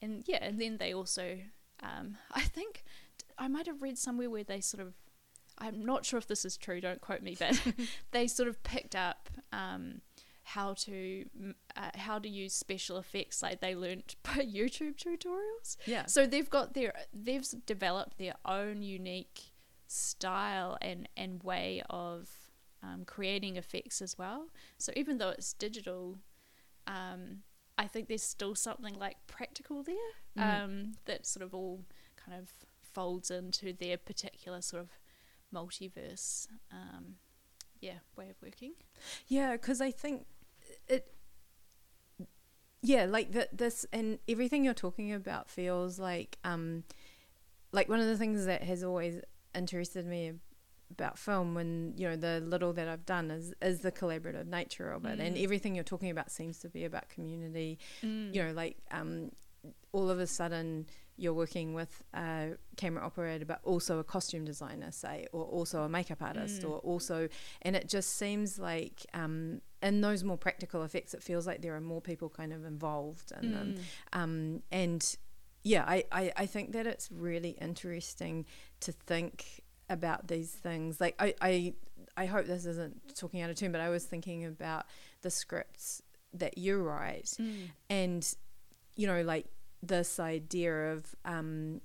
and 0.03 0.25
yeah, 0.27 0.39
and 0.43 0.61
then 0.61 0.79
they 0.79 0.93
also 0.93 1.39
um, 1.83 2.17
I 2.33 2.43
think 2.43 2.83
I 3.39 3.49
might 3.49 3.67
have 3.67 3.83
read 3.83 3.99
somewhere 3.99 4.31
where 4.31 4.45
they 4.45 4.61
sort 4.61 4.83
of 4.83 4.95
I'm 5.59 5.85
not 5.85 6.05
sure 6.05 6.19
if 6.19 6.27
this 6.27 6.45
is 6.45 6.57
true, 6.57 6.81
don't 6.81 7.01
quote 7.01 7.23
me, 7.23 7.37
but 7.39 7.61
they 8.11 8.27
sort 8.27 8.49
of 8.49 8.63
picked 8.63 8.95
up 8.95 9.31
um, 9.53 10.01
how 10.43 10.75
to 10.75 11.25
uh, 11.77 11.91
how 11.97 12.19
to 12.19 12.29
use 12.29 12.53
special 12.53 12.99
effects 12.99 13.43
like 13.43 13.61
they 13.61 13.75
learnt 13.75 14.17
by 14.23 14.45
YouTube 14.45 14.97
tutorials. 14.97 15.77
Yeah. 15.87 16.07
So 16.07 16.27
they've 16.27 16.49
got 16.49 16.75
their 16.75 16.93
they've 17.13 17.47
developed 17.67 18.19
their 18.19 18.35
own 18.45 18.83
unique 18.83 19.41
style 19.87 20.77
and 20.81 21.09
and 21.17 21.43
way 21.43 21.83
of 21.91 22.29
um, 22.83 23.05
creating 23.05 23.57
effects 23.57 24.01
as 24.03 24.17
well. 24.19 24.49
So 24.79 24.93
even 24.97 25.19
though 25.19 25.31
it's 25.31 25.53
digital, 25.53 26.19
um, 26.87 27.43
I 27.79 27.87
think 27.87 28.09
there's 28.09 28.23
still 28.23 28.55
something 28.55 28.95
like 28.95 29.17
practical 29.27 29.83
there 29.83 29.95
Mm. 30.39 30.65
um, 30.65 30.93
that 31.07 31.27
sort 31.27 31.43
of 31.43 31.55
all 31.55 31.85
kind 32.17 32.39
of 32.39 32.51
folds 32.83 33.31
into 33.31 33.73
their 33.73 33.97
particular 33.97 34.61
sort 34.61 34.83
of 34.83 34.91
multiverse, 35.55 36.47
um, 36.71 37.17
yeah, 37.81 37.99
way 38.17 38.29
of 38.29 38.37
working. 38.43 38.75
Yeah, 39.27 39.53
because 39.53 39.81
I 39.81 39.91
think 39.91 40.27
it. 40.89 41.13
Yeah, 42.83 43.07
like 43.07 43.33
that. 43.33 43.57
This 43.57 43.87
and 43.93 44.19
everything 44.29 44.65
you're 44.65 44.75
talking 44.75 45.13
about 45.13 45.49
feels 45.51 45.99
like, 45.99 46.39
um, 46.45 46.85
like 47.73 47.89
one 47.89 48.01
of 48.01 48.07
the 48.07 48.19
things 48.19 48.45
that 48.47 48.63
has 48.63 48.85
always 48.85 49.21
interested 49.57 50.07
me 50.07 50.33
about 50.91 51.19
film, 51.19 51.55
when 51.55 51.95
you 51.97 52.09
know 52.09 52.17
the 52.17 52.41
little 52.41 52.73
that 52.75 52.87
I've 52.89 53.07
done 53.07 53.31
is 53.31 53.53
is 53.61 53.81
the 53.81 53.91
collaborative 53.91 54.47
nature 54.47 54.91
of 54.93 55.05
it, 55.05 55.19
and 55.19 55.37
Mm. 55.37 55.43
everything 55.43 55.75
you're 55.75 55.83
talking 55.85 56.11
about 56.11 56.31
seems 56.31 56.59
to 56.61 56.69
be 56.69 56.85
about 56.85 57.09
community. 57.09 57.79
Mm. 58.03 58.33
You 58.35 58.45
know, 58.45 58.53
like 58.53 58.77
um, 58.93 59.33
all 59.93 60.09
of 60.11 60.21
a 60.21 60.27
sudden 60.27 60.87
you're 61.19 61.35
working 61.35 61.73
with 61.75 62.05
a 62.15 62.53
camera 62.77 63.03
operator, 63.05 63.47
but 63.47 63.59
also 63.65 63.99
a 63.99 64.05
costume 64.05 64.45
designer, 64.45 64.93
say, 64.93 65.27
or 65.33 65.45
also 65.45 65.83
a 65.83 65.89
makeup 65.89 66.21
artist, 66.23 66.61
Mm. 66.63 66.69
or 66.71 66.79
also, 66.81 67.29
and 67.63 67.75
it 67.75 67.89
just 67.89 68.11
seems 68.19 68.59
like 68.59 69.05
um, 69.15 69.63
in 69.83 70.03
those 70.03 70.23
more 70.23 70.37
practical 70.37 70.83
effects, 70.83 71.15
it 71.15 71.23
feels 71.23 71.47
like 71.47 71.63
there 71.63 71.75
are 71.75 71.81
more 71.81 72.03
people 72.03 72.29
kind 72.29 72.53
of 72.53 72.65
involved 72.67 73.33
in 73.41 73.51
them. 73.53 73.75
Mm. 73.77 73.83
Um, 74.23 74.63
and 74.71 75.17
yeah, 75.65 75.85
I, 75.89 76.05
I, 76.13 76.33
I 76.37 76.47
think 76.47 76.73
that 76.73 76.87
it's 76.87 77.11
really 77.11 77.57
interesting 77.61 78.45
to 78.81 78.93
think 78.93 79.63
about 79.89 80.29
these 80.29 80.51
things. 80.51 81.01
Like, 81.01 81.15
I, 81.19 81.35
I, 81.41 81.75
I 82.17 82.27
hope 82.27 82.47
this 82.47 82.67
isn't 82.67 83.17
talking 83.17 83.41
out 83.41 83.51
of 83.51 83.57
turn, 83.57 83.73
but 83.73 83.81
I 83.81 83.89
was 83.89 84.05
thinking 84.05 84.45
about 84.45 84.87
the 85.23 85.31
scripts 85.31 86.03
that 86.35 86.59
you 86.59 86.83
write 86.83 87.33
Mm. 87.41 87.69
and 87.89 88.35
you 88.95 89.07
know 89.07 89.23
like 89.23 89.47
this 89.83 90.21
idea 90.21 90.93
of 90.93 91.15
um 91.25 91.81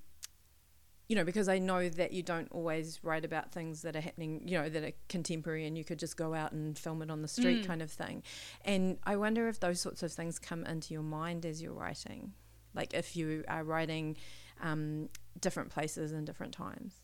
you 1.08 1.16
know 1.16 1.24
because 1.24 1.48
i 1.48 1.58
know 1.58 1.88
that 1.90 2.12
you 2.12 2.22
don't 2.24 2.50
always 2.52 3.00
write 3.04 3.24
about 3.24 3.52
things 3.52 3.82
that 3.84 3.96
are 3.96 4.02
happening 4.02 4.42
you 4.46 4.58
know 4.58 4.68
that 4.68 4.84
are 4.84 4.92
contemporary 5.10 5.66
and 5.66 5.78
you 5.78 5.84
could 5.86 6.00
just 6.00 6.18
go 6.18 6.34
out 6.34 6.52
and 6.52 6.78
film 6.78 7.02
it 7.02 7.10
on 7.12 7.22
the 7.22 7.28
street 7.28 7.64
Mm. 7.64 7.68
kind 7.68 7.82
of 7.82 7.92
thing 7.92 8.24
and 8.66 8.98
i 9.06 9.16
wonder 9.16 9.48
if 9.48 9.60
those 9.60 9.80
sorts 9.80 10.04
of 10.04 10.12
things 10.12 10.38
come 10.40 10.66
into 10.66 10.94
your 10.94 11.04
mind 11.04 11.46
as 11.46 11.62
you're 11.62 11.74
writing 11.74 12.34
like 12.74 12.94
if 12.94 13.16
you 13.16 13.44
are 13.48 13.64
writing 13.64 14.18
um 14.62 15.08
different 15.40 15.70
places 15.70 16.12
and 16.12 16.26
different 16.26 16.54
times 16.54 17.02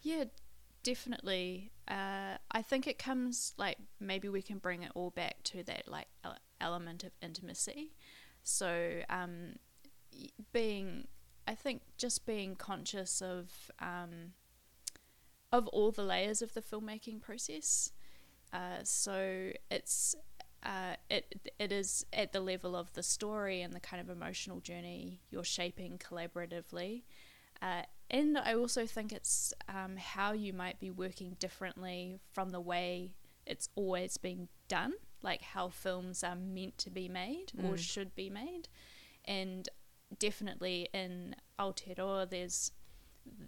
Yeah, 0.00 0.24
definitely. 0.82 1.72
Uh, 1.88 2.36
I 2.50 2.62
think 2.62 2.86
it 2.86 2.98
comes 2.98 3.54
like 3.56 3.78
maybe 3.98 4.28
we 4.28 4.42
can 4.42 4.58
bring 4.58 4.82
it 4.82 4.92
all 4.94 5.10
back 5.10 5.42
to 5.44 5.62
that 5.64 5.88
like 5.88 6.08
element 6.60 7.04
of 7.04 7.12
intimacy. 7.22 7.92
So 8.42 9.00
um, 9.08 9.56
being, 10.52 11.08
I 11.48 11.54
think, 11.54 11.82
just 11.96 12.26
being 12.26 12.54
conscious 12.54 13.20
of 13.20 13.50
um, 13.80 14.32
of 15.52 15.68
all 15.68 15.90
the 15.90 16.02
layers 16.02 16.42
of 16.42 16.54
the 16.54 16.62
filmmaking 16.62 17.20
process. 17.20 17.92
Uh, 18.52 18.78
so 18.82 19.50
it's 19.70 20.14
uh, 20.62 20.96
it 21.10 21.50
it 21.58 21.72
is 21.72 22.06
at 22.12 22.32
the 22.32 22.40
level 22.40 22.76
of 22.76 22.92
the 22.94 23.02
story 23.02 23.62
and 23.62 23.72
the 23.72 23.80
kind 23.80 24.00
of 24.00 24.14
emotional 24.14 24.60
journey 24.60 25.20
you're 25.30 25.44
shaping 25.44 25.98
collaboratively. 25.98 27.02
Uh, 27.62 27.82
and 28.10 28.36
I 28.38 28.54
also 28.54 28.86
think 28.86 29.12
it's 29.12 29.52
um, 29.68 29.96
how 29.96 30.32
you 30.32 30.52
might 30.52 30.78
be 30.78 30.90
working 30.90 31.36
differently 31.38 32.20
from 32.32 32.50
the 32.50 32.60
way 32.60 33.14
it's 33.46 33.68
always 33.74 34.16
been 34.16 34.48
done, 34.68 34.94
like 35.22 35.42
how 35.42 35.68
films 35.68 36.22
are 36.22 36.36
meant 36.36 36.78
to 36.78 36.90
be 36.90 37.08
made 37.08 37.52
mm. 37.56 37.68
or 37.68 37.76
should 37.76 38.14
be 38.14 38.30
made. 38.30 38.68
And 39.24 39.68
definitely 40.18 40.88
in 40.92 41.34
Aotearoa, 41.58 42.28
there's 42.30 42.72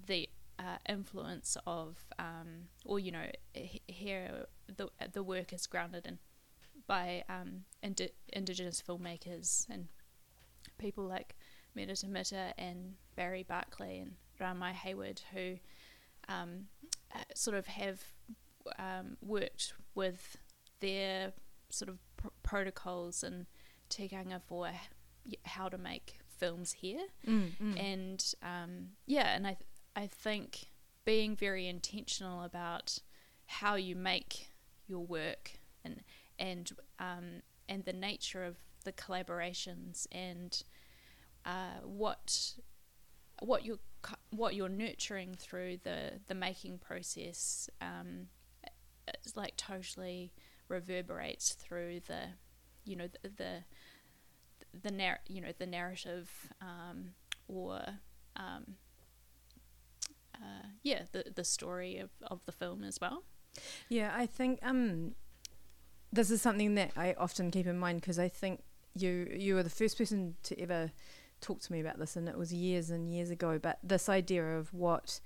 the 0.07 0.29
uh, 0.59 0.79
influence 0.89 1.57
of, 1.67 1.99
um, 2.19 2.69
or 2.85 2.99
you 2.99 3.13
know, 3.13 3.27
here 3.55 4.47
the 4.75 4.89
the 5.13 5.23
work 5.23 5.53
is 5.53 5.67
grounded 5.67 6.07
in 6.07 6.19
by 6.87 7.25
um, 7.29 7.65
indi- 7.83 8.13
indigenous 8.33 8.83
filmmakers 8.87 9.67
and 9.69 9.89
people 10.79 11.05
like 11.05 11.37
Merata 11.77 12.09
Mita 12.09 12.55
and 12.59 12.95
Barry 13.17 13.43
Barclay 13.43 13.99
and 13.99 14.15
Rāmai 14.41 14.73
Hayward, 14.73 15.23
who 15.33 15.59
um, 16.29 16.67
uh, 17.15 17.21
sort 17.35 17.57
of 17.57 17.67
have 17.67 18.03
um, 18.79 19.17
worked 19.21 19.75
with 19.95 20.37
their 20.81 21.33
sort 21.71 21.89
of 21.89 21.99
pr- 22.17 22.29
protocols 22.43 23.23
and 23.23 23.47
tikanga 23.91 24.41
for 24.47 24.71
how 25.45 25.69
to 25.69 25.79
make 25.79 26.19
films 26.39 26.73
here. 26.73 27.07
Mm, 27.27 27.51
mm. 27.63 27.83
And 27.83 28.35
um, 28.43 28.89
yeah, 29.07 29.35
and 29.35 29.47
I, 29.47 29.55
th- 29.55 29.69
I 29.95 30.07
think 30.07 30.67
being 31.05 31.37
very 31.37 31.67
intentional 31.67 32.43
about 32.43 32.99
how 33.47 33.77
you 33.77 33.97
make 33.97 34.51
your 34.87 35.05
work 35.05 35.53
and 35.85 36.03
and 36.39 36.71
um, 36.99 37.43
and 37.69 37.85
the 37.85 37.93
nature 37.93 38.45
of 38.45 38.57
the 38.85 38.93
collaborations 38.93 40.07
and 40.13 40.63
uh, 41.45 41.81
what 41.85 42.55
what 43.41 43.65
you're 43.65 43.79
what 44.31 44.55
you're 44.55 44.69
nurturing 44.69 45.35
through 45.39 45.79
the 45.83 46.13
the 46.29 46.35
making 46.35 46.79
process 46.79 47.69
um, 47.81 48.29
it's 49.09 49.37
like 49.37 49.57
totally 49.57 50.33
reverberates 50.69 51.53
through 51.53 52.01
the 52.07 52.21
you 52.85 52.97
know 52.97 53.09
the 53.23 53.29
the, 53.29 53.65
the 54.83 54.91
narr- 54.91 55.21
you 55.27 55.41
know 55.41 55.53
the 55.59 55.67
narrative 55.67 56.31
um, 56.61 57.11
or 57.49 57.81
um, 58.37 58.77
uh, 60.35 60.67
yeah 60.83 61.03
the 61.13 61.25
the 61.35 61.45
story 61.45 61.99
of, 61.99 62.11
of 62.23 62.45
the 62.47 62.53
film 62.53 62.85
as 62.85 63.01
well. 63.01 63.23
Yeah 63.89 64.13
I 64.15 64.27
think 64.27 64.59
um 64.63 65.15
this 66.13 66.31
is 66.31 66.41
something 66.43 66.75
that 66.77 66.93
I 66.97 67.15
often 67.19 67.51
keep 67.51 67.67
in 67.67 67.79
mind 67.79 68.01
because 68.01 68.19
I 68.19 68.29
think 68.29 68.63
you 68.95 69.29
you 69.35 69.55
were 69.55 69.63
the 69.63 69.71
first 69.71 69.99
person 69.99 70.37
to 70.45 70.61
ever 70.61 70.93
talk 71.41 71.61
to 71.61 71.73
me 71.73 71.81
about 71.81 71.99
this, 71.99 72.17
and 72.17 72.29
it 72.29 72.37
was 72.37 72.53
years 72.53 72.91
and 72.91 73.13
years 73.13 73.31
ago. 73.31 73.59
But 73.61 73.79
this 73.83 74.09
idea 74.09 74.57
of 74.57 74.73
what, 74.73 75.21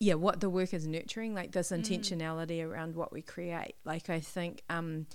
yeah, 0.00 0.14
what 0.14 0.40
the 0.40 0.50
work 0.50 0.74
is 0.74 0.86
nurturing, 0.86 1.34
like 1.34 1.52
this 1.52 1.70
mm. 1.70 1.80
intentionality 1.80 2.60
mm. 2.60 2.68
around 2.68 2.94
what 2.94 3.12
we 3.12 3.22
create. 3.22 3.74
Like 3.84 4.10
I 4.10 4.20
think, 4.20 4.62
um, 4.68 5.06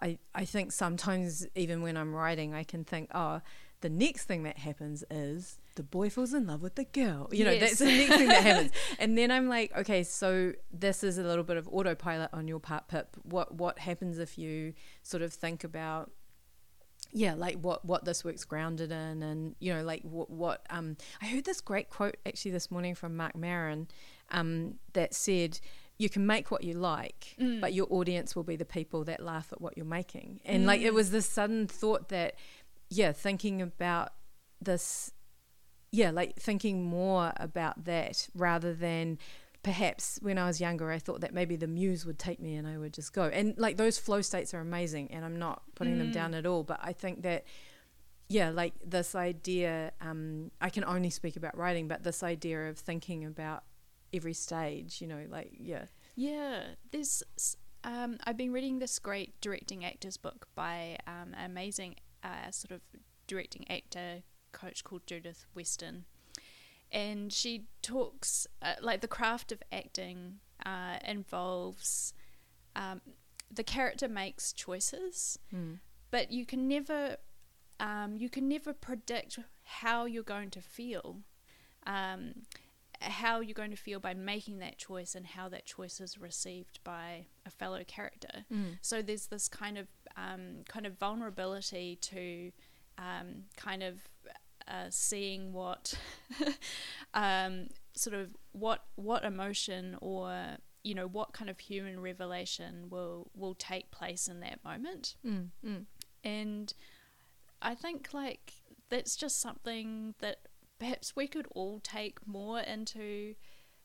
I 0.00 0.18
I 0.34 0.44
think 0.44 0.72
sometimes 0.72 1.46
even 1.54 1.82
when 1.82 1.96
I'm 1.96 2.14
writing, 2.14 2.54
I 2.54 2.64
can 2.64 2.84
think, 2.84 3.10
oh, 3.14 3.40
the 3.82 3.90
next 3.90 4.24
thing 4.24 4.44
that 4.44 4.58
happens 4.58 5.04
is 5.10 5.58
the 5.74 5.82
boy 5.82 6.08
falls 6.08 6.32
in 6.32 6.46
love 6.46 6.62
with 6.62 6.76
the 6.76 6.84
girl. 6.84 7.28
You 7.32 7.44
know, 7.44 7.50
yes. 7.50 7.60
that's 7.60 7.78
the 7.78 7.86
next 7.86 8.16
thing 8.16 8.28
that 8.28 8.42
happens. 8.42 8.70
And 8.98 9.18
then 9.18 9.30
I'm 9.30 9.48
like, 9.48 9.76
okay, 9.76 10.02
so 10.04 10.52
this 10.72 11.02
is 11.02 11.18
a 11.18 11.22
little 11.22 11.44
bit 11.44 11.56
of 11.56 11.68
autopilot 11.68 12.30
on 12.32 12.48
your 12.48 12.60
part, 12.60 12.88
Pip. 12.88 13.16
What 13.22 13.54
what 13.54 13.78
happens 13.78 14.18
if 14.18 14.38
you 14.38 14.74
sort 15.02 15.22
of 15.22 15.32
think 15.32 15.64
about 15.64 16.10
yeah 17.12 17.34
like 17.34 17.56
what 17.60 17.84
what 17.84 18.04
this 18.04 18.24
work's 18.24 18.44
grounded 18.44 18.90
in 18.90 19.22
and 19.22 19.54
you 19.60 19.72
know 19.72 19.82
like 19.82 20.02
what 20.02 20.30
what 20.30 20.64
um 20.70 20.96
i 21.20 21.26
heard 21.26 21.44
this 21.44 21.60
great 21.60 21.90
quote 21.90 22.16
actually 22.26 22.50
this 22.50 22.70
morning 22.70 22.94
from 22.94 23.16
Marc 23.16 23.36
Maron 23.36 23.86
um 24.30 24.74
that 24.94 25.14
said 25.14 25.60
you 25.98 26.08
can 26.08 26.26
make 26.26 26.50
what 26.50 26.64
you 26.64 26.72
like 26.72 27.36
mm. 27.38 27.60
but 27.60 27.72
your 27.74 27.86
audience 27.90 28.34
will 28.34 28.42
be 28.42 28.56
the 28.56 28.64
people 28.64 29.04
that 29.04 29.22
laugh 29.22 29.52
at 29.52 29.60
what 29.60 29.76
you're 29.76 29.86
making 29.86 30.40
and 30.44 30.64
mm. 30.64 30.66
like 30.66 30.80
it 30.80 30.92
mm. 30.92 30.94
was 30.94 31.10
this 31.10 31.26
sudden 31.26 31.66
thought 31.66 32.08
that 32.08 32.34
yeah 32.88 33.12
thinking 33.12 33.60
about 33.60 34.12
this 34.60 35.12
yeah 35.90 36.10
like 36.10 36.36
thinking 36.36 36.82
more 36.82 37.32
about 37.36 37.84
that 37.84 38.28
rather 38.34 38.72
than 38.72 39.18
perhaps 39.62 40.18
when 40.22 40.38
I 40.38 40.46
was 40.46 40.60
younger, 40.60 40.90
I 40.90 40.98
thought 40.98 41.20
that 41.20 41.32
maybe 41.32 41.56
the 41.56 41.66
muse 41.66 42.04
would 42.04 42.18
take 42.18 42.40
me 42.40 42.56
and 42.56 42.66
I 42.66 42.78
would 42.78 42.92
just 42.92 43.12
go. 43.12 43.24
And 43.24 43.56
like 43.56 43.76
those 43.76 43.98
flow 43.98 44.20
states 44.20 44.52
are 44.54 44.60
amazing, 44.60 45.10
and 45.12 45.24
I'm 45.24 45.38
not 45.38 45.62
putting 45.74 45.94
mm. 45.94 45.98
them 45.98 46.12
down 46.12 46.34
at 46.34 46.46
all. 46.46 46.62
But 46.64 46.80
I 46.82 46.92
think 46.92 47.22
that, 47.22 47.44
yeah, 48.28 48.50
like 48.50 48.74
this 48.84 49.14
idea, 49.14 49.92
um, 50.00 50.50
I 50.60 50.70
can 50.70 50.84
only 50.84 51.10
speak 51.10 51.36
about 51.36 51.56
writing, 51.56 51.88
but 51.88 52.02
this 52.02 52.22
idea 52.22 52.68
of 52.68 52.78
thinking 52.78 53.24
about 53.24 53.62
every 54.12 54.34
stage, 54.34 55.00
you 55.00 55.06
know, 55.06 55.24
like, 55.28 55.52
yeah. 55.58 55.84
Yeah, 56.16 56.62
there's. 56.90 57.22
Um, 57.84 58.18
I've 58.24 58.36
been 58.36 58.52
reading 58.52 58.78
this 58.78 59.00
great 59.00 59.40
directing 59.40 59.84
actors 59.84 60.16
book 60.16 60.46
by 60.54 60.98
um, 61.08 61.34
an 61.36 61.50
amazing 61.50 61.96
uh, 62.22 62.50
sort 62.50 62.70
of 62.70 62.80
directing 63.26 63.68
actor 63.68 64.22
coach 64.52 64.84
called 64.84 65.04
Judith 65.06 65.46
Weston 65.54 66.04
and 66.92 67.32
she 67.32 67.64
talks 67.80 68.46
uh, 68.60 68.74
like 68.80 69.00
the 69.00 69.08
craft 69.08 69.50
of 69.50 69.62
acting 69.72 70.40
uh, 70.64 70.96
involves 71.04 72.12
um, 72.76 73.00
the 73.50 73.64
character 73.64 74.08
makes 74.08 74.52
choices, 74.52 75.38
mm. 75.52 75.78
but 76.10 76.30
you 76.30 76.46
can 76.46 76.68
never 76.68 77.16
um, 77.80 78.16
you 78.16 78.28
can 78.28 78.48
never 78.48 78.72
predict 78.72 79.38
how 79.64 80.04
you're 80.04 80.22
going 80.22 80.50
to 80.50 80.60
feel. 80.60 81.18
Um, 81.86 82.34
how 83.00 83.40
you're 83.40 83.54
going 83.54 83.72
to 83.72 83.76
feel 83.76 83.98
by 83.98 84.14
making 84.14 84.60
that 84.60 84.78
choice 84.78 85.16
and 85.16 85.26
how 85.26 85.48
that 85.48 85.66
choice 85.66 86.00
is 86.00 86.18
received 86.18 86.78
by 86.84 87.26
a 87.44 87.50
fellow 87.50 87.82
character. 87.84 88.44
Mm. 88.52 88.78
So 88.80 89.02
there's 89.02 89.26
this 89.26 89.48
kind 89.48 89.76
of 89.76 89.88
um, 90.16 90.62
kind 90.68 90.86
of 90.86 90.98
vulnerability 90.98 91.98
to 92.02 92.52
um, 92.98 93.44
kind 93.56 93.82
of 93.82 94.08
uh, 94.68 94.86
seeing 94.90 95.52
what 95.52 95.94
um, 97.14 97.68
sort 97.94 98.14
of 98.14 98.30
what 98.52 98.84
what 98.96 99.24
emotion 99.24 99.96
or 100.00 100.56
you 100.82 100.94
know 100.94 101.06
what 101.06 101.32
kind 101.32 101.50
of 101.50 101.58
human 101.60 102.00
revelation 102.00 102.88
will 102.90 103.30
will 103.34 103.54
take 103.54 103.90
place 103.90 104.28
in 104.28 104.40
that 104.40 104.64
moment. 104.64 105.16
Mm, 105.26 105.48
mm. 105.64 105.84
and 106.24 106.74
i 107.60 107.74
think 107.74 108.08
like 108.12 108.54
that's 108.88 109.14
just 109.14 109.40
something 109.40 110.14
that 110.18 110.48
perhaps 110.78 111.14
we 111.14 111.28
could 111.28 111.46
all 111.54 111.78
take 111.80 112.26
more 112.26 112.58
into 112.58 113.34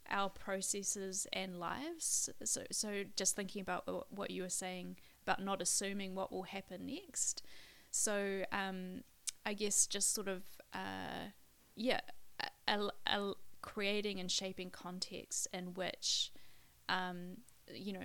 our 0.09 0.29
processes 0.29 1.27
and 1.33 1.59
lives. 1.59 2.29
So 2.43 2.63
so 2.71 3.03
just 3.15 3.35
thinking 3.35 3.61
about 3.61 4.07
what 4.09 4.31
you 4.31 4.41
were 4.41 4.49
saying 4.49 4.97
about 5.23 5.43
not 5.43 5.61
assuming 5.61 6.15
what 6.15 6.31
will 6.31 6.43
happen 6.43 6.85
next. 6.85 7.43
So 7.91 8.43
um, 8.51 9.03
I 9.45 9.53
guess 9.53 9.87
just 9.87 10.13
sort 10.13 10.27
of 10.27 10.43
uh, 10.77 11.31
yeah, 11.75 12.01
a, 12.67 12.89
a, 13.07 13.33
creating 13.61 14.19
and 14.19 14.31
shaping 14.31 14.69
context 14.69 15.47
in 15.53 15.73
which 15.73 16.31
um, 16.87 17.37
you 17.73 17.93
know 17.93 18.03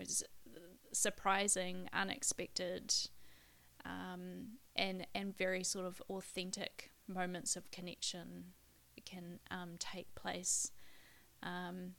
surprising, 0.93 1.89
unexpected, 1.93 2.95
um, 3.85 4.59
and 4.75 5.07
and 5.15 5.37
very 5.37 5.63
sort 5.63 5.87
of 5.87 6.03
authentic 6.11 6.91
moments 7.07 7.57
of 7.57 7.71
connection 7.71 8.45
can 9.05 9.39
um, 9.51 9.73
take 9.79 10.15
place. 10.15 10.71
Um, 11.43 11.95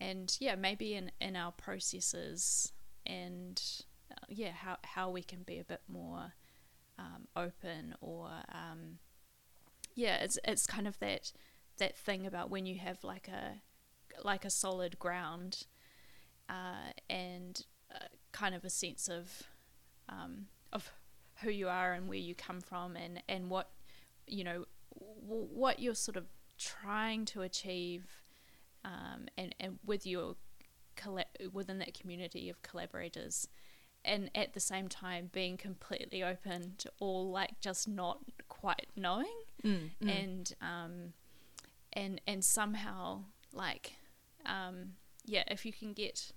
and 0.00 0.34
yeah, 0.40 0.54
maybe 0.54 0.94
in, 0.94 1.10
in 1.20 1.36
our 1.36 1.52
processes 1.52 2.72
and 3.04 3.60
uh, 4.10 4.26
yeah, 4.28 4.52
how, 4.52 4.78
how 4.82 5.10
we 5.10 5.22
can 5.22 5.42
be 5.42 5.58
a 5.58 5.64
bit 5.64 5.82
more 5.88 6.32
um, 6.98 7.26
open 7.36 7.94
or 8.00 8.30
um, 8.52 8.98
yeah, 9.94 10.16
it's 10.16 10.38
it's 10.44 10.66
kind 10.66 10.86
of 10.86 10.98
that 11.00 11.32
that 11.78 11.96
thing 11.96 12.26
about 12.26 12.50
when 12.50 12.66
you 12.66 12.78
have 12.78 13.02
like 13.04 13.28
a 13.28 13.62
like 14.24 14.44
a 14.44 14.50
solid 14.50 14.98
ground 14.98 15.66
uh, 16.48 16.92
and 17.08 17.64
uh, 17.94 18.06
kind 18.32 18.54
of 18.54 18.64
a 18.64 18.70
sense 18.70 19.08
of 19.08 19.44
um, 20.08 20.46
of 20.72 20.92
who 21.42 21.50
you 21.50 21.68
are 21.68 21.92
and 21.92 22.08
where 22.08 22.18
you 22.18 22.34
come 22.34 22.60
from 22.60 22.96
and 22.96 23.22
and 23.28 23.48
what 23.50 23.70
you 24.26 24.44
know 24.44 24.64
w- 25.26 25.48
what 25.52 25.80
you're 25.80 25.94
sort 25.94 26.16
of 26.16 26.26
trying 26.58 27.24
to 27.24 27.42
achieve 27.42 28.04
um, 28.84 29.26
and 29.38 29.54
and 29.58 29.78
with 29.84 30.06
your 30.06 30.36
colla- 30.96 31.24
within 31.52 31.78
that 31.78 31.98
community 31.98 32.48
of 32.50 32.60
collaborators 32.62 33.48
and 34.04 34.30
at 34.34 34.52
the 34.54 34.60
same 34.60 34.88
time 34.88 35.28
being 35.32 35.56
completely 35.56 36.22
open 36.22 36.74
to 36.78 36.90
all 37.00 37.30
like 37.30 37.60
just 37.60 37.86
not 37.88 38.18
quite 38.48 38.88
knowing 38.96 39.26
Mm, 39.64 39.90
mm. 40.02 40.08
and 40.22 40.54
um 40.62 41.12
and 41.92 42.20
and 42.26 42.42
somehow 42.42 43.24
like 43.52 43.92
um 44.46 44.92
yeah 45.26 45.44
if 45.48 45.66
you 45.66 45.72
can 45.72 45.92
get 45.92 46.32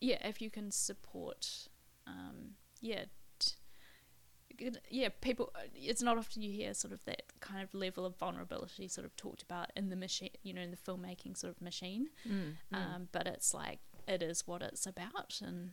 yeah 0.00 0.26
if 0.26 0.40
you 0.40 0.48
can 0.50 0.70
support 0.70 1.68
um 2.06 2.54
yeah 2.80 3.04
t- 3.38 4.70
yeah 4.90 5.08
people 5.20 5.52
it's 5.74 6.02
not 6.02 6.16
often 6.16 6.40
you 6.40 6.50
hear 6.50 6.72
sort 6.72 6.92
of 6.94 7.04
that 7.04 7.22
kind 7.40 7.62
of 7.62 7.74
level 7.74 8.06
of 8.06 8.16
vulnerability 8.16 8.88
sort 8.88 9.04
of 9.04 9.14
talked 9.16 9.42
about 9.42 9.70
in 9.76 9.90
the 9.90 9.96
machine 9.96 10.30
you 10.42 10.54
know 10.54 10.62
in 10.62 10.70
the 10.70 10.76
filmmaking 10.78 11.36
sort 11.36 11.52
of 11.54 11.60
machine 11.60 12.08
Mm, 12.26 12.52
mm. 12.72 12.76
um 12.94 13.08
but 13.12 13.26
it's 13.26 13.52
like 13.52 13.80
it 14.08 14.22
is 14.22 14.46
what 14.46 14.62
it's 14.62 14.86
about 14.86 15.40
and 15.44 15.72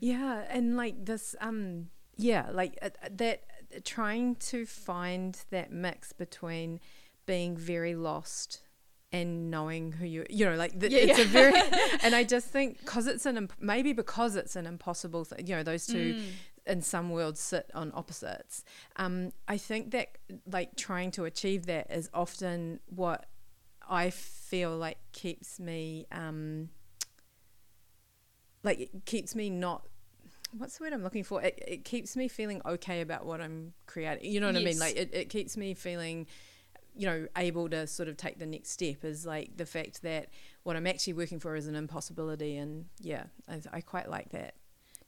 Yeah, 0.00 0.44
and 0.48 0.76
like 0.76 1.04
this, 1.04 1.34
um, 1.40 1.88
yeah, 2.16 2.48
like 2.52 2.78
uh, 2.82 2.90
uh, 3.02 3.08
that, 3.16 3.42
uh, 3.74 3.80
trying 3.84 4.36
to 4.36 4.66
find 4.66 5.38
that 5.50 5.72
mix 5.72 6.12
between 6.12 6.80
being 7.26 7.56
very 7.56 7.94
lost 7.94 8.60
and 9.12 9.50
knowing 9.50 9.92
who 9.92 10.06
you, 10.06 10.26
you 10.28 10.44
know, 10.44 10.56
like 10.56 10.78
the, 10.78 10.90
Yeah, 10.90 10.98
it's 11.00 11.18
a 11.20 11.24
very, 11.24 11.54
and 12.02 12.14
I 12.14 12.24
just 12.24 12.48
think 12.48 12.80
because 12.80 13.06
it's 13.06 13.26
an, 13.26 13.36
imp- 13.36 13.54
maybe 13.60 13.92
because 13.92 14.36
it's 14.36 14.56
an 14.56 14.66
impossible 14.66 15.24
thing, 15.24 15.46
you 15.46 15.54
know, 15.56 15.62
those 15.62 15.86
two 15.86 16.14
Mm. 16.14 16.22
in 16.66 16.82
some 16.82 17.10
worlds 17.10 17.40
sit 17.40 17.70
on 17.74 17.92
opposites. 17.94 18.64
Um, 18.96 19.32
I 19.46 19.56
think 19.58 19.90
that 19.92 20.08
like 20.50 20.76
trying 20.76 21.10
to 21.12 21.24
achieve 21.26 21.66
that 21.66 21.90
is 21.90 22.08
often 22.12 22.80
what 22.86 23.26
I 23.88 24.10
feel 24.10 24.76
like 24.76 24.98
keeps 25.12 25.60
me, 25.60 26.06
um, 26.10 26.70
like 28.64 28.80
it 28.80 29.04
keeps 29.04 29.34
me 29.34 29.50
not. 29.50 29.86
What's 30.56 30.78
the 30.78 30.84
word 30.84 30.92
I'm 30.92 31.02
looking 31.02 31.24
for? 31.24 31.42
It, 31.42 31.62
it 31.66 31.84
keeps 31.84 32.16
me 32.16 32.28
feeling 32.28 32.62
okay 32.64 33.00
about 33.00 33.26
what 33.26 33.40
I'm 33.40 33.74
creating. 33.86 34.30
You 34.30 34.40
know 34.40 34.46
what 34.46 34.56
I 34.56 34.64
mean? 34.64 34.78
Like 34.78 34.96
it, 34.96 35.10
it 35.12 35.28
keeps 35.28 35.56
me 35.56 35.74
feeling, 35.74 36.26
you 36.96 37.06
know, 37.06 37.26
able 37.36 37.68
to 37.68 37.86
sort 37.86 38.08
of 38.08 38.16
take 38.16 38.38
the 38.38 38.46
next 38.46 38.70
step. 38.70 39.04
Is 39.04 39.26
like 39.26 39.56
the 39.56 39.66
fact 39.66 40.02
that 40.02 40.28
what 40.62 40.76
I'm 40.76 40.86
actually 40.86 41.12
working 41.12 41.40
for 41.40 41.54
is 41.54 41.66
an 41.66 41.74
impossibility, 41.74 42.56
and 42.56 42.86
yeah, 43.00 43.24
I, 43.48 43.60
I 43.72 43.80
quite 43.80 44.08
like 44.08 44.30
that. 44.30 44.54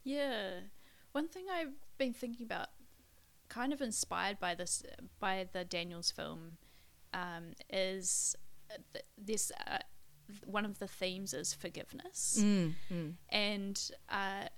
Yeah. 0.04 0.60
One 1.12 1.28
thing 1.28 1.46
I've 1.50 1.72
been 1.96 2.12
thinking 2.12 2.44
about, 2.44 2.68
kind 3.48 3.72
of 3.72 3.80
inspired 3.80 4.38
by 4.38 4.54
this, 4.54 4.82
by 5.18 5.46
the 5.52 5.64
Daniels 5.64 6.10
film, 6.10 6.58
um, 7.14 7.52
is 7.72 8.36
uh, 8.70 8.78
th- 8.92 9.04
this. 9.16 9.50
Uh, 9.66 9.78
one 10.44 10.64
of 10.64 10.78
the 10.78 10.88
themes 10.88 11.34
is 11.34 11.54
forgiveness, 11.54 12.38
Mm, 12.40 12.74
mm. 12.92 13.12
and 13.28 13.90
uh, 14.08 14.48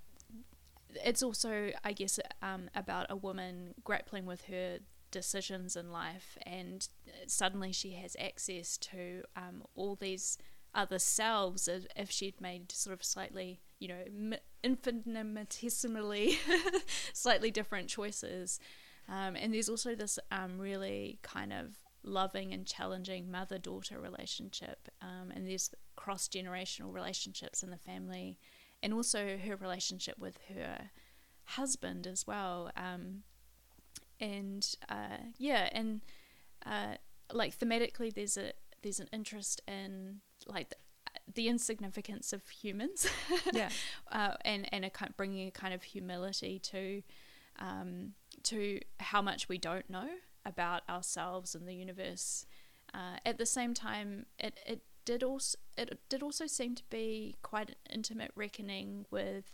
it's 1.05 1.23
also, 1.23 1.71
I 1.85 1.93
guess, 1.93 2.19
um, 2.43 2.71
about 2.75 3.07
a 3.11 3.17
woman 3.17 3.75
grappling 3.85 4.27
with 4.27 4.45
her 4.47 4.79
decisions 5.11 5.77
in 5.77 5.91
life, 5.93 6.37
and 6.45 6.87
suddenly 7.27 7.73
she 7.73 7.93
has 7.93 8.17
access 8.19 8.77
to 8.79 9.23
um, 9.37 9.63
all 9.75 9.97
these 9.97 10.39
other 10.75 10.99
selves 10.99 11.67
if, 11.69 11.87
if 11.97 12.11
she'd 12.11 12.41
made 12.41 12.71
sort 12.73 12.93
of 12.95 13.05
slightly, 13.05 13.61
you 13.79 13.89
know, 13.89 14.37
infinitesimally 14.63 16.39
slightly 17.13 17.51
different 17.51 17.89
choices. 17.89 18.61
Um, 19.09 19.37
and 19.37 19.55
there's 19.55 19.69
also 19.71 19.95
this 19.95 20.19
um, 20.31 20.59
really 20.59 21.19
kind 21.23 21.53
of 21.53 21.77
loving 22.03 22.53
and 22.53 22.67
challenging 22.67 23.31
mother 23.31 23.59
daughter 23.59 24.01
relationship. 24.01 24.89
Um, 25.03 25.31
and 25.31 25.47
there's 25.47 25.71
cross 25.97 26.29
generational 26.29 26.93
relationships 26.93 27.63
in 27.63 27.71
the 27.71 27.77
family, 27.79 28.39
and 28.83 28.93
also 28.95 29.37
her 29.39 29.57
relationship 29.57 30.19
with 30.19 30.39
her 30.55 30.91
husband 31.45 32.07
as 32.07 32.27
well. 32.27 32.71
Um, 32.77 33.23
and 34.21 34.69
uh, 34.89 35.19
yeah, 35.39 35.69
and 35.73 36.01
uh, 36.67 36.95
like 37.33 37.57
thematically, 37.59 38.13
there's 38.13 38.37
a 38.37 38.53
there's 38.83 39.01
an 39.01 39.09
interest 39.13 39.61
in 39.67 40.21
like 40.47 40.71
the, 40.71 40.77
the 41.35 41.49
insignificance 41.49 42.33
of 42.33 42.47
humans, 42.49 43.07
Yeah. 43.53 43.71
uh, 44.13 44.35
and 44.45 44.73
and 44.73 44.85
a 44.85 44.91
kind 44.91 45.15
bringing 45.17 45.49
a 45.49 45.51
kind 45.51 45.75
of 45.75 45.83
humility 45.83 46.59
to 46.61 47.03
um, 47.61 48.13
to 48.45 48.81
how 48.99 49.21
much 49.23 49.49
we 49.49 49.59
don't 49.59 49.89
know 49.91 50.09
about 50.49 50.83
ourselves 50.89 51.55
and 51.55 51.69
the 51.69 51.75
universe. 51.75 52.47
Uh, 52.95 53.19
at 53.25 53.39
the 53.39 53.47
same 53.47 53.75
time, 53.75 54.27
it, 54.39 54.59
it 54.67 54.81
did 55.05 55.23
also 55.23 55.59
it 55.77 55.99
did 56.09 56.23
also 56.23 56.47
seem 56.47 56.75
to 56.75 56.83
be 56.91 57.37
quite 57.43 57.69
an 57.69 57.77
intimate 57.91 58.33
reckoning 58.35 59.07
with 59.11 59.45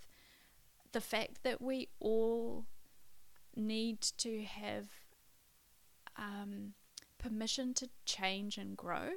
the 0.93 1.01
fact 1.01 1.43
that 1.43 1.61
we 1.61 1.89
all 2.01 2.67
need 3.57 4.01
to 4.01 4.43
have 4.43 4.87
um, 6.17 6.75
permission 7.19 7.75
to 7.75 7.89
change 8.05 8.57
and 8.59 8.77
grow. 8.77 9.11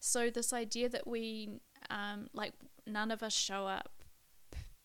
So 0.00 0.30
this 0.30 0.52
idea 0.52 0.88
that 0.88 1.06
we 1.06 1.60
um, 1.90 2.28
like 2.32 2.54
none 2.86 3.10
of 3.10 3.22
us 3.22 3.34
show 3.34 3.66
up 3.66 3.90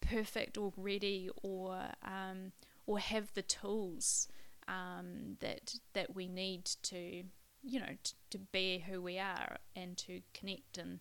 perfect 0.02 0.58
or 0.58 0.74
ready 0.78 1.30
or 1.42 1.78
um, 2.04 2.52
or 2.86 3.00
have 3.00 3.34
the 3.34 3.42
tools 3.42 4.28
um, 4.68 5.38
that 5.39 5.76
that 5.93 6.15
we 6.15 6.28
need 6.28 6.65
to 6.84 7.24
you 7.63 7.80
know 7.80 7.95
t- 8.03 8.13
to 8.30 8.38
be 8.38 8.84
who 8.88 9.01
we 9.01 9.18
are 9.18 9.57
and 9.76 9.97
to 9.97 10.22
connect 10.34 10.78
and 10.78 10.99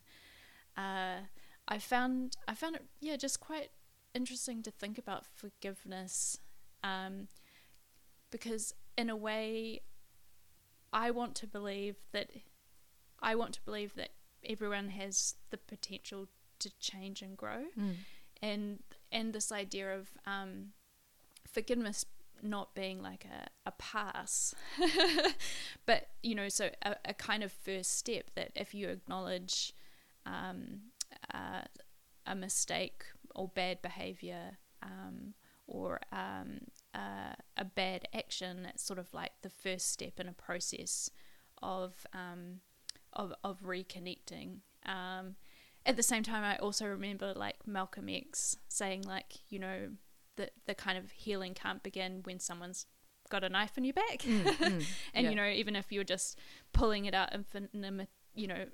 uh, 0.77 1.21
I 1.69 1.79
found 1.79 2.37
I 2.49 2.55
found 2.55 2.77
it 2.77 2.85
yeah 3.01 3.17
just 3.17 3.41
quite 3.41 3.71
interesting 4.15 4.63
to 4.63 4.71
think 4.71 4.99
about 4.99 5.25
forgiveness 5.27 6.39
um, 6.83 7.29
because 8.31 8.75
in 8.97 9.11
a 9.11 9.17
way 9.17 9.81
I 10.93 11.11
want 11.11 11.35
to 11.37 11.47
believe 11.47 11.97
that 12.13 12.31
I 13.21 13.35
want 13.35 13.53
to 13.55 13.61
believe 13.63 13.95
that 13.97 14.11
everyone 14.45 14.91
has 14.91 15.35
the 15.51 15.59
potential 15.59 16.29
to 16.61 16.71
change 16.79 17.21
and 17.23 17.37
grow 17.37 17.65
Mm. 17.79 17.95
and 18.43 18.83
and 19.13 19.33
this 19.33 19.53
idea 19.53 19.95
of 19.95 20.09
um, 20.27 20.73
forgiveness 21.51 22.05
not 22.43 22.75
being 22.75 23.03
like 23.03 23.25
a, 23.25 23.49
a 23.69 23.73
pass. 23.73 24.55
But 25.87 26.09
you 26.23 26.35
know 26.35 26.49
so 26.49 26.71
a, 26.83 26.97
a 27.05 27.15
kind 27.15 27.45
of 27.45 27.53
first 27.53 27.97
step 27.97 28.31
that 28.35 28.51
if 28.57 28.75
you 28.75 28.89
acknowledge 28.89 29.73
um, 30.27 30.81
uh, 31.33 31.63
a 32.27 32.35
mistake 32.35 33.05
or 33.35 33.49
bad 33.49 33.81
behavior 33.83 34.59
um, 34.83 35.35
or 35.69 36.01
um, 36.11 36.59
uh, 36.93 37.35
a 37.57 37.65
bad 37.65 38.09
action 38.13 38.67
it's 38.69 38.83
sort 38.83 38.99
of 38.99 39.15
like 39.15 39.33
the 39.43 39.51
first 39.51 39.93
step 39.93 40.19
in 40.19 40.29
a 40.29 40.33
process 40.33 41.09
of 41.63 42.05
um, 42.13 42.61
of, 43.13 43.33
of 43.45 43.63
reconnecting. 43.63 44.59
Um, 44.85 45.37
at 45.85 45.97
the 45.97 46.03
same 46.03 46.25
time 46.25 46.43
I 46.43 46.57
also 46.57 46.87
remember 46.87 47.33
like 47.35 47.65
Malcolm 47.65 48.09
X 48.09 48.57
saying 48.69 49.03
like 49.03 49.35
you 49.49 49.61
know 49.61 49.91
the 50.37 50.51
the 50.67 50.75
kind 50.75 50.97
of 50.99 51.11
healing 51.13 51.55
can't 51.55 51.83
begin 51.83 52.21
when 52.25 52.39
someone's 52.39 52.87
got 53.29 53.43
a 53.43 53.49
knife 53.49 53.77
in 53.77 53.85
your 53.85 53.93
back 53.95 54.21
Mm, 54.23 54.45
mm. 54.45 54.85
and 55.15 55.25
Yeah. 55.25 55.31
you 55.31 55.37
know 55.37 55.49
even 55.49 55.75
if 55.77 55.91
you're 55.91 56.05
just 56.05 56.39
pulling 56.73 57.07
it 57.07 57.15
out 57.15 57.35
infinite 57.35 58.09
you 58.35 58.47
know 58.47 58.67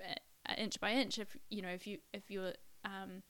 inch 0.59 0.79
by 0.81 0.91
inch 0.93 1.19
if 1.19 1.37
you 1.49 1.63
know 1.63 1.69
if 1.71 1.87
you 1.87 1.99
if 2.13 2.31
you're 2.31 2.53
um, 2.85 3.23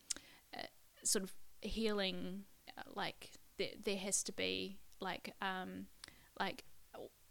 uh, 0.57 0.63
sort 1.05 1.23
of 1.23 1.33
healing 1.61 2.45
uh, 2.77 2.83
like 2.95 3.31
there, 3.59 3.69
there 3.85 3.97
has 3.99 4.23
to 4.25 4.33
be 4.33 4.79
like 5.01 5.33
um 5.41 5.87
like 6.41 6.65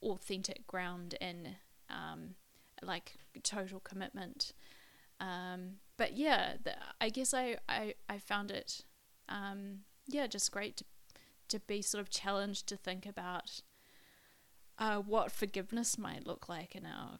authentic 0.04 0.66
ground 0.68 1.16
in 1.20 1.56
um 1.90 2.36
like 2.82 3.16
total 3.44 3.80
commitment 3.80 4.54
um 5.20 5.74
but 5.98 6.14
yeah 6.18 6.54
the, 6.64 6.74
i 7.00 7.10
guess 7.10 7.34
I, 7.34 7.58
I 7.70 7.94
i 8.10 8.18
found 8.18 8.52
it 8.52 8.82
um 9.30 9.80
yeah 10.08 10.28
just 10.28 10.52
great 10.52 10.78
to 10.78 10.86
to 11.52 11.60
be 11.60 11.82
sort 11.82 12.02
of 12.02 12.10
challenged 12.10 12.68
to 12.68 12.78
think 12.78 13.06
about 13.06 13.62
uh, 14.78 14.98
what 14.98 15.32
forgiveness 15.32 15.98
might 15.98 16.26
look 16.26 16.50
like 16.50 16.76
in 16.76 16.86
our 16.86 17.20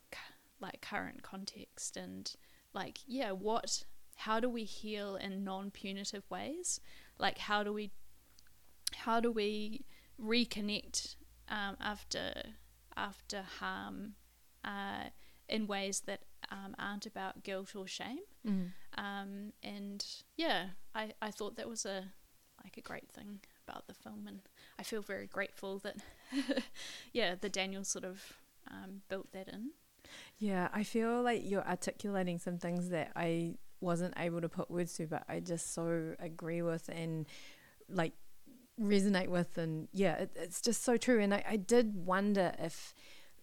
like 0.60 0.82
current 0.82 1.24
context 1.24 1.98
and 1.98 2.34
like 2.74 3.00
yeah 3.08 3.32
what 3.32 3.84
how 4.22 4.40
do 4.40 4.48
we 4.48 4.64
heal 4.64 5.16
in 5.16 5.44
non-punitive 5.44 6.30
ways? 6.30 6.80
Like 7.18 7.40
how 7.40 7.64
do 7.64 7.74
we 7.74 7.92
how 8.94 9.20
do 9.20 9.32
we 9.32 9.86
reconnect 10.22 11.16
um, 11.50 11.76
after 11.80 12.34
after 12.96 13.42
harm 13.60 14.14
uh, 14.64 15.06
in 15.50 15.66
ways 15.66 16.02
that 16.02 16.22
um, 16.52 16.76
aren't 16.78 17.06
about 17.06 17.44
guilt 17.44 17.76
or 17.76 17.88
shame? 17.88 18.20
Mm. 18.48 18.72
um, 18.98 19.54
and 19.62 20.04
yeah 20.36 20.70
I, 20.96 21.12
I 21.22 21.30
thought 21.30 21.58
that 21.58 21.70
was 21.70 21.86
a 21.86 22.06
like 22.64 22.78
a 22.78 22.82
great 22.82 23.08
thing 23.12 23.42
about 23.72 23.88
the 23.88 23.94
film 23.94 24.28
and 24.28 24.40
I 24.78 24.84
feel 24.84 25.02
very 25.02 25.28
grateful 25.28 25.80
that 25.80 25.98
yeah 27.14 27.36
the 27.40 27.50
Daniel 27.50 27.84
sort 27.84 28.06
of 28.06 28.34
um, 28.70 29.02
built 29.10 29.32
that 29.34 29.48
in 29.48 29.72
Yeah, 30.38 30.68
I 30.74 30.84
feel 30.84 31.22
like 31.22 31.42
you're 31.44 31.68
articulating 31.68 32.40
some 32.40 32.58
things 32.58 32.90
that 32.90 33.12
I 33.16 33.56
wasn't 33.80 34.14
able 34.18 34.42
to 34.42 34.50
put 34.50 34.70
words 34.70 34.94
to, 34.96 35.08
but 35.08 35.24
I 35.28 35.40
just 35.40 35.74
so 35.74 36.16
agree 36.20 36.62
with 36.62 36.90
and 36.90 37.28
like 37.90 38.14
resonate 38.80 39.28
with. 39.30 39.58
And 39.58 39.88
yeah, 39.94 40.16
it, 40.16 40.32
it's 40.36 40.62
just 40.62 40.84
so 40.84 40.98
true. 40.98 41.20
And 41.20 41.34
I, 41.34 41.44
I 41.48 41.56
did 41.58 42.06
wonder 42.06 42.54
if 42.60 42.94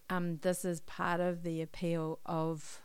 um, 0.09 0.37
this 0.41 0.65
is 0.65 0.79
part 0.81 1.19
of 1.19 1.43
the 1.43 1.61
appeal 1.61 2.19
of 2.25 2.79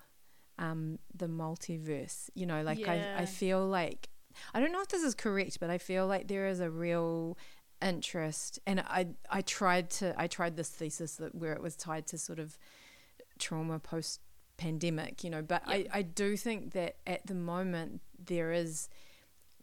um, 0.59 0.99
the 1.15 1.27
multiverse. 1.27 2.31
You 2.35 2.47
know, 2.47 2.63
like 2.63 2.81
Yeah. 2.81 3.15
I, 3.17 3.23
I 3.23 3.27
feel 3.27 3.67
like, 3.67 4.09
I 4.53 4.61
don't 4.61 4.73
know 4.73 4.81
if 4.83 4.89
this 4.89 5.03
is 5.03 5.15
correct, 5.15 5.61
but 5.61 5.71
I 5.71 5.79
feel 5.79 6.07
like 6.07 6.29
there 6.29 6.47
is 6.49 6.61
a 6.61 6.71
real 6.71 7.37
interest 7.83 8.59
and 8.67 8.81
I 8.81 9.09
I 9.29 9.43
tried 9.43 9.91
to 9.91 10.15
I 10.17 10.27
tried 10.27 10.57
this 10.57 10.71
thesis 10.71 11.17
that 11.17 11.35
where 11.35 11.53
it 11.53 11.61
was 11.61 11.77
tied 11.77 12.07
to 12.09 12.19
sort 12.19 12.39
of 12.39 12.57
trauma 13.39 13.79
post 13.79 14.21
pandemic, 14.57 15.23
you 15.25 15.31
know, 15.31 15.43
but 15.43 15.63
Yep. 15.69 15.89
I, 15.93 15.99
I 15.99 16.03
do 16.03 16.37
think 16.37 16.73
that 16.73 16.97
at 17.07 17.27
the 17.27 17.35
moment 17.35 18.01
there 18.25 18.53
is 18.53 18.89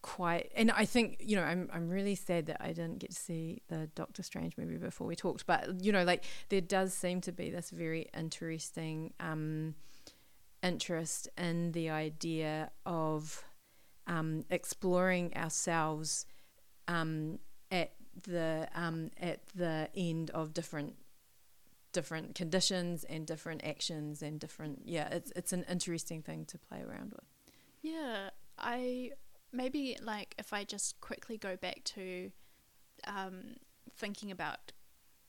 quite 0.02 0.52
and 0.56 0.72
I 0.72 0.86
think, 0.86 1.18
you 1.20 1.36
know, 1.36 1.44
I'm 1.44 1.70
I'm 1.74 1.90
really 1.90 2.16
sad 2.16 2.48
that 2.48 2.58
I 2.60 2.68
didn't 2.68 3.00
get 3.00 3.12
to 3.12 3.16
see 3.18 3.62
the 3.70 3.90
Doctor 3.96 4.24
Strange 4.24 4.58
movie 4.58 4.78
before 4.78 5.08
we 5.08 5.16
talked, 5.16 5.46
but 5.46 5.82
you 5.84 5.92
know, 5.92 6.04
like 6.04 6.24
there 6.50 6.62
does 6.62 6.94
seem 6.94 7.22
to 7.22 7.32
be 7.32 7.50
this 7.50 7.70
very 7.70 8.10
interesting 8.16 9.14
um 9.20 9.76
interest 10.62 11.28
in 11.38 11.72
the 11.72 11.90
idea 11.90 12.72
of 12.86 13.44
um 14.12 14.46
exploring 14.50 15.36
ourselves 15.36 16.26
um 16.88 17.40
at 17.72 17.92
the 18.24 18.68
um 18.76 19.10
at 19.20 19.40
the 19.56 19.90
end 19.96 20.30
of 20.32 20.54
different 20.54 20.94
different 21.94 22.36
conditions 22.36 23.04
and 23.06 23.26
different 23.28 23.62
actions 23.64 24.22
and 24.22 24.40
different 24.40 24.82
yeah 24.86 25.08
it's 25.10 25.32
it's 25.36 25.54
an 25.54 25.66
interesting 25.70 26.22
thing 26.22 26.46
to 26.46 26.58
play 26.58 26.82
around 26.82 27.12
with 27.12 27.26
Yeah, 27.82 28.30
I 28.58 29.12
maybe 29.52 29.98
like 30.02 30.36
if 30.38 30.54
I 30.54 30.64
just 30.64 31.02
quickly 31.02 31.38
go 31.38 31.56
back 31.58 31.84
to 31.96 32.32
um, 33.06 33.56
thinking 33.98 34.32
about 34.32 34.72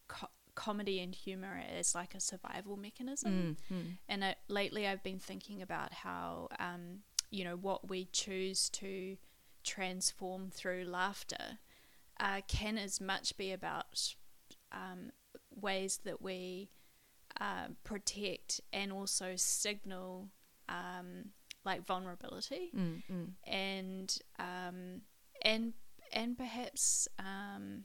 co- 0.09 0.29
comedy 0.55 1.01
and 1.01 1.15
humor 1.15 1.61
as 1.79 1.95
like 1.95 2.15
a 2.15 2.21
survival 2.21 2.77
mechanism. 2.77 3.57
Mm, 3.71 3.85
And 4.09 4.25
I, 4.25 4.37
lately, 4.49 4.87
I've 4.87 5.03
been 5.03 5.19
thinking 5.19 5.63
about 5.63 5.93
how 5.93 6.49
um, 6.61 7.01
you 7.33 7.43
know 7.43 7.57
what 7.57 7.89
we 7.89 8.07
choose 8.13 8.69
to 8.69 9.17
transform 9.65 10.51
through 10.51 10.85
laughter 10.85 11.59
uh, 12.21 12.43
can 12.47 12.79
as 12.79 13.01
much 13.01 13.37
be 13.37 13.51
about 13.51 14.15
um, 14.71 15.11
ways 15.61 16.01
that 16.05 16.21
we 16.21 16.69
uh, 17.41 17.67
protect 17.83 18.61
and 18.73 18.93
also 18.93 19.33
signal 19.37 20.29
um, 20.69 21.31
like 21.65 21.85
vulnerability 21.87 22.71
mm, 22.77 23.03
mm. 23.11 23.29
and 23.47 24.19
um, 24.39 25.01
and 25.43 25.73
and 26.13 26.37
perhaps 26.37 27.09
um, 27.19 27.85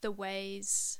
the 0.00 0.10
ways 0.10 0.98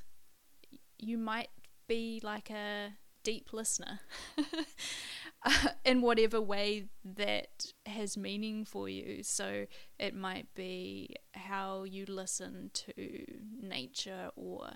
you 0.99 1.16
might 1.16 1.49
be 1.89 2.20
like 2.23 2.51
a 2.51 2.91
deep 3.25 3.53
listener 3.53 4.01
uh, 5.45 5.68
in 5.84 6.01
whatever 6.03 6.40
way 6.40 6.88
that 7.05 7.66
has 7.86 8.16
meaning 8.16 8.64
for 8.64 8.88
you. 8.88 9.22
So 9.22 9.66
it 9.99 10.14
might 10.14 10.53
be 10.55 11.16
how 11.32 11.84
you 11.84 12.05
listen 12.07 12.70
to 12.74 13.24
nature 13.61 14.30
or 14.36 14.70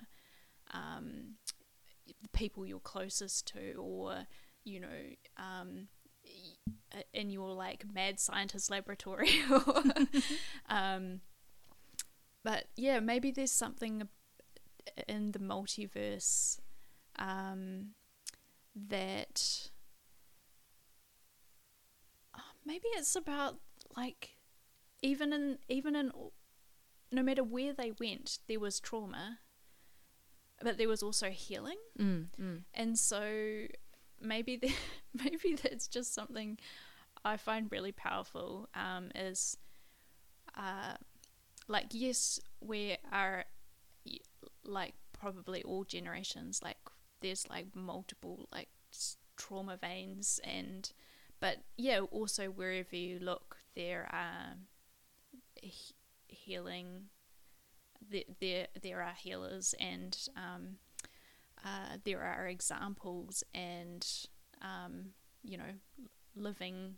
um, 0.73 1.35
the 2.21 2.29
people 2.29 2.65
you're 2.65 2.79
closest 2.79 3.47
to, 3.53 3.73
or 3.77 4.27
you 4.63 4.79
know. 4.79 4.87
Um, 5.37 5.87
in 7.13 7.29
your 7.29 7.51
like 7.51 7.85
mad 7.93 8.19
scientist 8.19 8.69
laboratory 8.69 9.29
or, 9.51 9.83
um 10.69 11.21
but 12.43 12.65
yeah 12.75 12.99
maybe 12.99 13.31
there's 13.31 13.51
something 13.51 14.07
in 15.07 15.31
the 15.31 15.39
multiverse 15.39 16.59
um 17.17 17.91
that 18.75 19.69
uh, 19.71 19.76
maybe 22.67 22.87
it's 22.95 23.15
about 23.15 23.55
like 23.95 24.31
even 25.01 25.31
in 25.33 25.57
even 25.69 25.95
in 25.95 26.11
no 27.11 27.23
matter 27.23 27.43
where 27.43 27.73
they 27.73 27.91
went 27.99 28.39
there 28.47 28.59
was 28.59 28.79
trauma 28.79 29.39
but 30.61 30.77
there 30.77 30.87
was 30.89 31.01
also 31.01 31.29
healing 31.29 31.77
Mm, 31.99 32.27
mm. 32.39 32.61
and 32.73 32.99
so 32.99 33.67
maybe 34.21 34.55
the, 34.61 34.71
maybe 35.13 35.55
that's 35.61 35.87
just 35.87 36.13
something 36.13 36.57
I 37.23 37.37
find 37.37 37.71
really 37.71 37.91
powerful. 37.91 38.69
Um, 38.73 39.11
is 39.15 39.57
uh, 40.55 40.93
like 41.67 41.87
yes, 41.91 42.39
we 42.61 42.97
are 43.11 43.45
like 44.63 44.93
probably 45.19 45.63
all 45.63 45.83
generations. 45.83 46.61
Like 46.63 46.77
there's 47.21 47.49
like 47.49 47.75
multiple 47.75 48.47
like 48.51 48.69
trauma 49.35 49.77
veins, 49.77 50.39
and 50.43 50.91
but 51.39 51.57
yeah, 51.77 51.99
also 51.99 52.45
wherever 52.47 52.95
you 52.95 53.19
look, 53.19 53.57
there 53.75 54.07
are 54.11 54.57
he- 55.55 55.95
healing. 56.27 57.05
There, 58.09 58.23
there, 58.39 58.67
there 58.81 59.01
are 59.01 59.13
healers, 59.13 59.73
and 59.79 60.17
um, 60.35 60.77
uh, 61.65 61.97
there 62.03 62.21
are 62.21 62.47
examples 62.47 63.43
and 63.53 64.07
um, 64.61 65.07
you 65.43 65.57
know 65.57 65.73
living 66.35 66.95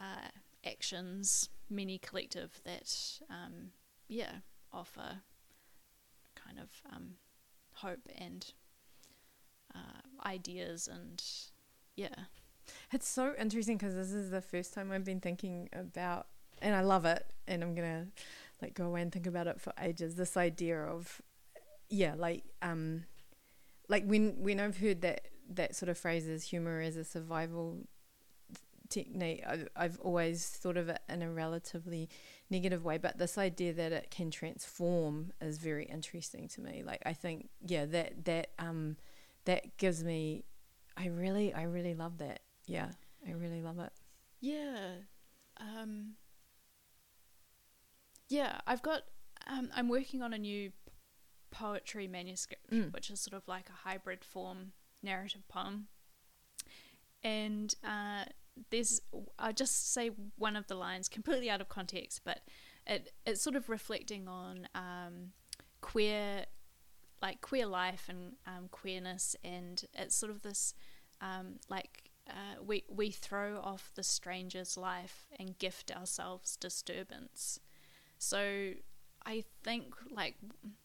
uh, 0.00 0.28
actions 0.66 1.48
many 1.70 1.98
collective 1.98 2.60
that 2.64 2.92
um, 3.30 3.70
yeah 4.08 4.32
offer 4.72 5.20
kind 6.34 6.58
of 6.58 6.68
um, 6.94 7.14
hope 7.74 8.08
and 8.16 8.52
uh, 9.74 10.26
ideas 10.26 10.88
and 10.88 11.22
yeah 11.96 12.24
It's 12.92 13.08
so 13.08 13.34
interesting 13.38 13.76
because 13.76 13.94
this 13.94 14.12
is 14.12 14.30
the 14.30 14.40
first 14.40 14.74
time 14.74 14.92
I've 14.92 15.04
been 15.04 15.20
thinking 15.20 15.68
about, 15.72 16.26
and 16.60 16.74
I 16.74 16.80
love 16.80 17.04
it, 17.04 17.24
and 17.46 17.62
I'm 17.62 17.74
gonna 17.74 18.06
like 18.62 18.74
go 18.74 18.86
away 18.86 19.02
and 19.02 19.12
think 19.12 19.26
about 19.26 19.46
it 19.46 19.60
for 19.60 19.72
ages. 19.80 20.16
This 20.16 20.36
idea 20.36 20.80
of, 20.80 21.22
yeah, 21.88 22.14
like 22.16 22.44
um, 22.62 23.04
like 23.88 24.04
when 24.04 24.42
when 24.42 24.60
I've 24.60 24.78
heard 24.78 25.02
that 25.02 25.28
that 25.50 25.74
sort 25.74 25.88
of 25.88 25.98
phrase 25.98 26.24
phrases 26.24 26.44
humor 26.44 26.80
as 26.80 26.96
a 26.96 27.04
survival 27.04 27.78
technique, 28.88 29.42
I've, 29.46 29.68
I've 29.76 30.00
always 30.00 30.46
thought 30.46 30.76
of 30.76 30.88
it 30.88 31.00
in 31.08 31.22
a 31.22 31.30
relatively 31.30 32.08
negative 32.50 32.84
way. 32.84 32.98
But 32.98 33.18
this 33.18 33.38
idea 33.38 33.72
that 33.74 33.92
it 33.92 34.10
can 34.10 34.30
transform 34.30 35.32
is 35.40 35.58
very 35.58 35.84
interesting 35.84 36.48
to 36.48 36.60
me. 36.60 36.82
Like 36.84 37.02
I 37.06 37.12
think, 37.12 37.48
yeah, 37.66 37.86
that 37.86 38.24
that 38.24 38.50
um, 38.58 38.96
that 39.44 39.76
gives 39.76 40.04
me. 40.04 40.44
I 40.96 41.06
really, 41.06 41.54
I 41.54 41.62
really 41.62 41.94
love 41.94 42.18
that. 42.18 42.40
Yeah, 42.68 42.90
I 43.26 43.32
really 43.32 43.62
love 43.62 43.78
it. 43.78 43.92
Yeah. 44.40 44.90
Um, 45.58 46.12
yeah, 48.28 48.60
I've 48.66 48.82
got. 48.82 49.02
Um, 49.46 49.70
I'm 49.74 49.88
working 49.88 50.22
on 50.22 50.34
a 50.34 50.38
new 50.38 50.72
poetry 51.50 52.06
manuscript, 52.06 52.70
Mm. 52.70 52.92
which 52.92 53.08
is 53.10 53.20
sort 53.20 53.32
of 53.40 53.48
like 53.48 53.68
a 53.70 53.88
hybrid 53.88 54.22
form 54.22 54.72
narrative 55.02 55.48
poem. 55.48 55.88
And 57.22 57.74
uh, 57.82 58.26
there's, 58.70 59.00
I'll 59.38 59.52
just 59.54 59.92
say 59.92 60.10
one 60.36 60.54
of 60.56 60.66
the 60.66 60.74
lines 60.74 61.08
completely 61.08 61.48
out 61.48 61.60
of 61.62 61.68
context, 61.68 62.20
but 62.24 62.40
it 62.86 63.12
it's 63.24 63.40
sort 63.40 63.56
of 63.56 63.68
reflecting 63.70 64.28
on 64.28 64.68
um, 64.74 65.32
queer, 65.80 66.44
like 67.22 67.40
queer 67.40 67.66
life 67.66 68.06
and 68.08 68.34
um, 68.46 68.68
queerness, 68.70 69.34
and 69.42 69.82
it's 69.94 70.14
sort 70.14 70.30
of 70.30 70.42
this 70.42 70.74
um, 71.22 71.58
like 71.70 72.07
uh, 72.28 72.62
we 72.64 72.84
we 72.88 73.10
throw 73.10 73.58
off 73.60 73.90
the 73.94 74.02
stranger's 74.02 74.76
life 74.76 75.26
and 75.38 75.58
gift 75.58 75.90
ourselves 75.90 76.56
disturbance. 76.56 77.60
So 78.18 78.72
I 79.24 79.44
think 79.62 79.94
like 80.10 80.36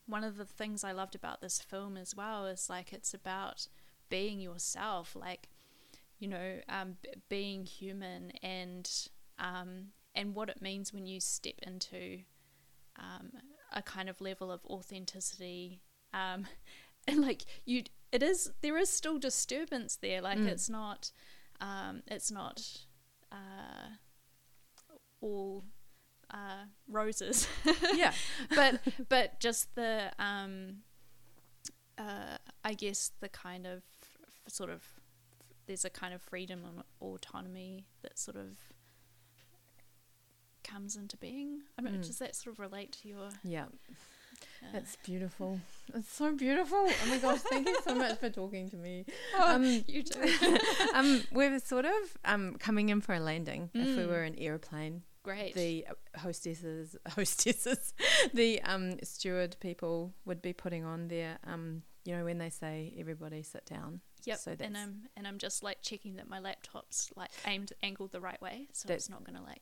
one 0.05 0.23
of 0.23 0.37
the 0.37 0.45
things 0.45 0.83
I 0.83 0.91
loved 0.91 1.15
about 1.15 1.41
this 1.41 1.59
film 1.59 1.97
as 1.97 2.15
well 2.15 2.45
is 2.45 2.69
like 2.69 2.93
it's 2.93 3.13
about 3.13 3.67
being 4.09 4.39
yourself, 4.39 5.15
like 5.15 5.49
you 6.19 6.27
know, 6.29 6.59
um, 6.69 6.97
b- 7.01 7.09
being 7.29 7.65
human 7.65 8.31
and 8.41 8.89
um, 9.39 9.87
and 10.15 10.35
what 10.35 10.49
it 10.49 10.61
means 10.61 10.93
when 10.93 11.05
you 11.05 11.19
step 11.19 11.55
into 11.63 12.19
um, 12.99 13.31
a 13.71 13.81
kind 13.81 14.09
of 14.09 14.21
level 14.21 14.51
of 14.51 14.63
authenticity 14.65 15.81
um, 16.13 16.45
and 17.07 17.21
like 17.21 17.43
you 17.65 17.83
it 18.11 18.21
is 18.23 18.51
there 18.61 18.77
is 18.77 18.89
still 18.89 19.17
disturbance 19.17 19.95
there 19.97 20.21
like 20.21 20.37
Mm. 20.37 20.47
it's 20.47 20.69
not 20.69 21.11
um, 21.63 22.03
it's 22.07 22.29
not 22.29 22.61
uh, 23.31 23.95
all 25.21 25.63
uh, 26.31 26.65
roses 26.87 27.47
yeah, 27.95 28.11
but 28.55 28.79
but 29.09 29.39
just 29.39 29.73
the 29.75 30.11
um, 30.19 30.77
uh, 31.97 32.37
I 32.63 32.73
guess 32.73 33.11
the 33.19 33.29
kind 33.29 33.65
of 33.65 33.81
sort 34.47 34.69
of 34.69 34.83
there's 35.65 35.85
a 35.85 35.89
kind 35.89 36.13
of 36.13 36.21
freedom 36.21 36.63
and 36.65 36.83
autonomy 37.01 37.85
that 38.01 38.19
sort 38.19 38.35
of 38.35 38.57
comes 40.63 40.95
into 40.95 41.17
being. 41.17 41.61
I 41.77 41.81
don't 41.81 41.93
know, 41.93 41.99
Mm. 41.99 42.07
does 42.07 42.19
that 42.19 42.35
sort 42.35 42.53
of 42.53 42.59
relate 42.59 42.91
to 43.01 43.07
your? 43.07 43.29
Yeah, 43.43 43.65
it's 44.73 44.95
beautiful. 45.03 45.59
It's 45.93 46.11
so 46.11 46.33
beautiful. 46.35 46.77
Oh 46.77 47.05
my 47.07 47.17
gosh, 47.17 47.39
thank 47.41 47.67
you 47.67 47.77
so 47.83 47.93
much 47.95 48.19
for 48.19 48.29
talking 48.29 48.69
to 48.69 48.77
me. 48.77 49.05
oh, 49.35 49.55
Um, 49.55 49.83
you 49.87 50.03
too. 50.03 50.57
um, 50.93 51.23
we're 51.31 51.59
sort 51.59 51.85
of 51.85 51.93
um 52.25 52.55
coming 52.59 52.89
in 52.89 53.01
for 53.01 53.13
a 53.15 53.19
landing. 53.19 53.69
If 53.73 53.97
we 53.97 54.03
Mm. 54.03 54.07
were 54.07 54.23
an 54.23 54.35
airplane, 54.37 55.03
Great. 55.23 55.53
the 55.55 55.85
hostesses, 56.15 56.95
hostesses, 57.07 57.93
the 58.33 58.61
um 58.63 58.97
steward 59.03 59.55
people 59.59 60.13
would 60.25 60.41
be 60.41 60.53
putting 60.53 60.83
on 60.85 61.07
their 61.09 61.37
um, 61.45 61.83
you 62.05 62.15
know, 62.15 62.23
when 62.25 62.37
they 62.37 62.49
say 62.49 62.93
everybody 62.97 63.43
sit 63.43 63.65
down. 63.65 64.01
Yep. 64.25 64.37
So 64.39 64.55
and 64.59 64.77
I'm 64.77 65.01
and 65.17 65.27
I'm 65.27 65.37
just 65.37 65.63
like 65.63 65.81
checking 65.81 66.15
that 66.15 66.29
my 66.29 66.39
laptop's 66.39 67.11
like 67.15 67.31
aimed 67.45 67.73
angled 67.83 68.11
the 68.13 68.21
right 68.21 68.41
way, 68.41 68.67
so 68.71 68.91
it's 68.93 69.09
not 69.09 69.23
gonna 69.25 69.43
like. 69.43 69.61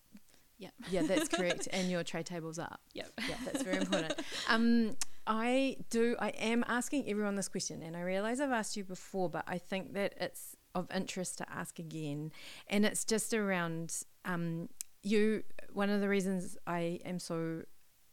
Yeah, 0.90 1.04
that's 1.04 1.28
correct. 1.36 1.68
and 1.72 1.90
your 1.90 2.04
tray 2.04 2.24
table's 2.24 2.60
up. 2.60 2.82
Yep. 2.94 3.12
Yeah, 3.28 3.36
that's 3.46 3.64
very 3.64 3.78
important. 3.78 4.14
Um, 4.50 4.96
I 5.28 5.78
do. 5.90 6.16
I 6.20 6.30
am 6.30 6.64
asking 6.68 7.08
everyone 7.08 7.36
this 7.36 7.48
question, 7.48 7.82
and 7.84 7.96
I 7.96 8.02
realize 8.02 8.40
I've 8.40 8.52
asked 8.52 8.76
you 8.76 8.84
before, 8.84 9.30
but 9.30 9.44
I 9.48 9.58
think 9.58 9.94
that 9.94 10.14
it's 10.20 10.56
of 10.74 10.88
interest 10.94 11.38
to 11.40 11.52
ask 11.52 11.80
again, 11.80 12.32
and 12.68 12.86
it's 12.86 13.06
just 13.06 13.34
around 13.34 14.04
um, 14.26 14.70
you. 15.04 15.44
One 15.74 15.90
of 15.90 16.02
the 16.02 16.10
reasons 16.10 16.58
I 16.66 17.00
am 17.06 17.20
so 17.20 17.64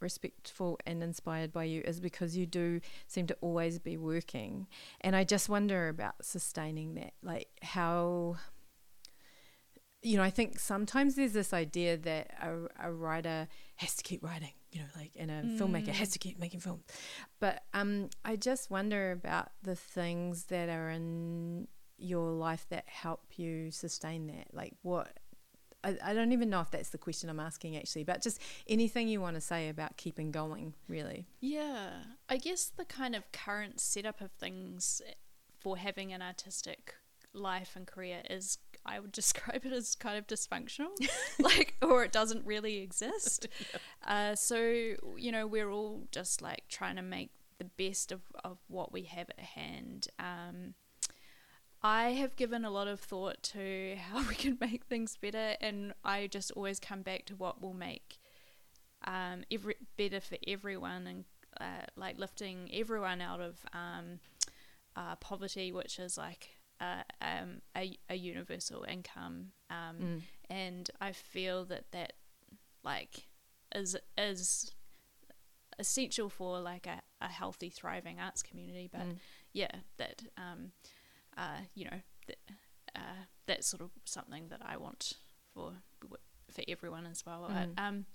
respectful 0.01 0.79
and 0.87 1.03
inspired 1.03 1.53
by 1.53 1.65
you 1.65 1.83
is 1.85 1.99
because 1.99 2.37
you 2.37 2.47
do 2.47 2.81
seem 3.09 3.27
to 3.27 3.37
always 3.41 3.79
be 3.79 3.97
working, 3.97 4.67
and 5.01 5.17
I 5.17 5.25
just 5.25 5.49
wonder 5.49 5.89
about 5.89 6.15
sustaining 6.23 6.95
that. 6.95 7.15
Like 7.23 7.49
how 7.63 8.37
you 10.03 10.17
know, 10.17 10.23
I 10.23 10.31
think 10.31 10.61
sometimes 10.61 11.17
there's 11.17 11.33
this 11.33 11.53
idea 11.53 11.97
that 11.97 12.31
a, 12.41 12.89
a 12.89 12.93
writer 12.93 13.49
has 13.77 13.97
to 13.97 14.05
keep 14.05 14.23
writing, 14.23 14.53
you 14.71 14.81
know, 14.81 14.87
like, 14.97 15.13
and 15.17 15.31
a 15.31 15.43
filmmaker 15.61 15.89
has 15.89 16.11
to 16.11 16.19
keep 16.19 16.39
making 16.39 16.61
films. 16.61 16.85
But 17.41 17.65
um, 17.75 18.11
I 18.25 18.37
just 18.37 18.71
wonder 18.71 19.11
about 19.13 19.51
the 19.63 19.75
things 19.75 20.45
that 20.45 20.69
are 20.69 20.91
in 20.91 21.67
your 21.97 22.31
life 22.31 22.67
that 22.71 22.85
help 22.87 23.23
you 23.37 23.71
sustain 23.73 24.29
that. 24.29 24.49
Like, 24.53 24.75
what, 24.83 25.19
I, 25.83 25.97
I 26.03 26.15
don't 26.15 26.33
even 26.33 26.49
know 26.49 26.61
if 26.61 26.71
that's 26.71 26.91
the 26.91 26.99
question 26.99 27.29
I'm 27.29 27.41
asking 27.41 27.77
actually, 27.77 28.05
but 28.05 28.23
just 28.23 28.41
anything 28.69 29.09
you 29.09 29.21
want 29.21 29.35
to 29.35 29.41
say 29.41 29.69
about 29.69 29.97
keeping 29.97 30.31
going, 30.31 30.75
really. 30.89 31.27
Yeah, 31.41 31.91
I 32.29 32.37
guess 32.37 32.71
the 32.77 32.85
kind 32.85 33.17
of 33.17 33.31
current 33.33 33.81
setup 33.81 34.21
of 34.21 34.31
things 34.31 35.03
for 35.59 35.77
having 35.77 36.13
an 36.13 36.23
artistic 36.23 36.95
life 37.35 37.73
and 37.75 37.87
career 37.87 38.23
is 38.31 38.59
I 38.85 39.01
would 39.01 39.13
describe 39.13 39.65
it 39.65 39.73
as 39.73 39.95
kind 39.95 40.19
of 40.19 40.27
dysfunctional, 40.27 40.89
like, 41.39 41.77
or 41.83 42.05
it 42.05 42.13
doesn't 42.13 42.47
really 42.47 42.79
exist. 42.79 43.49
Uh, 44.07 44.35
so, 44.35 44.57
you 45.19 45.31
know, 45.31 45.47
we're 45.47 45.71
all 45.71 46.09
just 46.13 46.41
like 46.41 46.63
trying 46.71 46.97
to 46.97 47.03
make 47.03 47.31
the 47.59 47.65
best 47.77 48.11
of, 48.11 48.23
of 48.43 48.57
what 48.69 48.91
we 48.91 49.03
have 49.03 49.29
at 49.29 49.41
hand. 49.41 50.09
Um, 50.19 50.75
I 51.83 52.13
have 52.13 52.37
given 52.37 52.65
a 52.65 52.71
lot 52.71 52.89
of 52.89 53.01
thought 53.01 53.43
to 53.55 53.97
how 53.97 54.27
we 54.27 54.35
can 54.35 54.57
make 54.61 54.87
things 54.87 55.19
better, 55.21 55.57
and 55.61 55.93
I 56.05 56.27
just 56.27 56.53
always 56.53 56.81
come 56.81 57.03
back 57.03 57.27
to 57.27 57.37
what 57.37 57.61
will 57.61 57.75
make 57.75 58.19
um, 59.05 59.45
every 59.51 59.77
better 59.99 60.21
for 60.21 60.39
everyone, 60.47 61.07
and 61.07 61.25
uh, 61.61 61.85
like 61.97 62.19
lifting 62.19 62.71
everyone 62.73 63.21
out 63.21 63.41
of 63.41 63.59
um, 63.75 64.21
uh, 64.97 65.17
poverty, 65.17 65.71
which 65.71 65.99
is 65.99 66.17
like 66.17 66.58
uh, 66.81 67.03
um, 67.21 67.61
a, 67.77 67.97
a 68.09 68.15
universal 68.15 68.85
income. 68.89 69.53
Um, 69.71 69.97
Mm. 70.01 70.23
and 70.51 70.91
I 71.01 71.13
feel 71.13 71.65
that 71.67 71.91
that 71.93 72.15
like 72.85 73.27
is 73.75 73.97
is 74.17 74.73
essential 75.79 76.29
for 76.29 76.59
like 76.61 76.87
a, 76.87 77.01
a 77.21 77.29
healthy, 77.29 77.71
thriving 77.71 78.19
arts 78.21 78.43
community. 78.43 78.89
But 78.91 79.03
Mm. 79.03 79.19
yeah, 79.53 79.71
that 79.97 80.23
um, 80.37 80.73
uh, 81.37 81.59
you 81.75 81.85
know, 81.85 82.01
that, 82.27 82.39
uh, 82.97 83.25
that's 83.47 83.67
sort 83.67 83.83
of 83.83 83.91
something 84.05 84.49
that 84.49 84.61
I 84.65 84.77
want 84.77 85.15
for 85.55 85.73
for 86.51 86.63
everyone 86.67 87.07
as 87.07 87.25
well. 87.27 87.49
Mm. 87.51 87.75
But, 87.77 87.83
um, 87.83 88.07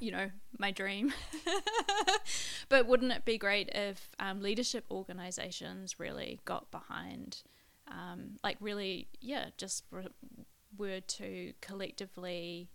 you 0.00 0.10
know, 0.10 0.30
my 0.58 0.70
dream. 0.70 1.12
but 2.68 2.86
wouldn't 2.86 3.12
it 3.12 3.24
be 3.24 3.38
great 3.38 3.68
if 3.74 4.10
um, 4.18 4.40
leadership 4.40 4.84
organizations 4.90 5.98
really 6.00 6.40
got 6.44 6.70
behind, 6.70 7.42
um, 7.92 8.38
like 8.42 8.56
really, 8.60 9.08
yeah, 9.20 9.46
just 9.56 9.84
re- 9.90 10.08
were 10.76 11.00
to 11.00 11.52
collectively 11.60 12.70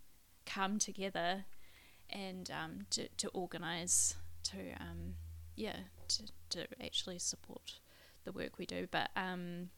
come 0.46 0.78
together 0.80 1.46
and 2.10 2.50
um, 2.52 2.86
to, 2.92 3.08
to 3.18 3.28
organize 3.30 4.16
to, 4.44 4.58
um, 4.80 5.16
yeah, 5.56 5.78
to, 6.08 6.24
to 6.50 6.68
actually 6.84 7.20
support 7.20 7.80
the 8.24 8.32
work 8.32 8.58
we 8.58 8.66
do. 8.66 8.88
But 8.90 9.10
um, 9.16 9.70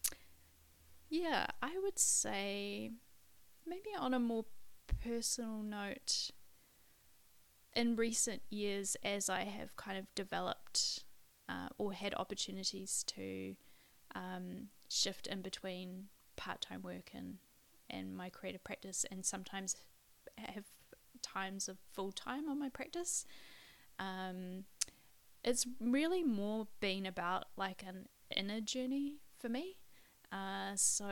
yeah, 1.09 1.47
I 1.61 1.77
would 1.81 1.97
say 1.97 2.91
maybe 3.65 3.89
on 3.97 4.13
a 4.13 4.19
more 4.19 4.45
personal 5.03 5.61
note, 5.61 6.31
in 7.75 7.95
recent 7.95 8.41
years, 8.49 8.97
as 9.03 9.29
I 9.29 9.43
have 9.43 9.75
kind 9.75 9.97
of 9.97 10.05
developed 10.15 11.03
uh, 11.47 11.69
or 11.77 11.93
had 11.93 12.13
opportunities 12.15 13.03
to 13.07 13.55
um, 14.15 14.69
shift 14.89 15.27
in 15.27 15.41
between 15.41 16.05
part 16.35 16.61
time 16.61 16.81
work 16.81 17.11
and, 17.13 17.35
and 17.89 18.15
my 18.15 18.29
creative 18.29 18.63
practice, 18.63 19.05
and 19.09 19.25
sometimes 19.25 19.75
have 20.37 20.65
times 21.21 21.67
of 21.67 21.77
full 21.93 22.11
time 22.11 22.49
on 22.49 22.59
my 22.59 22.69
practice, 22.69 23.25
um, 23.99 24.65
it's 25.43 25.65
really 25.79 26.23
more 26.23 26.67
been 26.79 27.05
about 27.05 27.45
like 27.57 27.83
an 27.85 28.07
inner 28.35 28.61
journey 28.61 29.15
for 29.37 29.49
me. 29.49 29.77
Uh, 30.31 30.75
so, 30.75 31.09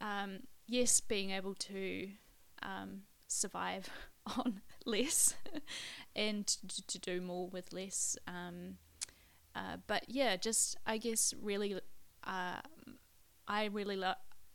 um, 0.00 0.40
yes, 0.66 1.00
being 1.00 1.30
able 1.30 1.54
to 1.54 2.08
um, 2.62 3.02
survive 3.28 3.88
on 4.38 4.60
less 4.84 5.34
and 6.16 6.46
to, 6.46 6.86
to 6.86 6.98
do 6.98 7.20
more 7.20 7.48
with 7.48 7.72
less. 7.72 8.16
Um, 8.26 8.78
uh, 9.54 9.76
but 9.86 10.04
yeah, 10.08 10.36
just 10.36 10.76
I 10.86 10.98
guess 10.98 11.32
really, 11.40 11.78
uh, 12.26 12.60
I 13.46 13.66
really 13.66 13.96
lo- 13.96 14.14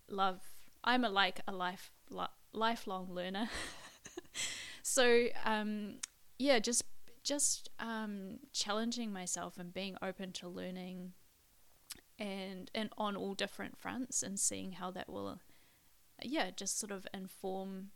love. 0.09 0.41
I'm 0.83 1.03
a 1.03 1.09
like 1.09 1.41
a 1.47 1.51
life 1.51 1.91
li- 2.09 2.25
lifelong 2.53 3.07
learner. 3.11 3.49
so 4.81 5.27
um, 5.45 5.95
yeah, 6.37 6.59
just 6.59 6.83
just 7.23 7.69
um, 7.79 8.39
challenging 8.53 9.11
myself 9.11 9.57
and 9.57 9.73
being 9.73 9.95
open 10.01 10.31
to 10.31 10.47
learning 10.47 11.13
and 12.17 12.69
and 12.75 12.89
on 12.97 13.15
all 13.15 13.33
different 13.33 13.77
fronts 13.77 14.21
and 14.21 14.39
seeing 14.39 14.73
how 14.73 14.91
that 14.91 15.09
will 15.09 15.39
yeah 16.21 16.49
just 16.55 16.79
sort 16.79 16.91
of 16.91 17.07
inform 17.13 17.89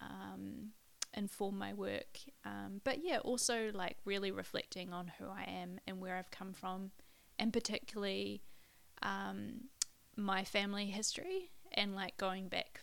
um, 0.00 0.70
inform 1.14 1.58
my 1.58 1.74
work 1.74 2.20
um, 2.44 2.80
but 2.84 3.04
yeah 3.04 3.18
also 3.18 3.70
like 3.74 3.96
really 4.04 4.30
reflecting 4.30 4.92
on 4.92 5.12
who 5.18 5.26
I 5.26 5.44
am 5.44 5.78
and 5.86 6.00
where 6.00 6.16
I've 6.16 6.30
come 6.30 6.52
from 6.52 6.90
and 7.38 7.52
particularly 7.52 8.42
um, 9.02 9.68
my 10.16 10.44
family 10.44 10.86
history 10.86 11.50
and 11.72 11.94
like 11.94 12.16
going 12.16 12.48
back 12.48 12.80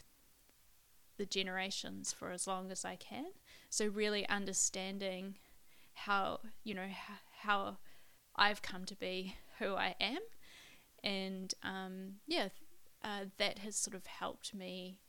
the 1.17 1.25
generations 1.25 2.13
for 2.13 2.31
as 2.31 2.47
long 2.47 2.71
as 2.71 2.85
I 2.85 2.95
can 2.95 3.25
so 3.69 3.87
really 3.87 4.27
understanding 4.29 5.35
how 5.93 6.41
you 6.63 6.75
know 6.75 6.87
how, 7.41 7.77
I've 8.35 8.61
come 8.61 8.85
to 8.85 8.95
be 8.95 9.35
who 9.57 9.73
I 9.73 9.95
am 9.99 10.19
and 11.03 11.53
um, 11.63 12.15
yeah, 12.27 12.49
uh, 13.03 13.25
that 13.37 13.59
has 13.59 13.75
sort 13.75 13.95
of 13.95 14.05
helped 14.05 14.53
me 14.53 14.99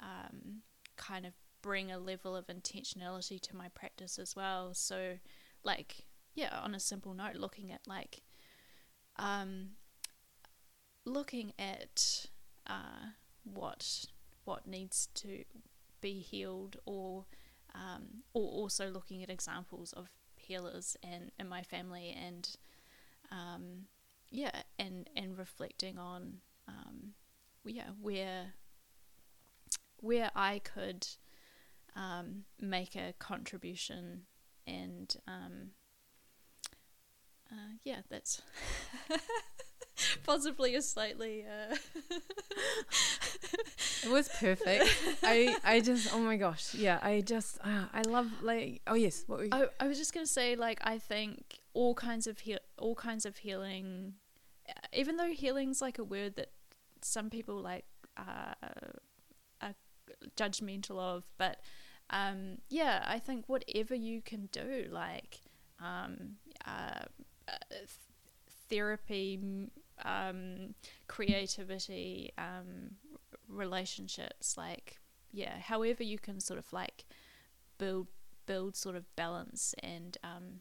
um, 0.00 0.62
kind 0.96 1.26
of 1.26 1.32
bring 1.62 1.90
a 1.90 1.98
level 1.98 2.36
of 2.36 2.46
intentionality 2.46 3.40
to 3.40 3.56
my 3.56 3.68
practice 3.68 4.18
as 4.18 4.36
well. 4.36 4.74
So, 4.74 5.18
like, 5.64 6.04
yeah, 6.34 6.58
on 6.62 6.74
a 6.74 6.80
simple 6.80 7.14
note, 7.14 7.36
looking 7.36 7.72
at 7.72 7.80
like, 7.86 8.22
um, 9.16 9.70
looking 11.06 11.54
at 11.58 12.26
uh, 12.66 13.12
what 13.44 14.06
what 14.44 14.66
needs 14.66 15.08
to 15.14 15.44
be 16.02 16.20
healed, 16.20 16.76
or 16.86 17.26
um, 17.74 18.24
or 18.34 18.48
also 18.48 18.90
looking 18.90 19.22
at 19.22 19.30
examples 19.30 19.92
of 19.94 20.08
healers 20.36 20.96
and 21.02 21.32
in 21.40 21.48
my 21.48 21.62
family 21.62 22.16
and 22.16 22.56
um, 23.30 23.86
yeah, 24.30 24.62
and 24.78 25.08
and 25.16 25.38
reflecting 25.38 25.98
on 25.98 26.38
um, 26.68 27.14
yeah 27.64 27.90
where 28.00 28.54
where 30.00 30.30
I 30.34 30.60
could 30.60 31.06
um, 31.94 32.44
make 32.60 32.96
a 32.96 33.14
contribution, 33.18 34.26
and 34.66 35.14
um, 35.26 35.70
uh, 37.50 37.76
yeah, 37.84 38.00
that's 38.10 38.42
possibly 40.24 40.74
a 40.74 40.82
slightly. 40.82 41.44
Uh... 41.44 41.76
it 44.04 44.10
was 44.10 44.28
perfect. 44.28 44.84
I 45.22 45.56
I 45.64 45.80
just 45.80 46.12
oh 46.14 46.18
my 46.18 46.36
gosh 46.36 46.74
yeah 46.74 46.98
I 47.02 47.20
just 47.20 47.58
uh, 47.64 47.86
I 47.92 48.02
love 48.02 48.28
like 48.42 48.82
oh 48.86 48.94
yes 48.94 49.24
what 49.26 49.38
were? 49.40 49.48
I 49.52 49.66
I 49.80 49.88
was 49.88 49.98
just 49.98 50.12
gonna 50.12 50.26
say 50.26 50.56
like 50.56 50.80
I 50.82 50.98
think 50.98 51.58
all 51.74 51.94
kinds 51.94 52.26
of 52.26 52.40
heal 52.40 52.58
all 52.78 52.94
kinds 52.94 53.26
of 53.26 53.38
healing, 53.38 54.14
uh, 54.68 54.72
even 54.92 55.16
though 55.16 55.32
healing's 55.32 55.80
like 55.80 55.98
a 55.98 56.04
word 56.04 56.36
that 56.36 56.50
some 57.02 57.30
people 57.30 57.60
like 57.60 57.84
uh, 58.16 58.54
are 59.60 59.74
judgmental 60.36 60.98
of, 60.98 61.24
but 61.38 61.60
um, 62.10 62.58
yeah, 62.68 63.04
I 63.06 63.18
think 63.18 63.48
whatever 63.48 63.94
you 63.94 64.22
can 64.22 64.48
do, 64.52 64.86
like 64.90 65.40
um, 65.80 66.36
uh, 66.66 67.04
uh, 67.48 67.52
therapy, 68.68 69.68
um, 70.04 70.74
creativity, 71.08 72.32
um, 72.38 72.96
relationships, 73.48 74.56
like 74.56 74.98
yeah, 75.32 75.58
however 75.58 76.02
you 76.02 76.18
can 76.18 76.40
sort 76.40 76.58
of 76.58 76.72
like 76.72 77.04
build 77.78 78.06
build 78.46 78.76
sort 78.76 78.96
of 78.96 79.04
balance 79.16 79.74
and 79.82 80.16
um, 80.22 80.60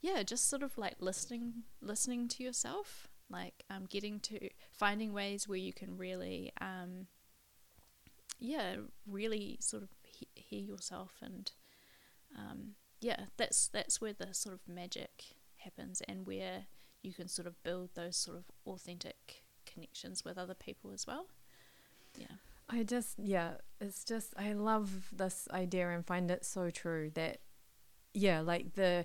yeah, 0.00 0.22
just 0.22 0.48
sort 0.48 0.62
of 0.62 0.76
like 0.76 0.96
listening 1.00 1.64
listening 1.80 2.28
to 2.28 2.42
yourself, 2.42 3.08
like 3.30 3.64
um, 3.70 3.86
getting 3.88 4.20
to 4.20 4.48
finding 4.72 5.12
ways 5.12 5.48
where 5.48 5.58
you 5.58 5.72
can 5.72 5.96
really 5.96 6.52
um, 6.60 7.06
yeah, 8.38 8.76
really 9.06 9.56
sort 9.60 9.82
of 9.82 9.88
he- 10.04 10.28
hear 10.34 10.60
yourself 10.60 11.14
and 11.22 11.52
um, 12.36 12.72
yeah, 13.00 13.24
that's 13.36 13.68
that's 13.68 14.00
where 14.00 14.12
the 14.12 14.34
sort 14.34 14.54
of 14.54 14.60
magic 14.68 15.24
happens 15.58 16.02
and 16.08 16.26
where 16.26 16.64
you 17.04 17.12
can 17.12 17.28
sort 17.28 17.46
of 17.46 17.62
build 17.62 17.90
those 17.94 18.16
sort 18.16 18.38
of 18.38 18.44
authentic 18.66 19.42
connections 19.66 20.24
with 20.24 20.38
other 20.38 20.54
people 20.54 20.90
as 20.92 21.06
well. 21.06 21.26
Yeah. 22.16 22.26
I 22.68 22.82
just 22.82 23.18
yeah, 23.18 23.54
it's 23.80 24.04
just 24.04 24.34
I 24.38 24.54
love 24.54 25.08
this 25.12 25.48
idea 25.52 25.90
and 25.90 26.06
find 26.06 26.30
it 26.30 26.44
so 26.44 26.70
true 26.70 27.10
that 27.14 27.38
yeah, 28.14 28.40
like 28.40 28.74
the 28.74 29.04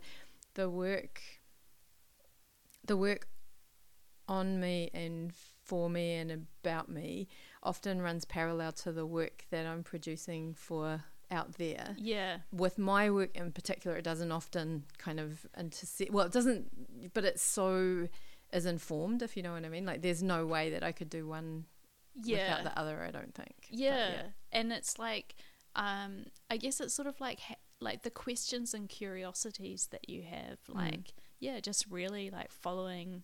the 0.54 0.70
work 0.70 1.22
the 2.86 2.96
work 2.96 3.28
on 4.28 4.60
me 4.60 4.90
and 4.94 5.34
for 5.64 5.90
me 5.90 6.16
and 6.16 6.48
about 6.64 6.88
me 6.90 7.28
often 7.62 8.02
runs 8.02 8.26
parallel 8.26 8.72
to 8.72 8.92
the 8.92 9.06
work 9.06 9.46
that 9.50 9.66
I'm 9.66 9.84
producing 9.84 10.54
for 10.54 11.04
out 11.32 11.54
there. 11.54 11.96
Yeah. 11.98 12.38
With 12.52 12.78
my 12.78 13.10
work 13.10 13.36
in 13.36 13.52
particular, 13.52 13.98
it 13.98 14.04
doesn't 14.04 14.32
often 14.32 14.84
kind 14.98 15.20
of 15.20 15.46
intersect. 15.58 16.12
Well, 16.12 16.26
it 16.26 16.32
doesn't, 16.32 17.14
but 17.14 17.26
it's 17.26 17.42
so 17.42 18.08
is 18.52 18.66
informed, 18.66 19.22
if 19.22 19.38
you 19.38 19.44
know 19.44 19.54
what 19.54 19.66
I 19.66 19.70
mean. 19.70 19.86
Like, 19.86 20.02
there's 20.02 20.24
no 20.24 20.46
way 20.46 20.72
that 20.72 20.84
I 20.84 20.92
could 20.92 21.10
do 21.10 21.28
one 21.28 21.66
yeah. 22.24 22.58
without 22.58 22.64
the 22.64 22.80
other. 22.80 23.04
I 23.04 23.12
don't 23.12 23.34
think. 23.34 23.56
Yeah, 23.70 24.10
yeah. 24.10 24.22
and 24.52 24.72
it's 24.72 24.98
like, 24.98 25.36
um, 25.76 26.26
I 26.50 26.58
guess 26.58 26.80
it's 26.80 26.94
sort 26.94 27.08
of 27.08 27.20
like 27.22 27.40
ha- 27.40 27.56
like 27.80 28.04
the 28.04 28.10
questions 28.10 28.74
and 28.74 28.90
curiosities 28.90 29.88
that 29.92 30.10
you 30.10 30.24
have, 30.24 30.60
mm. 30.70 30.76
like 30.76 30.94
mm. 30.94 31.14
yeah, 31.40 31.60
just 31.60 31.86
really 31.90 32.30
like 32.30 32.52
following, 32.52 33.24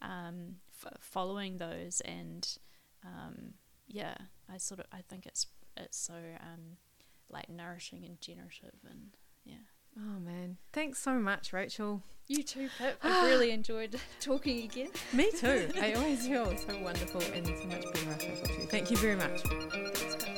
um, 0.00 0.56
f- 0.84 0.98
following 1.00 1.58
those 1.58 2.00
and 2.02 2.56
um, 3.04 3.54
yeah, 3.86 4.14
I 4.52 4.58
sort 4.58 4.80
of 4.80 4.86
I 4.92 5.00
think 5.08 5.26
it's 5.26 5.46
it's 5.76 5.98
so 5.98 6.14
um, 6.14 6.76
like 7.32 7.48
nourishing 7.48 8.04
and 8.04 8.20
generative 8.20 8.74
and 8.88 9.16
yeah. 9.44 9.54
Oh 9.98 10.20
man, 10.20 10.56
thanks 10.72 11.00
so 11.02 11.14
much, 11.14 11.52
Rachel. 11.52 12.02
You 12.28 12.42
too, 12.42 12.68
Pip. 12.78 12.98
I've 13.02 13.24
really 13.26 13.50
enjoyed 13.50 13.98
talking 14.20 14.64
again. 14.64 14.88
Me 15.12 15.30
too. 15.32 15.68
I 15.80 15.94
always 15.94 16.26
feel 16.26 16.56
so 16.56 16.78
wonderful 16.80 17.20
and 17.34 17.46
so 17.46 17.66
much 17.66 17.84
better 17.92 18.10
after 18.10 18.26
I 18.26 18.34
talk 18.36 18.44
to 18.46 18.52
you. 18.60 18.66
Thank 18.68 18.90
you 18.90 18.96
very 18.96 19.16
much. 19.16 20.32